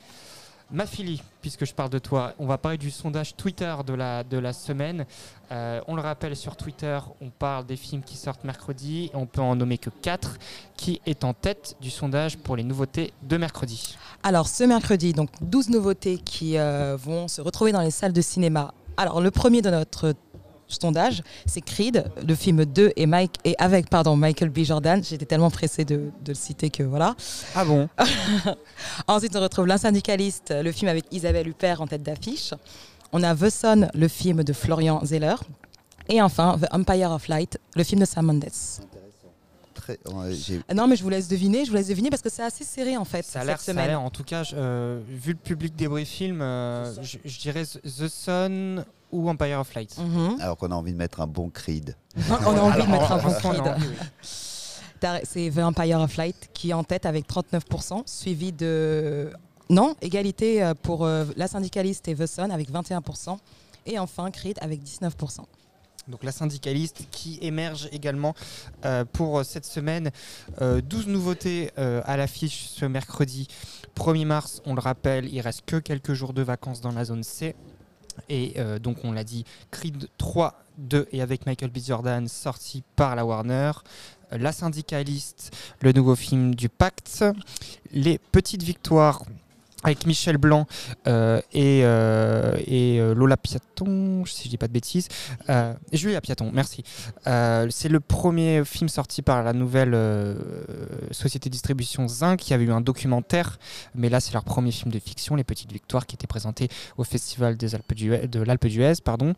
Ma 0.70 0.86
fille, 0.86 1.20
puisque 1.42 1.66
je 1.66 1.74
parle 1.74 1.90
de 1.90 1.98
toi, 1.98 2.32
on 2.38 2.46
va 2.46 2.56
parler 2.56 2.78
du 2.78 2.90
sondage 2.90 3.36
Twitter 3.36 3.74
de 3.86 3.92
la, 3.92 4.24
de 4.24 4.38
la 4.38 4.54
semaine. 4.54 5.04
Euh, 5.50 5.82
on 5.86 5.94
le 5.94 6.00
rappelle 6.00 6.34
sur 6.34 6.56
Twitter, 6.56 6.98
on 7.20 7.28
parle 7.28 7.66
des 7.66 7.76
films 7.76 8.02
qui 8.02 8.16
sortent 8.16 8.44
mercredi 8.44 9.10
et 9.12 9.16
on 9.16 9.26
peut 9.26 9.42
en 9.42 9.54
nommer 9.54 9.76
que 9.76 9.90
4. 9.90 10.38
Qui 10.78 11.02
est 11.04 11.24
en 11.24 11.34
tête 11.34 11.76
du 11.82 11.90
sondage 11.90 12.38
pour 12.38 12.56
les 12.56 12.64
nouveautés 12.64 13.12
de 13.22 13.36
mercredi 13.36 13.98
Alors 14.22 14.48
ce 14.48 14.64
mercredi, 14.64 15.12
donc 15.12 15.28
12 15.42 15.68
nouveautés 15.68 16.16
qui 16.16 16.56
euh, 16.56 16.96
vont 16.98 17.28
se 17.28 17.42
retrouver 17.42 17.72
dans 17.72 17.82
les 17.82 17.90
salles 17.90 18.14
de 18.14 18.22
cinéma 18.22 18.72
alors, 18.96 19.20
le 19.20 19.30
premier 19.30 19.62
de 19.62 19.70
notre 19.70 20.14
sondage, 20.80 21.22
c'est 21.46 21.60
Creed, 21.60 22.04
le 22.26 22.34
film 22.34 22.64
2 22.64 22.92
et, 22.96 23.06
Mike, 23.06 23.36
et 23.44 23.54
avec 23.58 23.88
pardon, 23.90 24.16
Michael 24.16 24.50
B. 24.50 24.60
Jordan. 24.60 25.02
J'étais 25.02 25.26
tellement 25.26 25.50
pressée 25.50 25.84
de, 25.84 26.10
le 26.26 26.34
citer 26.34 26.70
que 26.70 26.82
voilà. 26.82 27.14
Ah 27.54 27.64
bon? 27.64 27.88
Ensuite, 29.06 29.36
on 29.36 29.40
retrouve 29.40 29.66
L'Insyndicaliste, 29.66 30.52
le 30.52 30.72
film 30.72 30.88
avec 30.88 31.04
Isabelle 31.10 31.48
Huppert 31.48 31.80
en 31.80 31.86
tête 31.86 32.02
d'affiche. 32.02 32.54
On 33.12 33.22
a 33.22 33.34
The 33.34 33.50
Son, 33.50 33.88
le 33.94 34.08
film 34.08 34.42
de 34.42 34.52
Florian 34.52 35.04
Zeller. 35.04 35.36
Et 36.08 36.20
enfin, 36.20 36.58
The 36.60 36.74
Empire 36.74 37.12
of 37.12 37.28
Light, 37.28 37.58
le 37.76 37.84
film 37.84 38.00
de 38.00 38.06
Sam 38.06 38.26
Mendes. 38.26 38.44
Ah 40.68 40.74
non, 40.74 40.86
mais 40.86 40.96
je 40.96 41.02
vous 41.02 41.08
laisse 41.08 41.28
deviner. 41.28 41.64
Je 41.64 41.70
vous 41.70 41.76
laisse 41.76 41.88
deviner 41.88 42.10
parce 42.10 42.22
que 42.22 42.30
c'est 42.30 42.42
assez 42.42 42.64
serré 42.64 42.96
en 42.96 43.04
fait. 43.04 43.24
Ça 43.24 43.40
a 43.40 43.44
l'air. 43.44 44.00
En 44.00 44.10
tout 44.10 44.24
cas, 44.24 44.42
euh, 44.54 45.00
vu 45.08 45.32
le 45.32 45.38
public 45.38 45.74
des 45.76 45.88
bruits 45.88 46.06
films, 46.06 46.42
euh, 46.42 46.92
je, 47.02 47.38
dirais 47.38 47.64
The 47.64 48.08
Sun 48.08 48.84
ou 49.12 49.28
Empire 49.28 49.60
of 49.60 49.74
Light. 49.74 49.96
Mhm. 49.98 50.40
Alors 50.40 50.56
qu'on 50.56 50.70
a 50.70 50.74
envie 50.74 50.92
de 50.92 50.98
mettre 50.98 51.20
un 51.20 51.26
bon 51.26 51.50
Creed. 51.50 51.96
on 52.28 52.56
a 52.56 52.60
envie 52.60 52.82
de 52.82 52.90
mettre 52.90 53.12
un 53.12 53.18
bon 53.18 53.32
Creed. 53.32 53.62
C'est 55.24 55.50
The 55.50 55.58
Empire 55.58 56.00
of 56.00 56.16
Light 56.16 56.50
qui 56.52 56.70
est 56.70 56.74
en 56.74 56.84
tête 56.84 57.06
avec 57.06 57.28
39%, 57.28 58.02
suivi 58.06 58.52
de. 58.52 59.32
Non, 59.70 59.96
égalité 60.02 60.62
euh, 60.62 60.74
pour 60.74 61.06
La 61.06 61.48
Syndicaliste 61.48 62.06
et 62.08 62.14
The 62.14 62.26
Sun 62.26 62.50
avec 62.50 62.70
21%. 62.70 63.38
Et 63.86 63.98
enfin 63.98 64.30
Creed 64.30 64.58
avec 64.60 64.82
19% 64.82 65.44
donc 66.08 66.24
la 66.24 66.32
syndicaliste 66.32 67.04
qui 67.10 67.38
émerge 67.42 67.88
également 67.92 68.34
euh, 68.84 69.04
pour 69.04 69.44
cette 69.44 69.64
semaine. 69.64 70.10
12 70.60 70.60
euh, 70.60 71.10
nouveautés 71.10 71.70
euh, 71.78 72.02
à 72.04 72.16
l'affiche 72.16 72.68
ce 72.68 72.84
mercredi 72.84 73.48
1er 73.96 74.26
mars. 74.26 74.62
On 74.66 74.74
le 74.74 74.80
rappelle, 74.80 75.32
il 75.32 75.40
reste 75.40 75.62
que 75.66 75.76
quelques 75.76 76.14
jours 76.14 76.32
de 76.32 76.42
vacances 76.42 76.80
dans 76.80 76.92
la 76.92 77.04
zone 77.04 77.22
C. 77.22 77.54
Et 78.28 78.54
donc 78.80 78.98
on 79.04 79.12
l'a 79.12 79.24
dit, 79.24 79.44
Creed 79.70 80.08
3, 80.18 80.54
2 80.78 81.08
et 81.12 81.22
avec 81.22 81.46
Michael 81.46 81.70
B. 81.70 81.78
Jordan 81.78 82.28
sorti 82.28 82.82
par 82.96 83.16
la 83.16 83.24
Warner. 83.24 83.72
La 84.30 84.52
syndicaliste, 84.52 85.54
le 85.80 85.92
nouveau 85.92 86.16
film 86.16 86.54
du 86.54 86.68
pacte. 86.68 87.24
Les 87.92 88.18
petites 88.18 88.62
victoires 88.62 89.22
avec 89.82 90.06
Michel 90.06 90.38
Blanc 90.38 90.66
euh, 91.06 91.40
et, 91.52 91.80
euh, 91.84 92.56
euh, 92.70 93.14
Lola 93.14 93.36
Piaton, 93.36 94.24
si 94.26 94.44
je 94.44 94.48
dis 94.48 94.58
pas 94.58 94.68
de 94.68 94.72
bêtises. 94.72 95.08
Julia 95.92 96.20
Piaton, 96.20 96.50
merci. 96.52 96.82
c'est 97.24 97.88
le 97.88 98.00
premier 98.00 98.64
film 98.64 98.88
sorti 98.88 99.22
par 99.22 99.42
la 99.42 99.52
nouvelle 99.52 99.96
société 101.10 101.48
de 101.48 101.52
distribution 101.52 102.08
Zinc 102.08 102.38
qui 102.38 102.54
avait 102.54 102.64
eu 102.64 102.72
un 102.72 102.80
documentaire, 102.80 103.58
mais 103.94 104.08
là 104.08 104.20
c'est 104.20 104.32
leur 104.32 104.44
premier 104.44 104.72
film 104.72 104.90
de 104.90 104.98
fiction, 104.98 105.34
Les 105.34 105.44
Petites 105.44 105.72
Victoires, 105.72 106.06
qui 106.06 106.14
était 106.14 106.26
présenté 106.26 106.68
au 106.96 107.04
Festival 107.04 107.56
des 107.56 107.74
Alpes 107.74 107.94
de 107.94 108.40
l'Alpe 108.40 108.66
d'Huez. 108.66 108.94
Pardon. 109.04 109.34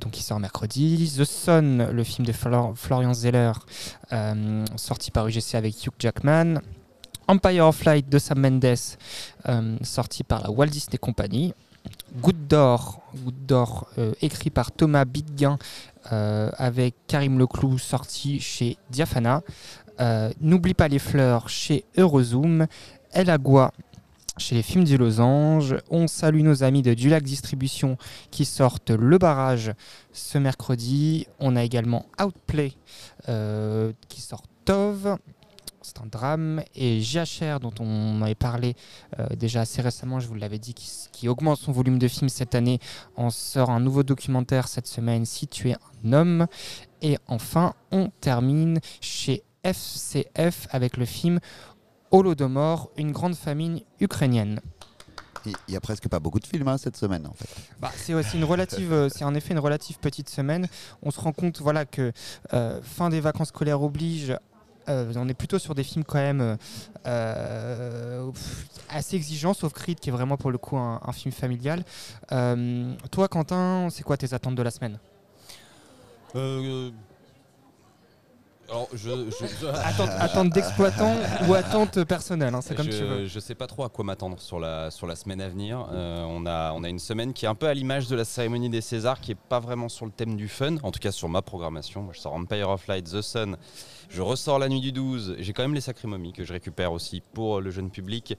donc 0.00 0.18
il 0.18 0.22
sort 0.22 0.40
mercredi. 0.40 1.12
The 1.16 1.24
Sun, 1.24 1.90
le 1.90 2.04
film 2.04 2.26
de 2.26 2.32
Florian 2.32 3.14
Zeller, 3.14 3.52
sorti 4.76 5.10
par 5.10 5.26
UGC 5.26 5.54
avec 5.54 5.86
Hugh 5.86 5.92
Jackman. 5.98 6.60
Empire 7.28 7.66
of 7.66 7.84
Light 7.84 8.08
de 8.08 8.18
Sam 8.18 8.40
Mendes, 8.40 8.64
euh, 9.48 9.76
sorti 9.82 10.24
par 10.24 10.42
la 10.42 10.50
Walt 10.50 10.68
Disney 10.68 10.96
Company. 10.96 11.52
Goutte 12.22 12.48
d'or, 12.48 13.02
euh, 13.98 14.12
écrit 14.22 14.48
par 14.48 14.72
Thomas 14.72 15.04
Bidguin 15.04 15.58
euh, 16.10 16.50
avec 16.56 16.94
Karim 17.06 17.38
Leclou, 17.38 17.76
sorti 17.76 18.40
chez 18.40 18.78
Diafana. 18.90 19.42
N'oublie 20.40 20.74
pas 20.74 20.88
les 20.88 20.98
fleurs 20.98 21.50
chez 21.50 21.84
Eurozoom. 21.98 22.66
El 23.12 23.28
Agua 23.30 23.72
chez 24.38 24.54
les 24.54 24.62
films 24.62 24.84
du 24.84 24.96
Losange. 24.96 25.76
On 25.90 26.06
salue 26.06 26.42
nos 26.42 26.62
amis 26.62 26.82
de 26.82 26.94
Dulac 26.94 27.24
Distribution 27.24 27.98
qui 28.30 28.44
sortent 28.44 28.90
Le 28.90 29.18
Barrage 29.18 29.72
ce 30.12 30.38
mercredi. 30.38 31.26
On 31.40 31.56
a 31.56 31.64
également 31.64 32.06
Outplay 32.22 32.72
qui 34.08 34.20
sort 34.20 34.44
Tove 34.64 35.18
c'est 35.88 36.00
un 36.00 36.06
drame. 36.06 36.62
Et 36.74 37.00
JHR, 37.00 37.60
dont 37.60 37.72
on 37.80 38.22
avait 38.22 38.34
parlé 38.34 38.74
euh, 39.18 39.26
déjà 39.36 39.62
assez 39.62 39.82
récemment, 39.82 40.20
je 40.20 40.28
vous 40.28 40.34
l'avais 40.34 40.58
dit, 40.58 40.74
qui, 40.74 41.28
augmente 41.28 41.58
son 41.58 41.72
volume 41.72 41.98
de 41.98 42.08
films 42.08 42.28
cette 42.28 42.54
année, 42.54 42.78
en 43.16 43.30
sort 43.30 43.70
un 43.70 43.80
nouveau 43.80 44.02
documentaire 44.02 44.68
cette 44.68 44.86
semaine, 44.86 45.24
Si 45.24 45.46
tu 45.46 45.70
es 45.70 45.76
un 46.04 46.12
homme. 46.12 46.46
Et 47.02 47.18
enfin, 47.26 47.74
on 47.90 48.10
termine 48.20 48.80
chez 49.00 49.42
FCF 49.64 50.66
avec 50.70 50.96
le 50.96 51.04
film 51.04 51.40
Holodomor, 52.10 52.90
une 52.96 53.12
grande 53.12 53.34
famine 53.34 53.80
ukrainienne. 54.00 54.60
Il 55.46 55.54
n'y 55.68 55.76
a 55.76 55.80
presque 55.80 56.08
pas 56.08 56.20
beaucoup 56.20 56.40
de 56.40 56.46
films 56.46 56.68
hein, 56.68 56.78
cette 56.78 56.96
semaine 56.96 57.26
en 57.26 57.32
fait. 57.32 57.48
Bah, 57.80 57.90
c'est 57.96 58.14
aussi 58.14 58.36
une 58.36 58.44
relative, 58.44 58.92
euh, 58.92 59.08
c'est 59.08 59.24
en 59.24 59.34
effet 59.34 59.52
une 59.52 59.60
relative 59.60 59.98
petite 59.98 60.28
semaine. 60.28 60.68
On 61.02 61.10
se 61.10 61.20
rend 61.20 61.32
compte 61.32 61.60
voilà 61.60 61.84
que 61.84 62.12
euh, 62.52 62.80
fin 62.82 63.08
des 63.08 63.20
vacances 63.20 63.48
scolaires 63.48 63.82
oblige. 63.82 64.36
Euh, 64.88 65.12
on 65.16 65.28
est 65.28 65.34
plutôt 65.34 65.58
sur 65.58 65.74
des 65.74 65.84
films 65.84 66.04
quand 66.04 66.18
même 66.18 66.56
assez 68.88 69.16
exigeants, 69.16 69.54
sauf 69.54 69.72
Creed 69.72 70.00
qui 70.00 70.08
est 70.08 70.12
vraiment 70.12 70.36
pour 70.36 70.50
le 70.50 70.58
coup 70.58 70.76
un 70.76 71.12
film 71.12 71.32
familial. 71.32 71.84
toi, 73.10 73.28
Quentin, 73.28 73.88
c'est 73.90 74.02
quoi 74.02 74.16
tes 74.16 74.32
attentes 74.34 74.54
de 74.54 74.62
la 74.62 74.70
semaine? 74.70 74.98
Alors, 78.70 78.88
je, 78.92 79.10
attente, 80.20 80.50
d'exploitant 80.50 81.14
ou 81.48 81.54
attente 81.54 82.04
personnelle, 82.04 82.54
hein, 82.54 82.60
c'est 82.60 82.74
comme 82.74 82.90
je, 82.90 82.98
tu 82.98 83.04
veux. 83.04 83.26
Je 83.26 83.40
sais 83.40 83.54
pas 83.54 83.66
trop 83.66 83.84
à 83.84 83.88
quoi 83.88 84.04
m'attendre 84.04 84.38
sur 84.40 84.60
la, 84.60 84.90
sur 84.90 85.06
la 85.06 85.16
semaine 85.16 85.40
à 85.40 85.48
venir. 85.48 85.88
Euh, 85.90 86.22
on, 86.28 86.44
a, 86.44 86.72
on 86.74 86.84
a 86.84 86.88
une 86.88 86.98
semaine 86.98 87.32
qui 87.32 87.46
est 87.46 87.48
un 87.48 87.54
peu 87.54 87.66
à 87.66 87.72
l'image 87.72 88.08
de 88.08 88.16
la 88.16 88.26
cérémonie 88.26 88.68
des 88.68 88.82
Césars, 88.82 89.20
qui 89.20 89.32
est 89.32 89.38
pas 89.48 89.58
vraiment 89.58 89.88
sur 89.88 90.04
le 90.04 90.12
thème 90.12 90.36
du 90.36 90.48
fun, 90.48 90.76
en 90.82 90.90
tout 90.90 91.00
cas 91.00 91.12
sur 91.12 91.30
ma 91.30 91.40
programmation. 91.40 92.02
Moi, 92.02 92.12
je 92.14 92.20
sors 92.20 92.34
Empire 92.34 92.68
of 92.68 92.86
Light, 92.88 93.10
The 93.10 93.22
Sun, 93.22 93.56
je 94.10 94.20
ressors 94.20 94.58
La 94.58 94.68
Nuit 94.68 94.80
du 94.80 94.92
12, 94.92 95.36
j'ai 95.38 95.52
quand 95.54 95.62
même 95.62 95.74
les 95.74 95.80
Sacrés 95.80 96.08
Momies 96.08 96.34
que 96.34 96.44
je 96.44 96.52
récupère 96.52 96.92
aussi 96.92 97.22
pour 97.32 97.62
le 97.62 97.70
jeune 97.70 97.90
public, 97.90 98.36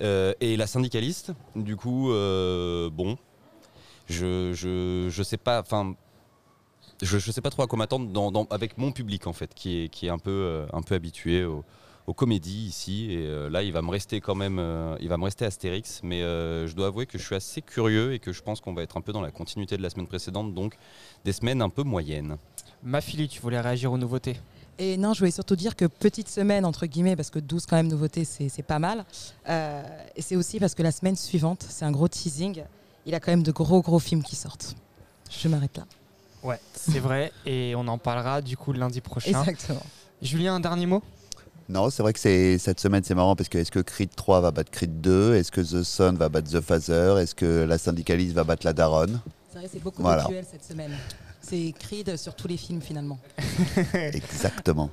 euh, 0.00 0.32
et 0.40 0.56
La 0.56 0.66
Syndicaliste. 0.66 1.32
Du 1.54 1.76
coup, 1.76 2.10
euh, 2.10 2.90
bon, 2.90 3.18
je, 4.08 4.52
je, 4.52 5.06
je 5.08 5.22
sais 5.22 5.36
pas, 5.36 5.60
enfin 5.60 5.94
je 7.02 7.16
ne 7.16 7.32
sais 7.32 7.40
pas 7.40 7.50
trop 7.50 7.62
à 7.62 7.66
quoi 7.66 7.78
m'attendre 7.78 8.46
avec 8.50 8.78
mon 8.78 8.92
public 8.92 9.26
en 9.26 9.32
fait, 9.32 9.54
qui 9.54 9.84
est, 9.84 9.88
qui 9.88 10.06
est 10.06 10.10
un, 10.10 10.18
peu, 10.18 10.30
euh, 10.30 10.66
un 10.72 10.82
peu 10.82 10.94
habitué 10.94 11.44
aux, 11.44 11.64
comédies 12.16 12.66
ici. 12.66 13.06
Et 13.12 13.26
euh, 13.28 13.48
là, 13.48 13.62
il 13.62 13.72
va 13.72 13.82
me 13.82 13.90
rester 13.90 14.20
quand 14.20 14.34
même, 14.34 14.58
euh, 14.58 14.96
il 15.00 15.08
va 15.08 15.16
me 15.16 15.22
rester 15.22 15.44
Astérix. 15.44 16.00
Mais 16.02 16.20
je 16.20 16.74
dois 16.74 16.88
avouer 16.88 17.06
que 17.06 17.18
je 17.18 17.24
suis 17.24 17.36
assez 17.36 17.62
curieux 17.62 18.12
et 18.12 18.18
que 18.18 18.32
je 18.32 18.42
pense 18.42 18.60
qu'on 18.60 18.74
va 18.74 18.82
être 18.82 18.96
un 18.96 19.00
peu 19.00 19.12
dans 19.12 19.20
la 19.20 19.30
continuité 19.30 19.76
de 19.76 19.82
la 19.82 19.90
semaine 19.90 20.08
précédente, 20.08 20.52
donc 20.52 20.76
des 21.24 21.32
semaines 21.32 21.62
un 21.62 21.68
peu 21.68 21.84
moyennes. 21.84 22.36
Ma 22.82 23.00
fille, 23.00 23.28
tu 23.28 23.40
voulais 23.40 23.60
réagir 23.60 23.92
aux 23.92 23.98
nouveautés? 23.98 24.40
Et 24.78 24.96
non, 24.96 25.12
je 25.12 25.20
voulais 25.20 25.30
surtout 25.30 25.54
dire 25.54 25.76
que 25.76 25.84
petite 25.84 26.28
semaine, 26.28 26.64
entre 26.64 26.86
guillemets, 26.86 27.14
parce 27.14 27.30
que 27.30 27.38
12 27.38 27.66
quand 27.66 27.76
même 27.76 27.88
nouveautés, 27.88 28.24
c'est 28.24 28.62
pas 28.62 28.80
mal. 28.80 29.04
et 29.46 30.22
c'est 30.22 30.36
aussi 30.36 30.58
parce 30.58 30.74
que 30.74 30.82
la 30.82 30.92
semaine 30.92 31.16
suivante, 31.16 31.64
c'est 31.68 31.84
un 31.84 31.92
gros 31.92 32.08
teasing. 32.08 32.64
Il 33.06 33.14
a 33.14 33.20
quand 33.20 33.30
même 33.30 33.44
de 33.44 33.52
gros, 33.52 33.82
gros 33.82 34.00
films 34.00 34.24
qui 34.24 34.34
sortent. 34.34 34.74
Je 35.30 35.46
m'arrête 35.46 35.76
là. 35.76 35.84
Ouais, 36.42 36.60
c'est 36.74 36.98
vrai. 37.00 37.32
Et 37.46 37.74
on 37.76 37.86
en 37.88 37.98
parlera 37.98 38.40
du 38.40 38.56
coup 38.56 38.72
lundi 38.72 39.00
prochain. 39.00 39.40
Exactement. 39.40 39.82
Julien, 40.22 40.54
un 40.56 40.60
dernier 40.60 40.86
mot? 40.86 41.02
Non, 41.68 41.88
c'est 41.88 42.02
vrai 42.02 42.12
que 42.12 42.18
cette 42.18 42.80
semaine 42.80 43.04
c'est 43.04 43.14
marrant 43.14 43.36
parce 43.36 43.48
que 43.48 43.56
est-ce 43.56 43.70
que 43.70 43.78
Creed 43.78 44.10
3 44.16 44.40
va 44.40 44.50
battre 44.50 44.72
Creed 44.72 45.00
2 45.00 45.36
Est-ce 45.36 45.52
que 45.52 45.60
The 45.60 45.84
Sun 45.84 46.16
va 46.16 46.28
battre 46.28 46.50
The 46.50 46.60
Father? 46.60 47.20
Est-ce 47.20 47.34
que 47.34 47.64
la 47.64 47.78
syndicaliste 47.78 48.34
va 48.34 48.42
battre 48.42 48.66
la 48.66 48.72
Daronne? 48.72 49.20
C'est 49.52 49.58
vrai, 49.58 49.68
c'est 49.72 49.82
beaucoup 49.82 50.02
voilà. 50.02 50.26
cette 50.50 50.64
semaine. 50.64 50.92
C'est 51.40 51.72
Creed 51.78 52.16
sur 52.16 52.34
tous 52.34 52.48
les 52.48 52.56
films 52.56 52.82
finalement. 52.82 53.20
Exactement. 53.94 54.90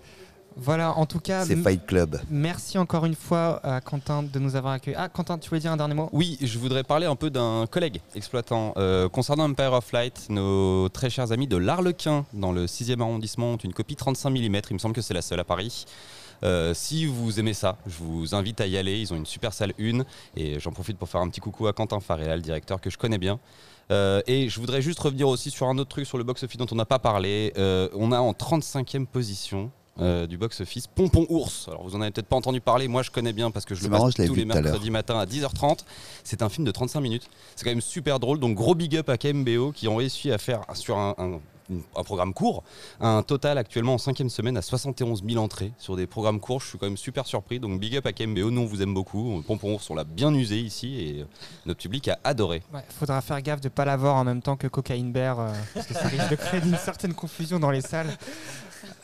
Voilà, 0.60 0.98
en 0.98 1.06
tout 1.06 1.20
cas. 1.20 1.46
C'est 1.46 1.56
Fight 1.56 1.86
Club. 1.86 2.20
Merci 2.32 2.80
encore 2.80 3.06
une 3.06 3.16
fois 3.16 3.60
à 3.64 3.80
Quentin 3.80 4.24
de 4.24 4.40
nous 4.40 4.56
avoir 4.56 4.74
accueillis. 4.74 4.98
Ah, 4.98 5.08
Quentin, 5.08 5.38
tu 5.38 5.50
voulais 5.50 5.62
dire 5.62 5.72
un 5.72 5.78
dernier 5.78 5.94
mot? 5.94 6.10
Oui, 6.12 6.38
je 6.42 6.58
voudrais 6.58 6.84
parler 6.84 7.06
un 7.06 7.16
peu 7.16 7.30
d'un 7.30 7.66
collègue 7.70 8.02
exploitant. 8.16 8.74
Euh, 8.78 9.08
concernant 9.08 9.44
Empire 9.46 9.74
of 9.74 9.92
Light, 9.92 10.28
nos 10.30 10.90
très 10.90 11.12
chers 11.12 11.32
amis 11.32 11.48
de 11.48 11.58
l'Arlequin, 11.58 12.26
dans 12.34 12.52
le 12.52 12.66
6e 12.66 13.00
arrondissement, 13.02 13.54
ont 13.54 13.58
une 13.58 13.74
copie 13.74 13.96
35 13.96 14.32
mm. 14.32 14.36
Il 14.38 14.74
me 14.74 14.80
semble 14.80 14.96
que 14.96 15.02
c'est 15.02 15.14
la 15.14 15.22
seule 15.22 15.40
à 15.40 15.44
Paris. 15.44 15.86
Euh, 16.44 16.74
si 16.74 17.06
vous 17.06 17.40
aimez 17.40 17.54
ça, 17.54 17.78
je 17.86 17.98
vous 18.00 18.34
invite 18.34 18.60
à 18.60 18.66
y 18.66 18.78
aller. 18.78 19.00
Ils 19.00 19.14
ont 19.14 19.18
une 19.18 19.28
super 19.28 19.54
salle 19.54 19.74
1. 19.80 20.00
Et 20.36 20.60
j'en 20.60 20.72
profite 20.72 20.98
pour 20.98 21.08
faire 21.08 21.22
un 21.22 21.30
petit 21.30 21.40
coucou 21.40 21.68
à 21.68 21.74
Quentin 21.74 22.00
Faréal, 22.00 22.42
directeur 22.42 22.82
que 22.82 22.90
je 22.90 22.98
connais 22.98 23.20
bien. 23.20 23.40
Euh, 23.92 24.22
et 24.26 24.50
je 24.50 24.60
voudrais 24.60 24.82
juste 24.82 25.00
revenir 25.00 25.28
aussi 25.28 25.52
sur 25.52 25.68
un 25.68 25.78
autre 25.78 25.90
truc 25.90 26.08
sur 26.08 26.18
le 26.18 26.24
box-office 26.24 26.58
dont 26.58 26.68
on 26.72 26.76
n'a 26.76 26.86
pas 26.86 27.00
parlé. 27.00 27.54
on 27.94 28.12
a 28.12 28.20
en 28.20 28.32
35e 28.32 29.06
position 29.06 29.72
euh, 30.00 30.28
du 30.28 30.38
box-office, 30.38 30.88
Pompon 30.88 31.26
Ours. 31.30 31.68
Alors 31.68 31.84
vous 31.84 31.96
en 31.96 32.02
avez 32.02 32.12
peut-être 32.12 32.28
pas 32.28 32.36
entendu 32.36 32.62
parler, 32.62 32.88
moi 32.88 33.02
je 33.02 33.10
connais 33.10 33.34
bien 33.34 33.50
parce 33.50 33.66
que 33.66 33.74
je 33.74 33.84
le 33.84 33.90
passe 33.90 34.14
tous 34.14 34.36
les 34.36 34.46
mercredis 34.46 34.92
matin 34.92 35.18
à 35.18 35.26
10h30. 35.26 35.80
C'est 36.24 36.42
un 36.44 36.50
film 36.50 36.66
de 36.66 36.72
35 36.72 37.02
minutes. 37.02 37.30
C'est 37.56 37.64
quand 37.64 37.72
même 37.72 37.82
super 37.82 38.20
drôle. 38.20 38.40
Donc 38.40 38.56
gros 38.56 38.76
big 38.76 38.96
up 38.96 39.10
à 39.10 39.18
KMBO 39.18 39.72
qui 39.72 39.88
ont 39.88 39.96
réussi 39.96 40.32
à 40.32 40.38
faire 40.38 40.62
sur 40.74 40.98
un, 40.98 41.40
programme 42.06 42.34
court, 42.34 42.64
un 43.02 43.24
total 43.24 43.58
actuellement 43.58 43.96
en 43.96 43.98
cinquième 43.98 44.30
semaine 44.30 44.56
à 44.56 44.62
71 44.62 45.24
000 45.28 45.44
entrées 45.44 45.74
sur 45.80 45.96
des 45.96 46.06
programmes 46.06 46.40
courts. 46.40 46.62
Je 46.62 46.68
suis 46.68 46.78
quand 46.78 46.86
même 46.86 46.96
super 46.96 47.26
surpris. 47.26 47.60
Donc 47.60 47.80
big 47.80 47.98
up 47.98 48.06
à 48.06 48.14
KMBO, 48.14 48.52
nous 48.52 48.62
on 48.62 48.66
vous 48.66 48.84
aime 48.84 48.94
beaucoup. 48.94 49.42
Pompon 49.48 49.74
Ours, 49.74 49.90
on 49.90 49.96
l'a 49.96 50.04
bien 50.04 50.32
usé 50.34 50.60
ici 50.60 51.00
et 51.00 51.26
notre 51.66 51.80
public 51.80 52.08
a 52.08 52.20
adoré. 52.24 52.62
Il 52.74 52.94
faudra 52.94 53.20
faire 53.22 53.42
gaffe 53.42 53.62
de 53.62 53.68
ne 53.68 53.74
pas 53.74 53.86
l'avoir 53.86 54.16
en 54.16 54.24
même 54.24 54.44
temps 54.44 54.58
que 54.58 54.68
Cocaine 54.68 55.12
Bear 55.12 55.40
euh, 55.40 55.52
parce 55.74 55.88
que 55.88 55.94
ça 55.96 56.08
risque 56.08 56.30
de 56.30 56.36
créer 56.36 56.62
une 56.64 56.78
certaine 56.78 57.16
confusion 57.16 57.60
dans 57.60 57.72
les 57.72 57.82
salles. 57.82 58.16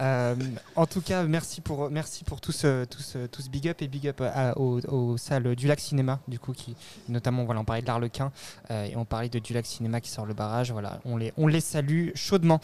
Euh, 0.01 0.35
en 0.75 0.85
tout 0.85 1.01
cas, 1.01 1.23
merci 1.23 1.61
pour, 1.61 1.89
merci 1.89 2.23
pour 2.23 2.41
tout, 2.41 2.51
ce, 2.51 2.85
tout, 2.85 3.01
ce, 3.01 3.49
big 3.49 3.67
up 3.67 3.81
et 3.81 3.87
big 3.87 4.07
up 4.07 4.21
aux, 4.55 5.17
salles 5.17 5.55
du 5.55 5.67
Lac 5.67 5.79
Cinéma, 5.79 6.19
du 6.27 6.39
coup, 6.39 6.53
qui, 6.53 6.75
notamment, 7.09 7.43
voilà, 7.45 7.61
on 7.61 7.65
parlait 7.65 7.81
de 7.81 7.87
l'Arlequin 7.87 8.31
euh, 8.71 8.85
et 8.85 8.95
on 8.95 9.05
parlait 9.05 9.29
de 9.29 9.39
du 9.39 9.53
Lac 9.53 9.65
Cinéma 9.65 10.01
qui 10.01 10.09
sort 10.09 10.25
le 10.25 10.33
barrage. 10.33 10.71
Voilà, 10.71 10.99
on 11.05 11.17
les, 11.17 11.33
on 11.37 11.47
les 11.47 11.61
salue 11.61 12.09
chaudement. 12.15 12.59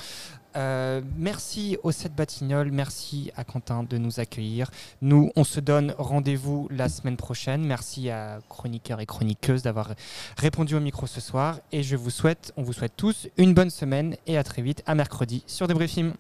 Euh, 0.56 1.02
merci 1.18 1.78
au 1.84 1.92
7 1.92 2.16
Batignolles, 2.16 2.72
merci 2.72 3.32
à 3.36 3.44
Quentin 3.44 3.84
de 3.84 3.98
nous 3.98 4.20
accueillir. 4.20 4.72
Nous, 5.02 5.32
on 5.36 5.44
se 5.44 5.60
donne 5.60 5.94
rendez-vous 5.98 6.68
la 6.72 6.90
semaine 6.90 7.18
prochaine. 7.18 7.64
Merci 7.66 8.10
à 8.10 8.40
chroniqueurs 8.50 9.00
et 9.00 9.06
chroniqueuses 9.06 9.62
d'avoir 9.62 9.94
répondu 10.38 10.76
au 10.76 10.80
micro 10.80 11.06
ce 11.08 11.22
soir. 11.22 11.60
Et 11.72 11.84
je 11.84 11.96
vous 11.96 12.10
souhaite, 12.10 12.52
on 12.58 12.64
vous 12.64 12.74
souhaite 12.74 12.94
tous 12.98 13.28
une 13.38 13.54
bonne 13.54 13.70
semaine 13.70 14.16
et 14.26 14.38
à 14.38 14.44
très 14.44 14.62
vite, 14.62 14.82
à 14.86 14.96
mercredi 14.96 15.44
sur 15.46 15.68
Débriefing. 15.68 16.14